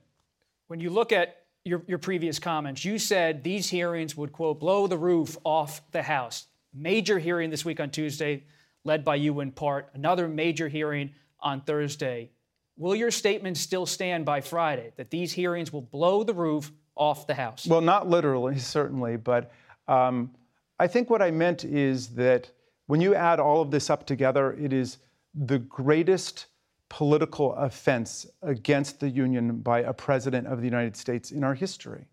When 0.69 0.81
you 0.81 0.91
look 0.91 1.13
at 1.13 1.45
your, 1.65 1.83
your 1.87 1.99
previous 1.99 2.39
comments. 2.39 2.85
You 2.85 2.99
said 2.99 3.43
these 3.43 3.69
hearings 3.71 4.17
would, 4.17 4.33
quote, 4.33 4.61
blow 4.61 4.87
the 4.87 4.99
roof 4.99 5.37
off 5.45 5.81
the 5.93 6.03
House. 6.03 6.47
Major 6.73 7.19
hearing 7.19 7.51
this 7.51 7.65
week 7.65 7.81
on 7.81 7.91
Tuesday, 7.91 8.45
led 8.85 9.05
by 9.05 9.17
you 9.17 9.41
in 9.41 9.51
part. 9.51 9.89
Another 9.95 10.29
major 10.29 10.69
hearing 10.69 11.15
on 11.41 11.63
Thursday. 11.63 12.31
Will 12.77 12.95
your 12.95 13.11
statement 13.11 13.57
still 13.57 13.87
stand 13.87 14.25
by 14.25 14.41
Friday 14.41 14.93
that 14.97 15.11
these 15.11 15.33
hearings 15.33 15.73
will 15.73 15.83
blow 15.83 16.23
the 16.23 16.35
roof 16.35 16.71
off 16.97 17.27
the 17.27 17.35
House? 17.35 17.67
Well, 17.67 17.81
not 17.81 18.09
literally, 18.09 18.59
certainly, 18.59 19.17
but 19.17 19.53
um, 19.89 20.31
I 20.79 20.87
think 20.87 21.11
what 21.11 21.23
I 21.23 21.31
meant 21.31 21.65
is 21.65 22.09
that 22.15 22.51
when 22.87 23.01
you 23.01 23.15
add 23.15 23.41
all 23.41 23.63
of 23.63 23.71
this 23.71 23.91
up 23.91 24.07
together, 24.07 24.53
it 24.53 24.73
is 24.73 24.99
the 25.35 25.59
greatest 25.59 26.47
political 26.89 27.55
offense 27.55 28.27
against 28.43 29.01
the 29.01 29.09
Union 29.09 29.59
by 29.59 29.81
a 29.81 29.93
president 29.93 30.47
of 30.47 30.59
the 30.59 30.65
United 30.65 30.97
States 30.97 31.31
in 31.31 31.43
our 31.43 31.55
history. 31.55 32.07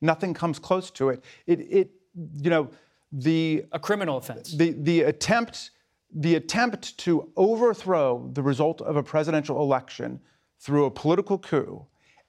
Nothing 0.00 0.34
comes 0.34 0.58
close 0.58 0.90
to 0.92 1.08
it. 1.08 1.24
It, 1.46 1.60
it 1.60 1.90
you 2.34 2.50
know, 2.50 2.70
the 3.12 3.64
a 3.72 3.78
criminal 3.78 4.18
offense. 4.18 4.52
The 4.52 4.72
the 4.72 5.02
attempt 5.02 5.70
the 6.14 6.36
attempt 6.36 6.96
to 6.98 7.30
overthrow 7.36 8.30
the 8.32 8.42
result 8.42 8.80
of 8.80 8.96
a 8.96 9.02
presidential 9.02 9.60
election 9.60 10.20
through 10.60 10.84
a 10.86 10.90
political 10.90 11.38
coup 11.38 11.84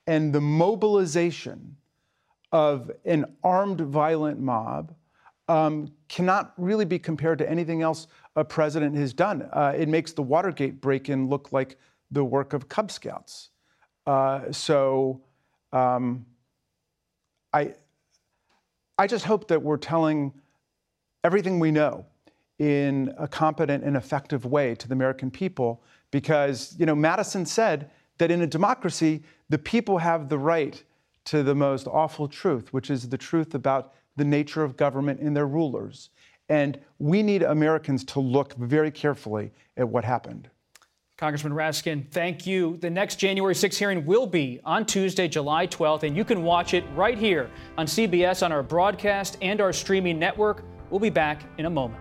and 0.06 0.32
the 0.32 0.40
mobilization 0.40 1.76
of 2.52 2.90
an 3.04 3.24
armed 3.44 3.80
violent 3.80 4.40
mob 4.40 4.94
um, 5.48 5.92
cannot 6.08 6.52
really 6.56 6.84
be 6.84 6.98
compared 6.98 7.38
to 7.38 7.50
anything 7.50 7.82
else 7.82 8.06
a 8.36 8.44
president 8.44 8.96
has 8.96 9.12
done. 9.12 9.48
Uh, 9.52 9.72
it 9.76 9.88
makes 9.88 10.12
the 10.12 10.22
Watergate 10.22 10.80
break 10.80 11.08
in 11.08 11.28
look 11.28 11.52
like 11.52 11.76
the 12.10 12.24
work 12.24 12.52
of 12.52 12.68
Cub 12.68 12.90
Scouts. 12.90 13.50
Uh, 14.06 14.50
so 14.52 15.20
um, 15.72 16.24
I, 17.52 17.74
I 18.96 19.06
just 19.06 19.24
hope 19.24 19.48
that 19.48 19.62
we're 19.62 19.76
telling 19.76 20.32
everything 21.24 21.58
we 21.58 21.70
know 21.70 22.06
in 22.58 23.14
a 23.18 23.28
competent 23.28 23.84
and 23.84 23.96
effective 23.96 24.44
way 24.44 24.74
to 24.74 24.88
the 24.88 24.94
American 24.94 25.30
people 25.30 25.82
because, 26.10 26.74
you 26.78 26.86
know, 26.86 26.94
Madison 26.94 27.46
said 27.46 27.90
that 28.18 28.30
in 28.30 28.42
a 28.42 28.46
democracy, 28.46 29.22
the 29.48 29.58
people 29.58 29.98
have 29.98 30.28
the 30.28 30.38
right 30.38 30.82
to 31.28 31.42
the 31.42 31.54
most 31.54 31.86
awful 31.86 32.26
truth, 32.26 32.72
which 32.72 32.90
is 32.90 33.08
the 33.08 33.18
truth 33.18 33.54
about 33.54 33.92
the 34.16 34.24
nature 34.24 34.64
of 34.64 34.76
government 34.78 35.20
and 35.20 35.36
their 35.36 35.46
rulers. 35.46 36.08
And 36.48 36.80
we 36.98 37.22
need 37.22 37.42
Americans 37.42 38.02
to 38.04 38.20
look 38.20 38.54
very 38.54 38.90
carefully 38.90 39.52
at 39.76 39.86
what 39.86 40.04
happened. 40.04 40.48
Congressman 41.18 41.52
Raskin, 41.52 42.10
thank 42.10 42.46
you. 42.46 42.78
The 42.78 42.88
next 42.88 43.16
January 43.16 43.54
6 43.54 43.76
hearing 43.76 44.06
will 44.06 44.26
be 44.26 44.60
on 44.64 44.86
Tuesday, 44.86 45.28
July 45.28 45.66
12th, 45.66 46.04
and 46.04 46.16
you 46.16 46.24
can 46.24 46.44
watch 46.44 46.72
it 46.72 46.84
right 46.94 47.18
here 47.18 47.50
on 47.76 47.86
CBS 47.86 48.42
on 48.42 48.50
our 48.50 48.62
broadcast 48.62 49.36
and 49.42 49.60
our 49.60 49.72
streaming 49.72 50.18
network. 50.18 50.64
We'll 50.88 51.00
be 51.00 51.10
back 51.10 51.42
in 51.58 51.66
a 51.66 51.70
moment. 51.70 52.00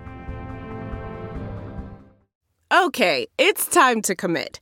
Okay, 2.71 3.27
it's 3.37 3.65
time 3.65 4.01
to 4.03 4.15
commit. 4.15 4.61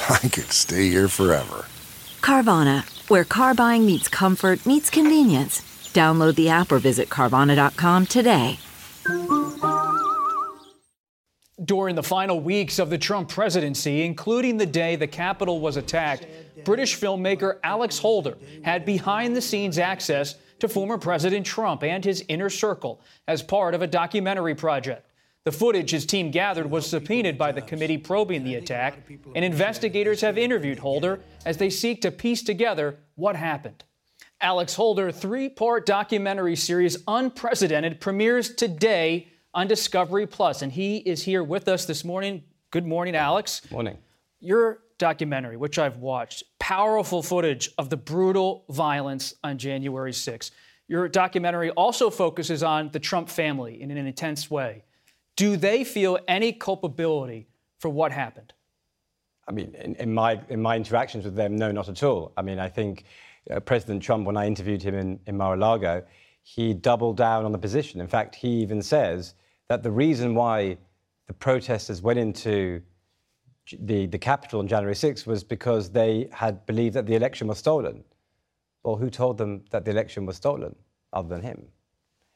I 0.08 0.28
could 0.28 0.52
stay 0.52 0.88
here 0.88 1.08
forever. 1.08 1.66
Carvana, 2.20 2.84
where 3.08 3.24
car 3.24 3.54
buying 3.54 3.86
meets 3.86 4.08
comfort, 4.08 4.64
meets 4.64 4.90
convenience. 4.90 5.60
Download 5.92 6.34
the 6.34 6.48
app 6.48 6.72
or 6.72 6.78
visit 6.78 7.08
Carvana.com 7.08 8.06
today. 8.06 8.58
During 11.62 11.94
the 11.94 12.02
final 12.02 12.40
weeks 12.40 12.78
of 12.78 12.88
the 12.88 12.96
Trump 12.98 13.28
presidency, 13.28 14.02
including 14.02 14.56
the 14.56 14.66
day 14.66 14.96
the 14.96 15.06
Capitol 15.06 15.60
was 15.60 15.76
attacked, 15.76 16.26
British 16.64 16.98
filmmaker 16.98 17.58
Alex 17.62 17.98
Holder 17.98 18.38
had 18.64 18.84
behind 18.86 19.36
the 19.36 19.42
scenes 19.42 19.78
access 19.78 20.36
to 20.60 20.68
former 20.68 20.96
President 20.96 21.44
Trump 21.44 21.82
and 21.82 22.04
his 22.04 22.24
inner 22.28 22.50
circle 22.50 23.00
as 23.28 23.42
part 23.42 23.74
of 23.74 23.82
a 23.82 23.86
documentary 23.86 24.54
project. 24.54 25.06
The 25.44 25.52
footage 25.52 25.90
his 25.90 26.04
team 26.04 26.30
gathered 26.30 26.70
was 26.70 26.86
subpoenaed 26.86 27.38
by 27.38 27.52
the 27.52 27.62
committee 27.62 27.96
probing 27.96 28.44
the 28.44 28.56
attack, 28.56 28.98
and 29.34 29.42
investigators 29.42 30.20
have 30.20 30.36
interviewed 30.36 30.78
Holder 30.78 31.20
as 31.46 31.56
they 31.56 31.70
seek 31.70 32.02
to 32.02 32.10
piece 32.10 32.42
together 32.42 32.98
what 33.14 33.36
happened. 33.36 33.84
Alex 34.42 34.74
Holder 34.74 35.10
three 35.10 35.48
part 35.48 35.86
documentary 35.86 36.56
series 36.56 36.98
Unprecedented 37.08 38.00
premieres 38.02 38.54
today 38.54 39.28
on 39.54 39.66
Discovery 39.66 40.26
Plus, 40.26 40.60
and 40.60 40.72
he 40.72 40.98
is 40.98 41.22
here 41.22 41.42
with 41.42 41.68
us 41.68 41.86
this 41.86 42.04
morning. 42.04 42.44
Good 42.70 42.86
morning, 42.86 43.16
Alex. 43.16 43.62
Morning. 43.70 43.96
Your 44.40 44.82
documentary, 44.98 45.56
which 45.56 45.78
I've 45.78 45.96
watched, 45.96 46.44
powerful 46.58 47.22
footage 47.22 47.70
of 47.78 47.88
the 47.88 47.96
brutal 47.96 48.66
violence 48.68 49.34
on 49.42 49.56
January 49.56 50.12
6th. 50.12 50.50
Your 50.86 51.08
documentary 51.08 51.70
also 51.70 52.10
focuses 52.10 52.62
on 52.62 52.90
the 52.90 53.00
Trump 53.00 53.30
family 53.30 53.80
in 53.80 53.90
an 53.90 53.96
intense 53.96 54.50
way. 54.50 54.84
Do 55.40 55.56
they 55.56 55.84
feel 55.84 56.18
any 56.28 56.52
culpability 56.52 57.48
for 57.78 57.88
what 57.88 58.12
happened? 58.12 58.52
I 59.48 59.52
mean, 59.52 59.74
in, 59.74 59.94
in 59.94 60.12
my 60.12 60.38
in 60.50 60.60
my 60.60 60.76
interactions 60.76 61.24
with 61.24 61.34
them, 61.34 61.56
no, 61.56 61.72
not 61.72 61.88
at 61.88 62.02
all. 62.02 62.34
I 62.36 62.42
mean, 62.42 62.58
I 62.58 62.68
think 62.68 63.04
uh, 63.50 63.58
President 63.60 64.02
Trump, 64.02 64.26
when 64.26 64.36
I 64.36 64.46
interviewed 64.46 64.82
him 64.82 64.94
in, 64.94 65.18
in 65.26 65.38
Mar-a-Lago, 65.38 66.04
he 66.42 66.74
doubled 66.74 67.16
down 67.16 67.46
on 67.46 67.52
the 67.52 67.58
position. 67.58 68.02
In 68.02 68.06
fact, 68.06 68.34
he 68.34 68.48
even 68.48 68.82
says 68.82 69.34
that 69.68 69.82
the 69.82 69.90
reason 69.90 70.34
why 70.34 70.76
the 71.26 71.32
protesters 71.32 72.02
went 72.02 72.18
into 72.18 72.82
the, 73.78 74.04
the 74.08 74.18
Capitol 74.18 74.60
on 74.60 74.68
January 74.68 74.94
6th 74.94 75.26
was 75.26 75.42
because 75.42 75.88
they 75.88 76.28
had 76.32 76.66
believed 76.66 76.94
that 76.96 77.06
the 77.06 77.14
election 77.14 77.48
was 77.48 77.56
stolen. 77.56 78.04
Well, 78.82 78.96
who 78.96 79.08
told 79.08 79.38
them 79.38 79.64
that 79.70 79.86
the 79.86 79.90
election 79.90 80.26
was 80.26 80.36
stolen 80.36 80.76
other 81.14 81.30
than 81.30 81.40
him? 81.40 81.68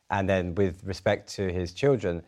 And 0.09 0.27
then, 0.27 0.55
with 0.55 0.83
respect 0.85 1.29
to 1.35 1.53
his 1.53 1.75
children, 1.75 2.23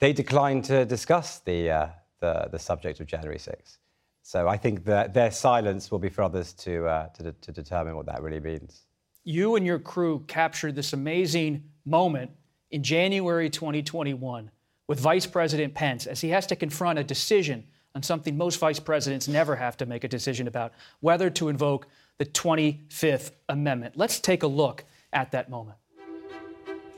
they 0.00 0.12
declined 0.12 0.64
to 0.64 0.84
discuss 0.84 1.38
the, 1.40 1.70
uh, 1.70 1.88
the, 2.20 2.48
the, 2.50 2.58
subject 2.58 3.00
of 3.00 3.06
January 3.06 3.38
6th. 3.38 3.78
So 4.22 4.48
I 4.48 4.56
think 4.56 4.84
that 4.84 5.14
their 5.14 5.30
silence 5.30 5.90
will 5.90 5.98
be 5.98 6.08
for 6.08 6.22
others 6.22 6.52
to, 6.54 6.86
uh, 6.86 7.08
to, 7.08 7.32
to 7.32 7.52
determine 7.52 7.96
what 7.96 8.06
that 8.06 8.22
really 8.22 8.40
means. 8.40 8.86
You 9.24 9.56
and 9.56 9.64
your 9.64 9.78
crew 9.78 10.24
captured 10.26 10.74
this 10.74 10.92
amazing 10.92 11.64
moment 11.84 12.30
in 12.70 12.82
January 12.82 13.50
2021 13.50 14.50
with 14.88 14.98
Vice 15.00 15.26
President 15.26 15.74
Pence 15.74 16.06
as 16.06 16.20
he 16.20 16.30
has 16.30 16.46
to 16.48 16.56
confront 16.56 16.98
a 16.98 17.04
decision 17.04 17.66
on 17.94 18.02
something 18.02 18.36
most 18.36 18.58
vice 18.58 18.80
presidents 18.80 19.28
never 19.28 19.56
have 19.56 19.76
to 19.76 19.86
make 19.86 20.04
a 20.04 20.08
decision 20.08 20.46
about 20.46 20.72
whether 21.00 21.28
to 21.30 21.48
invoke 21.48 21.86
the 22.18 22.26
25th 22.26 23.32
Amendment. 23.48 23.96
Let's 23.96 24.20
take 24.20 24.42
a 24.42 24.46
look 24.46 24.84
at 25.12 25.32
that 25.32 25.50
moment. 25.50 25.76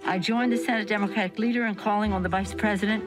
I 0.04 0.18
joined 0.18 0.52
the 0.52 0.56
Senate 0.56 0.88
Democratic 0.88 1.38
leader 1.38 1.66
in 1.66 1.74
calling 1.74 2.12
on 2.12 2.22
the 2.22 2.28
Vice 2.28 2.52
President 2.52 3.04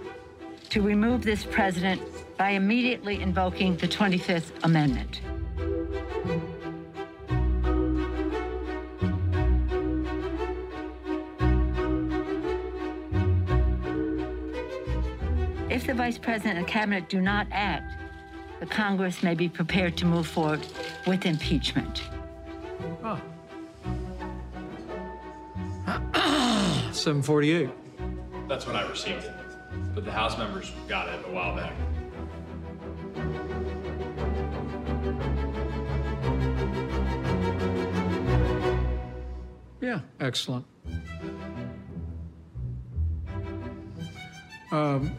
to 0.70 0.82
remove 0.82 1.24
this 1.24 1.44
president 1.44 2.02
by 2.38 2.52
immediately 2.52 3.22
invoking 3.22 3.76
the 3.78 3.88
25th 3.88 4.52
Amendment. 4.64 5.22
If 15.70 15.88
the 15.88 15.94
Vice 15.94 16.18
President 16.18 16.58
and 16.58 16.68
Cabinet 16.68 17.10
do 17.10 17.20
not 17.20 17.48
act, 17.52 18.02
the 18.62 18.66
Congress 18.66 19.22
may 19.22 19.36
be 19.36 19.50
prepared 19.50 19.98
to 19.98 20.06
move 20.06 20.26
forward 20.26 20.66
with 21.06 21.26
impeachment. 21.26 22.04
748. 27.06 27.70
That's 28.48 28.66
when 28.66 28.76
I 28.76 28.90
received 28.90 29.26
it. 29.26 29.34
But 29.94 30.06
the 30.06 30.12
House 30.12 30.40
members 30.40 30.72
got 30.88 31.08
it 31.08 31.24
a 31.28 31.32
while 31.32 31.56
back. 31.56 31.72
Yeah, 39.82 40.00
excellent. 40.20 40.66
Um, 44.72 45.16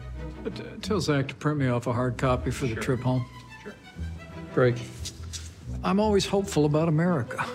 tell 0.81 0.99
Zach 0.99 1.29
to 1.29 1.35
print 1.35 1.57
me 1.57 1.67
off 1.69 1.87
a 1.87 1.93
hard 1.93 2.17
copy 2.17 2.51
for 2.51 2.67
the 2.67 2.75
trip 2.75 2.99
home. 2.99 3.25
Sure. 3.63 3.73
Great. 4.53 4.77
I'm 5.85 6.01
always 6.01 6.25
hopeful 6.25 6.65
about 6.65 6.89
America. 6.89 7.45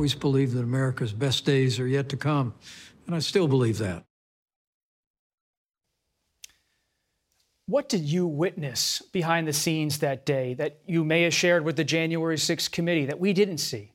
Always 0.00 0.14
believe 0.14 0.54
that 0.54 0.62
America's 0.62 1.12
best 1.12 1.44
days 1.44 1.78
are 1.78 1.86
yet 1.86 2.08
to 2.08 2.16
come, 2.16 2.54
and 3.06 3.14
I 3.14 3.18
still 3.18 3.46
believe 3.46 3.76
that. 3.76 4.02
What 7.66 7.90
did 7.90 8.00
you 8.00 8.26
witness 8.26 9.02
behind 9.12 9.46
the 9.46 9.52
scenes 9.52 9.98
that 9.98 10.24
day 10.24 10.54
that 10.54 10.78
you 10.86 11.04
may 11.04 11.20
have 11.24 11.34
shared 11.34 11.66
with 11.66 11.76
the 11.76 11.84
January 11.84 12.36
6th 12.36 12.72
committee 12.72 13.04
that 13.04 13.20
we 13.20 13.34
didn't 13.34 13.58
see? 13.58 13.92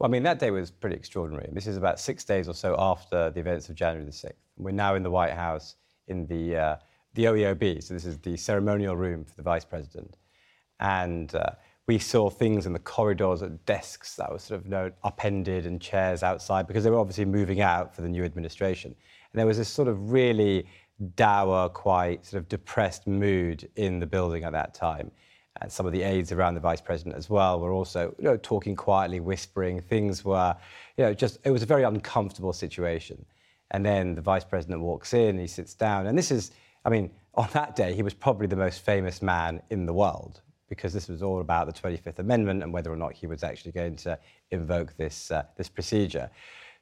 Well, 0.00 0.10
I 0.10 0.10
mean, 0.10 0.24
that 0.24 0.40
day 0.40 0.50
was 0.50 0.72
pretty 0.72 0.96
extraordinary. 0.96 1.48
This 1.52 1.68
is 1.68 1.76
about 1.76 2.00
six 2.00 2.24
days 2.24 2.48
or 2.48 2.54
so 2.54 2.74
after 2.76 3.30
the 3.30 3.38
events 3.38 3.68
of 3.68 3.76
January 3.76 4.04
the 4.04 4.10
6th. 4.10 4.32
We're 4.56 4.72
now 4.72 4.96
in 4.96 5.04
the 5.04 5.10
White 5.12 5.34
House 5.34 5.76
in 6.08 6.26
the, 6.26 6.56
uh, 6.56 6.76
the 7.14 7.26
OEOB, 7.26 7.80
so 7.84 7.94
this 7.94 8.06
is 8.06 8.18
the 8.18 8.36
ceremonial 8.36 8.96
room 8.96 9.24
for 9.24 9.36
the 9.36 9.42
vice 9.42 9.64
president. 9.64 10.16
And 10.80 11.32
uh, 11.32 11.50
we 11.88 11.98
saw 11.98 12.28
things 12.28 12.66
in 12.66 12.74
the 12.74 12.78
corridors 12.78 13.42
at 13.42 13.64
desks 13.64 14.14
that 14.16 14.30
were 14.30 14.38
sort 14.38 14.60
of 14.60 14.66
you 14.66 14.70
know, 14.70 14.92
upended 15.04 15.64
and 15.64 15.80
chairs 15.80 16.22
outside 16.22 16.66
because 16.66 16.84
they 16.84 16.90
were 16.90 16.98
obviously 16.98 17.24
moving 17.24 17.62
out 17.62 17.96
for 17.96 18.02
the 18.02 18.08
new 18.08 18.24
administration. 18.24 18.94
And 19.32 19.38
there 19.38 19.46
was 19.46 19.56
this 19.56 19.70
sort 19.70 19.88
of 19.88 20.12
really 20.12 20.66
dour, 21.16 21.70
quite 21.70 22.26
sort 22.26 22.42
of 22.42 22.48
depressed 22.48 23.06
mood 23.06 23.68
in 23.76 24.00
the 24.00 24.06
building 24.06 24.44
at 24.44 24.52
that 24.52 24.74
time. 24.74 25.10
And 25.62 25.72
some 25.72 25.86
of 25.86 25.92
the 25.92 26.02
aides 26.02 26.30
around 26.30 26.54
the 26.54 26.60
vice 26.60 26.82
president 26.82 27.16
as 27.16 27.30
well 27.30 27.58
were 27.58 27.72
also 27.72 28.14
you 28.18 28.24
know, 28.24 28.36
talking 28.36 28.76
quietly, 28.76 29.20
whispering. 29.20 29.80
Things 29.80 30.26
were, 30.26 30.54
you 30.98 31.04
know, 31.04 31.14
just, 31.14 31.38
it 31.44 31.50
was 31.50 31.62
a 31.62 31.66
very 31.66 31.84
uncomfortable 31.84 32.52
situation. 32.52 33.24
And 33.70 33.84
then 33.84 34.14
the 34.14 34.20
vice 34.20 34.44
president 34.44 34.82
walks 34.82 35.14
in, 35.14 35.38
he 35.38 35.46
sits 35.46 35.72
down. 35.72 36.06
And 36.06 36.18
this 36.18 36.30
is, 36.30 36.50
I 36.84 36.90
mean, 36.90 37.10
on 37.34 37.48
that 37.54 37.74
day, 37.76 37.94
he 37.94 38.02
was 38.02 38.12
probably 38.12 38.46
the 38.46 38.56
most 38.56 38.84
famous 38.84 39.22
man 39.22 39.62
in 39.70 39.86
the 39.86 39.94
world 39.94 40.42
because 40.68 40.92
this 40.92 41.08
was 41.08 41.22
all 41.22 41.40
about 41.40 41.66
the 41.66 41.72
25th 41.72 42.18
Amendment 42.18 42.62
and 42.62 42.72
whether 42.72 42.92
or 42.92 42.96
not 42.96 43.12
he 43.12 43.26
was 43.26 43.42
actually 43.42 43.72
going 43.72 43.96
to 43.96 44.18
invoke 44.50 44.96
this, 44.96 45.30
uh, 45.30 45.42
this 45.56 45.68
procedure. 45.68 46.30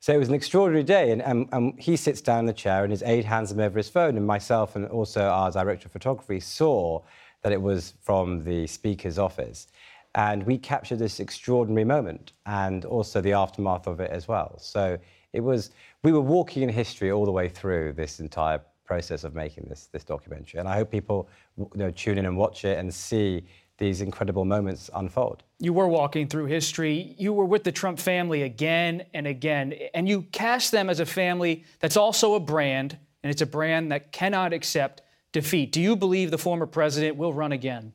So 0.00 0.12
it 0.12 0.18
was 0.18 0.28
an 0.28 0.34
extraordinary 0.34 0.84
day, 0.84 1.10
and, 1.10 1.22
and, 1.22 1.48
and, 1.52 1.80
he 1.80 1.96
sits 1.96 2.20
down 2.20 2.40
in 2.40 2.46
the 2.46 2.52
chair, 2.52 2.84
and 2.84 2.90
his 2.90 3.02
aide 3.02 3.24
hands 3.24 3.50
him 3.50 3.60
over 3.60 3.78
his 3.78 3.88
phone, 3.88 4.16
and 4.16 4.26
myself 4.26 4.76
and 4.76 4.86
also 4.88 5.22
our 5.22 5.50
director 5.50 5.86
of 5.86 5.92
photography 5.92 6.38
saw 6.38 7.00
that 7.42 7.52
it 7.52 7.60
was 7.60 7.94
from 8.02 8.44
the 8.44 8.66
speaker's 8.66 9.18
office. 9.18 9.68
And 10.14 10.42
we 10.44 10.58
captured 10.58 10.98
this 10.98 11.20
extraordinary 11.20 11.84
moment 11.84 12.32
and 12.46 12.84
also 12.84 13.20
the 13.20 13.32
aftermath 13.32 13.86
of 13.86 14.00
it 14.00 14.10
as 14.10 14.26
well. 14.26 14.58
So 14.58 14.98
it 15.32 15.40
was, 15.40 15.70
we 16.02 16.12
were 16.12 16.20
walking 16.20 16.62
in 16.62 16.70
history 16.70 17.10
all 17.10 17.26
the 17.26 17.32
way 17.32 17.48
through 17.48 17.92
this 17.92 18.18
entire 18.18 18.60
process 18.86 19.24
of 19.24 19.34
making 19.34 19.66
this, 19.68 19.86
this 19.92 20.04
documentary. 20.04 20.58
And 20.58 20.68
I 20.68 20.76
hope 20.76 20.90
people 20.90 21.28
you 21.58 21.68
know, 21.74 21.90
tune 21.90 22.16
in 22.16 22.24
and 22.24 22.36
watch 22.36 22.64
it 22.64 22.78
and 22.78 22.92
see 22.92 23.44
these 23.78 24.00
incredible 24.00 24.44
moments 24.44 24.90
unfold. 24.94 25.42
You 25.58 25.72
were 25.72 25.88
walking 25.88 26.28
through 26.28 26.46
history. 26.46 27.14
You 27.18 27.32
were 27.32 27.44
with 27.44 27.64
the 27.64 27.72
Trump 27.72 27.98
family 27.98 28.42
again 28.42 29.04
and 29.12 29.26
again, 29.26 29.74
and 29.94 30.08
you 30.08 30.22
cast 30.22 30.72
them 30.72 30.88
as 30.88 31.00
a 31.00 31.06
family 31.06 31.64
that's 31.80 31.96
also 31.96 32.34
a 32.34 32.40
brand, 32.40 32.98
and 33.22 33.30
it's 33.30 33.42
a 33.42 33.46
brand 33.46 33.92
that 33.92 34.12
cannot 34.12 34.52
accept 34.52 35.02
defeat. 35.32 35.72
Do 35.72 35.80
you 35.80 35.96
believe 35.96 36.30
the 36.30 36.38
former 36.38 36.66
president 36.66 37.16
will 37.16 37.32
run 37.32 37.52
again? 37.52 37.92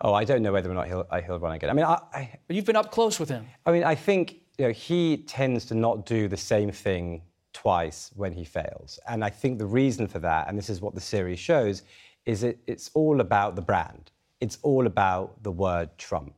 Oh, 0.00 0.14
I 0.14 0.24
don't 0.24 0.42
know 0.42 0.52
whether 0.52 0.70
or 0.70 0.74
not 0.74 0.86
he'll, 0.86 1.06
uh, 1.10 1.20
he'll 1.20 1.40
run 1.40 1.54
again. 1.54 1.70
I 1.70 1.72
mean, 1.72 1.84
I, 1.84 1.98
I, 2.14 2.38
but 2.46 2.54
you've 2.54 2.64
been 2.64 2.76
up 2.76 2.92
close 2.92 3.18
with 3.18 3.28
him. 3.28 3.46
I 3.66 3.72
mean, 3.72 3.84
I 3.84 3.94
think 3.94 4.36
you 4.56 4.66
know, 4.66 4.72
he 4.72 5.18
tends 5.18 5.64
to 5.66 5.74
not 5.74 6.06
do 6.06 6.28
the 6.28 6.36
same 6.36 6.70
thing 6.70 7.22
twice 7.52 8.10
when 8.14 8.32
he 8.32 8.44
fails. 8.44 9.00
And 9.08 9.24
I 9.24 9.30
think 9.30 9.58
the 9.58 9.66
reason 9.66 10.06
for 10.06 10.20
that, 10.20 10.48
and 10.48 10.56
this 10.56 10.70
is 10.70 10.80
what 10.80 10.94
the 10.94 11.00
series 11.00 11.40
shows, 11.40 11.82
is 12.26 12.42
that 12.42 12.58
it's 12.66 12.90
all 12.94 13.20
about 13.20 13.56
the 13.56 13.62
brand 13.62 14.12
it's 14.40 14.58
all 14.62 14.86
about 14.86 15.42
the 15.42 15.52
word 15.52 15.90
Trump. 15.98 16.34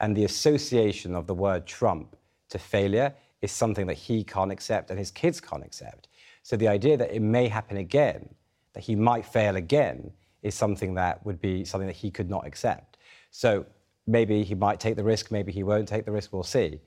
And 0.00 0.16
the 0.16 0.24
association 0.24 1.14
of 1.14 1.26
the 1.26 1.34
word 1.34 1.66
Trump 1.66 2.16
to 2.50 2.58
failure 2.58 3.14
is 3.42 3.52
something 3.52 3.86
that 3.86 3.94
he 3.94 4.24
can't 4.24 4.52
accept 4.52 4.90
and 4.90 4.98
his 4.98 5.10
kids 5.10 5.40
can't 5.40 5.64
accept. 5.64 6.08
So 6.42 6.56
the 6.56 6.68
idea 6.68 6.96
that 6.96 7.14
it 7.14 7.20
may 7.20 7.48
happen 7.48 7.76
again, 7.76 8.28
that 8.74 8.84
he 8.84 8.94
might 8.94 9.26
fail 9.26 9.56
again, 9.56 10.12
is 10.42 10.54
something 10.54 10.94
that 10.94 11.24
would 11.26 11.40
be 11.40 11.64
something 11.64 11.86
that 11.86 11.96
he 11.96 12.10
could 12.10 12.30
not 12.30 12.46
accept. 12.46 12.96
So 13.30 13.66
maybe 14.06 14.44
he 14.44 14.54
might 14.54 14.80
take 14.80 14.96
the 14.96 15.04
risk, 15.04 15.30
maybe 15.30 15.52
he 15.52 15.62
won't 15.62 15.88
take 15.88 16.04
the 16.04 16.12
risk, 16.12 16.32
we'll 16.32 16.42
see. 16.42 16.80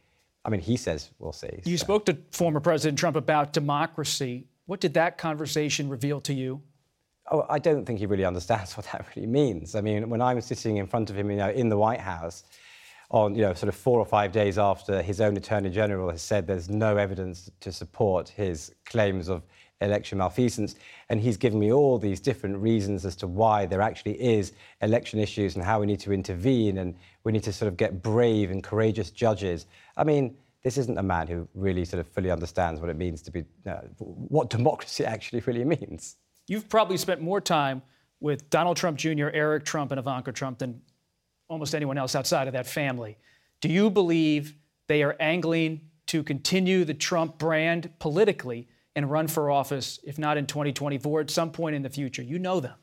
I 0.43 0.49
mean, 0.49 0.61
he 0.61 0.77
says 0.77 1.11
we'll 1.19 1.33
see. 1.33 1.61
You 1.65 1.77
so. 1.77 1.83
spoke 1.83 2.05
to 2.05 2.17
former 2.31 2.59
President 2.59 2.97
Trump 2.97 3.15
about 3.15 3.53
democracy. 3.53 4.47
What 4.65 4.79
did 4.79 4.93
that 4.95 5.17
conversation 5.17 5.89
reveal 5.89 6.21
to 6.21 6.33
you? 6.33 6.61
Oh, 7.33 7.45
I 7.49 7.59
don't 7.59 7.85
think 7.85 7.99
he 7.99 8.05
really 8.05 8.25
understands 8.25 8.75
what 8.77 8.85
that 8.91 9.05
really 9.15 9.27
means. 9.27 9.73
I 9.75 9.81
mean, 9.81 10.09
when 10.09 10.21
I'm 10.21 10.41
sitting 10.41 10.77
in 10.77 10.85
front 10.87 11.09
of 11.09 11.17
him, 11.17 11.31
you 11.31 11.37
know, 11.37 11.49
in 11.49 11.69
the 11.69 11.77
White 11.77 12.01
House, 12.01 12.43
on 13.09 13.35
you 13.35 13.41
know, 13.41 13.53
sort 13.53 13.67
of 13.67 13.75
four 13.75 13.99
or 13.99 14.05
five 14.05 14.31
days 14.31 14.57
after 14.57 15.01
his 15.01 15.19
own 15.19 15.35
Attorney 15.35 15.69
General 15.69 16.09
has 16.11 16.21
said 16.21 16.47
there's 16.47 16.69
no 16.69 16.95
evidence 16.95 17.51
to 17.59 17.71
support 17.71 18.29
his 18.29 18.73
claims 18.85 19.27
of 19.27 19.43
election 19.81 20.17
malfeasance, 20.19 20.75
and 21.09 21.19
he's 21.19 21.37
given 21.37 21.59
me 21.59 21.71
all 21.73 21.97
these 21.97 22.19
different 22.19 22.57
reasons 22.57 23.05
as 23.05 23.15
to 23.17 23.27
why 23.27 23.65
there 23.65 23.81
actually 23.81 24.13
is 24.21 24.53
election 24.81 25.19
issues 25.19 25.55
and 25.55 25.65
how 25.65 25.79
we 25.79 25.87
need 25.87 25.99
to 25.99 26.13
intervene 26.13 26.77
and 26.77 26.95
we 27.23 27.31
need 27.31 27.43
to 27.43 27.51
sort 27.51 27.67
of 27.67 27.77
get 27.77 28.01
brave 28.01 28.51
and 28.51 28.63
courageous 28.63 29.09
judges. 29.11 29.65
I 29.97 30.03
mean, 30.03 30.37
this 30.63 30.77
isn't 30.77 30.97
a 30.97 31.03
man 31.03 31.27
who 31.27 31.47
really 31.55 31.83
sort 31.83 31.99
of 31.99 32.07
fully 32.07 32.29
understands 32.29 32.79
what 32.79 32.89
it 32.89 32.95
means 32.95 33.21
to 33.23 33.31
be, 33.31 33.43
uh, 33.67 33.81
what 33.97 34.49
democracy 34.49 35.03
actually 35.15 35.41
really 35.41 35.65
means. 35.65 36.17
You've 36.51 36.67
probably 36.67 36.97
spent 36.97 37.21
more 37.21 37.39
time 37.39 37.81
with 38.19 38.49
Donald 38.49 38.75
Trump 38.75 38.97
Jr., 38.97 39.29
Eric 39.31 39.63
Trump, 39.63 39.93
and 39.93 39.99
Ivanka 39.99 40.33
Trump 40.33 40.59
than 40.59 40.81
almost 41.47 41.73
anyone 41.73 41.97
else 41.97 42.13
outside 42.13 42.47
of 42.47 42.51
that 42.51 42.67
family. 42.67 43.17
Do 43.61 43.69
you 43.69 43.89
believe 43.89 44.55
they 44.87 45.01
are 45.01 45.15
angling 45.21 45.79
to 46.07 46.23
continue 46.23 46.83
the 46.83 46.93
Trump 46.93 47.37
brand 47.37 47.89
politically 47.99 48.67
and 48.97 49.09
run 49.09 49.29
for 49.29 49.49
office, 49.49 49.97
if 50.03 50.19
not 50.19 50.35
in 50.35 50.45
2024, 50.45 51.21
at 51.21 51.29
some 51.29 51.53
point 51.53 51.73
in 51.73 51.83
the 51.83 51.89
future? 51.89 52.21
You 52.21 52.37
know 52.37 52.59
them. 52.59 52.75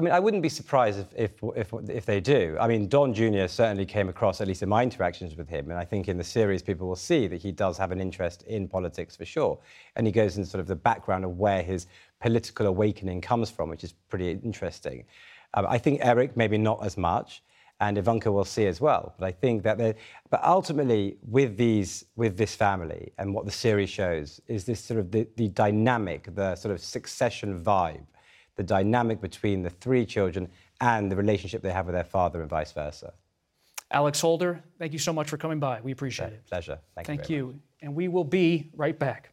I 0.00 0.02
mean, 0.02 0.14
I 0.14 0.18
wouldn't 0.18 0.42
be 0.42 0.48
surprised 0.48 0.98
if, 0.98 1.08
if, 1.14 1.32
if, 1.54 1.90
if, 1.90 2.06
they 2.06 2.20
do. 2.20 2.56
I 2.58 2.66
mean, 2.68 2.88
Don 2.88 3.12
Jr. 3.12 3.46
certainly 3.48 3.84
came 3.84 4.08
across, 4.08 4.40
at 4.40 4.48
least 4.48 4.62
in 4.62 4.68
my 4.70 4.82
interactions 4.82 5.36
with 5.36 5.46
him, 5.46 5.68
and 5.68 5.78
I 5.78 5.84
think 5.84 6.08
in 6.08 6.16
the 6.16 6.24
series 6.24 6.62
people 6.62 6.88
will 6.88 6.96
see 6.96 7.26
that 7.26 7.42
he 7.42 7.52
does 7.52 7.76
have 7.76 7.92
an 7.92 8.00
interest 8.00 8.42
in 8.44 8.66
politics 8.66 9.14
for 9.14 9.26
sure. 9.26 9.58
And 9.96 10.06
he 10.06 10.10
goes 10.10 10.38
into 10.38 10.48
sort 10.48 10.62
of 10.62 10.68
the 10.68 10.74
background 10.74 11.26
of 11.26 11.36
where 11.36 11.62
his 11.62 11.86
political 12.18 12.66
awakening 12.66 13.20
comes 13.20 13.50
from, 13.50 13.68
which 13.68 13.84
is 13.84 13.92
pretty 13.92 14.30
interesting. 14.30 15.04
Um, 15.52 15.66
I 15.68 15.76
think 15.76 16.00
Eric, 16.02 16.34
maybe 16.34 16.56
not 16.56 16.82
as 16.82 16.96
much, 16.96 17.42
and 17.80 17.98
Ivanka 17.98 18.32
will 18.32 18.46
see 18.46 18.68
as 18.68 18.80
well. 18.80 19.14
But 19.18 19.26
I 19.26 19.32
think 19.32 19.62
that, 19.64 19.98
but 20.30 20.42
ultimately, 20.42 21.18
with 21.28 21.58
these, 21.58 22.06
with 22.16 22.38
this 22.38 22.54
family, 22.54 23.12
and 23.18 23.34
what 23.34 23.44
the 23.44 23.52
series 23.52 23.90
shows 23.90 24.40
is 24.46 24.64
this 24.64 24.80
sort 24.82 24.98
of 24.98 25.10
the, 25.10 25.28
the 25.36 25.48
dynamic, 25.48 26.34
the 26.34 26.56
sort 26.56 26.72
of 26.72 26.80
succession 26.80 27.62
vibe 27.62 28.06
the 28.60 28.64
dynamic 28.64 29.22
between 29.22 29.62
the 29.62 29.70
three 29.70 30.04
children 30.04 30.46
and 30.82 31.10
the 31.10 31.16
relationship 31.16 31.62
they 31.62 31.72
have 31.72 31.86
with 31.86 31.94
their 31.94 32.04
father 32.04 32.42
and 32.42 32.50
vice 32.50 32.72
versa. 32.72 33.14
Alex 33.90 34.20
Holder, 34.20 34.62
thank 34.78 34.92
you 34.92 34.98
so 34.98 35.14
much 35.14 35.30
for 35.30 35.38
coming 35.38 35.58
by. 35.58 35.80
We 35.80 35.92
appreciate 35.92 36.26
yeah, 36.26 36.34
it. 36.34 36.46
Pleasure. 36.46 36.78
Thank, 36.94 37.06
thank 37.06 37.30
you. 37.30 37.36
you. 37.36 37.60
And 37.80 37.94
we 37.94 38.08
will 38.08 38.24
be 38.24 38.68
right 38.76 38.98
back. 38.98 39.30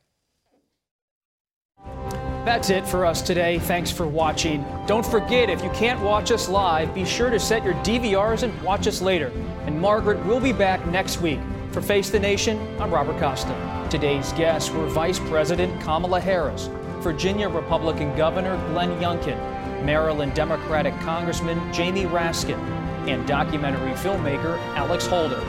That's 2.46 2.70
it 2.70 2.88
for 2.88 3.06
us 3.06 3.22
today. 3.22 3.60
Thanks 3.60 3.92
for 3.92 4.08
watching. 4.08 4.66
Don't 4.88 5.06
forget, 5.06 5.50
if 5.50 5.62
you 5.62 5.70
can't 5.72 6.00
watch 6.00 6.32
us 6.32 6.48
live, 6.48 6.96
be 6.96 7.04
sure 7.04 7.30
to 7.30 7.38
set 7.38 7.66
your 7.66 7.74
DVRs 7.84 8.44
and 8.44 8.62
watch 8.64 8.88
us 8.88 9.02
later. 9.02 9.34
And 9.66 9.78
Margaret 9.78 10.26
will 10.26 10.40
be 10.40 10.54
back 10.54 10.88
next 10.88 11.20
week. 11.20 11.42
For 11.74 11.82
Face 11.82 12.10
the 12.10 12.20
Nation, 12.20 12.58
I'm 12.80 12.94
Robert 12.94 13.20
Costa. 13.20 13.54
Today's 13.90 14.32
guests 14.34 14.70
were 14.72 14.88
Vice 14.88 15.20
President 15.20 15.82
Kamala 15.82 16.22
Harris, 16.22 16.70
Virginia 17.00 17.48
Republican 17.48 18.16
Governor 18.16 18.58
Glenn 18.70 19.00
Youngkin, 19.00 19.38
Maryland 19.86 20.34
Democratic 20.34 20.98
Congressman 21.00 21.72
Jamie 21.72 22.06
Raskin, 22.06 22.60
and 23.08 23.28
documentary 23.28 23.92
filmmaker 23.92 24.58
Alex 24.76 25.06
Holder. 25.06 25.40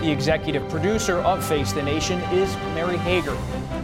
The 0.00 0.10
executive 0.10 0.68
producer 0.68 1.18
of 1.18 1.44
Face 1.44 1.72
the 1.72 1.82
Nation 1.82 2.20
is 2.32 2.54
Mary 2.74 2.96
Hager. 2.98 3.36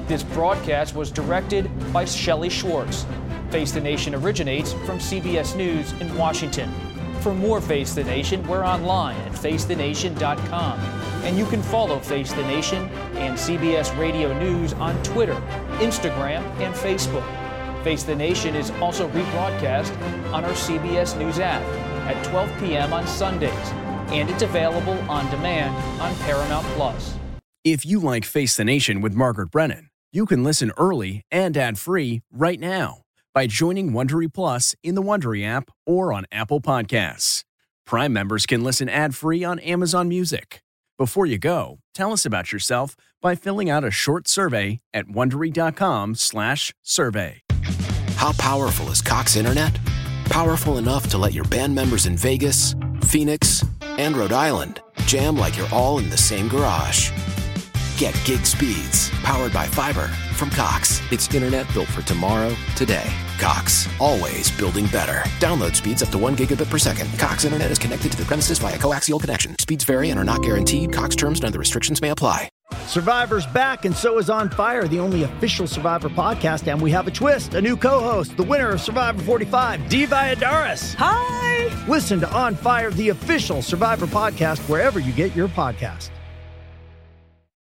This 0.07 0.23
broadcast 0.23 0.95
was 0.95 1.11
directed 1.11 1.71
by 1.93 2.05
Shelley 2.05 2.51
Schwartz. 2.51 3.07
Face 3.51 3.73
the 3.73 3.81
Nation 3.81 4.15
originates 4.15 4.73
from 4.73 4.99
CBS 4.99 5.57
News 5.57 5.93
in 6.01 6.15
Washington. 6.17 6.73
For 7.21 7.35
more 7.35 7.61
Face 7.61 7.95
the 7.95 8.05
Nation, 8.05 8.47
we're 8.47 8.65
online 8.65 9.17
at 9.23 9.33
facethenation.com. 9.33 10.94
And 11.25 11.39
you 11.39 11.47
can 11.47 11.63
follow 11.63 11.99
Face 11.99 12.33
the 12.33 12.43
Nation 12.43 12.89
and 13.17 13.37
CBS 13.37 13.97
Radio 13.99 14.39
News 14.39 14.75
on 14.75 15.03
Twitter, 15.03 15.35
Instagram, 15.79 16.43
and 16.61 16.75
Facebook. 16.75 17.25
Face 17.83 18.03
the 18.03 18.15
Nation 18.15 18.55
is 18.55 18.71
also 18.73 19.09
rebroadcast 19.09 19.95
on 20.33 20.45
our 20.45 20.53
CBS 20.53 21.19
News 21.19 21.39
app 21.39 21.63
at 22.07 22.23
12 22.25 22.59
p.m. 22.61 22.93
on 22.93 23.07
Sundays, 23.07 23.53
and 24.09 24.29
it's 24.29 24.43
available 24.43 24.99
on 25.11 25.29
demand 25.31 25.75
on 26.01 26.15
Paramount 26.27 26.67
Plus. 26.77 27.15
If 27.65 27.87
you 27.87 28.01
like 28.01 28.25
Face 28.27 28.57
the 28.57 28.65
Nation 28.65 29.01
with 29.01 29.15
Margaret 29.15 29.51
Brennan, 29.51 29.89
you 30.13 30.27
can 30.27 30.45
listen 30.45 30.71
early 30.77 31.23
and 31.31 31.57
ad-free 31.57 32.23
right 32.31 32.61
now 32.61 33.03
by 33.33 33.47
joining 33.47 33.93
Wondery 33.93 34.33
Plus 34.33 34.75
in 34.83 34.95
the 34.95 35.03
Wondery 35.03 35.47
app 35.47 35.71
or 35.87 36.13
on 36.13 36.27
Apple 36.31 36.61
Podcasts. 36.61 37.43
Prime 37.87 38.13
members 38.13 38.47
can 38.47 38.63
listen 38.63 38.89
ad-free 38.89 39.45
on 39.45 39.59
Amazon 39.61 40.09
Music. 40.09 40.64
Before 40.97 41.27
you 41.27 41.39
go, 41.39 41.81
tell 41.93 42.13
us 42.13 42.25
about 42.25 42.53
yourself 42.53 42.95
by 43.21 43.35
filling 43.35 43.69
out 43.69 43.83
a 43.83 43.91
short 43.91 44.29
survey 44.29 44.79
at 44.93 45.07
wondery.com/survey. 45.07 47.43
How 48.15 48.31
powerful 48.39 48.87
is 48.91 49.03
Cox 49.03 49.35
Internet? 49.35 49.77
Powerful 50.27 50.77
enough 50.77 51.09
to 51.09 51.19
let 51.19 51.33
your 51.33 51.47
band 51.47 51.75
members 51.75 52.07
in 52.07 52.17
Vegas, 52.17 52.77
Phoenix, 53.03 53.65
and 53.83 54.17
Rhode 54.17 54.31
Island 54.31 54.83
jam 55.07 55.37
like 55.37 55.57
you're 55.57 55.67
all 55.73 55.99
in 55.99 56.11
the 56.11 56.17
same 56.17 56.47
garage. 56.47 57.11
Get 57.97 58.21
gig 58.25 58.45
speeds 58.45 59.11
powered 59.23 59.53
by 59.53 59.69
fiber 59.69 60.09
from 60.35 60.51
Cox. 60.51 61.01
It's 61.13 61.33
internet 61.33 61.73
built 61.73 61.87
for 61.87 62.03
tomorrow, 62.03 62.57
today. 62.75 63.09
Cox, 63.39 63.89
always 64.01 64.51
building 64.51 64.87
better. 64.87 65.23
Download 65.39 65.77
speeds 65.77 66.03
up 66.03 66.09
to 66.09 66.19
one 66.19 66.35
gigabit 66.35 66.69
per 66.69 66.79
second. 66.79 67.17
Cox 67.21 67.45
internet 67.45 67.71
is 67.71 67.79
connected 67.79 68.11
to 68.11 68.19
the 68.19 68.25
premises 68.25 68.59
via 68.59 68.79
coaxial 68.79 69.21
connection. 69.21 69.57
Speeds 69.61 69.85
vary 69.85 70.11
and 70.11 70.19
are 70.19 70.25
not 70.25 70.43
guaranteed. 70.43 70.93
Cox 70.93 71.15
terms 71.15 71.39
and 71.39 71.47
other 71.47 71.59
restrictions 71.61 72.03
may 72.03 72.11
apply. 72.11 72.49
Survivor's 72.87 73.47
back, 73.47 73.85
and 73.85 73.95
so 73.95 74.19
is 74.19 74.29
On 74.29 74.51
Fire, 74.51 74.89
the 74.89 74.99
only 74.99 75.23
official 75.23 75.69
Survivor 75.69 76.09
podcast. 76.09 76.67
And 76.67 76.83
we 76.83 76.91
have 76.91 77.07
a 77.07 77.13
twist 77.13 77.55
a 77.55 77.63
new 77.63 77.77
co 77.77 78.01
host, 78.01 78.37
the 78.37 78.43
winner 78.43 78.71
of 78.71 78.81
Survivor 78.81 79.23
45, 79.23 79.89
Dee 79.89 80.07
Valladares. 80.07 80.95
Hi! 80.97 81.87
Listen 81.87 82.19
to 82.21 82.33
On 82.33 82.57
Fire, 82.57 82.91
the 82.91 83.11
official 83.11 83.63
Survivor 83.63 84.07
podcast, 84.07 84.59
wherever 84.69 84.99
you 84.99 85.13
get 85.13 85.37
your 85.37 85.49
podcast. 85.49 86.11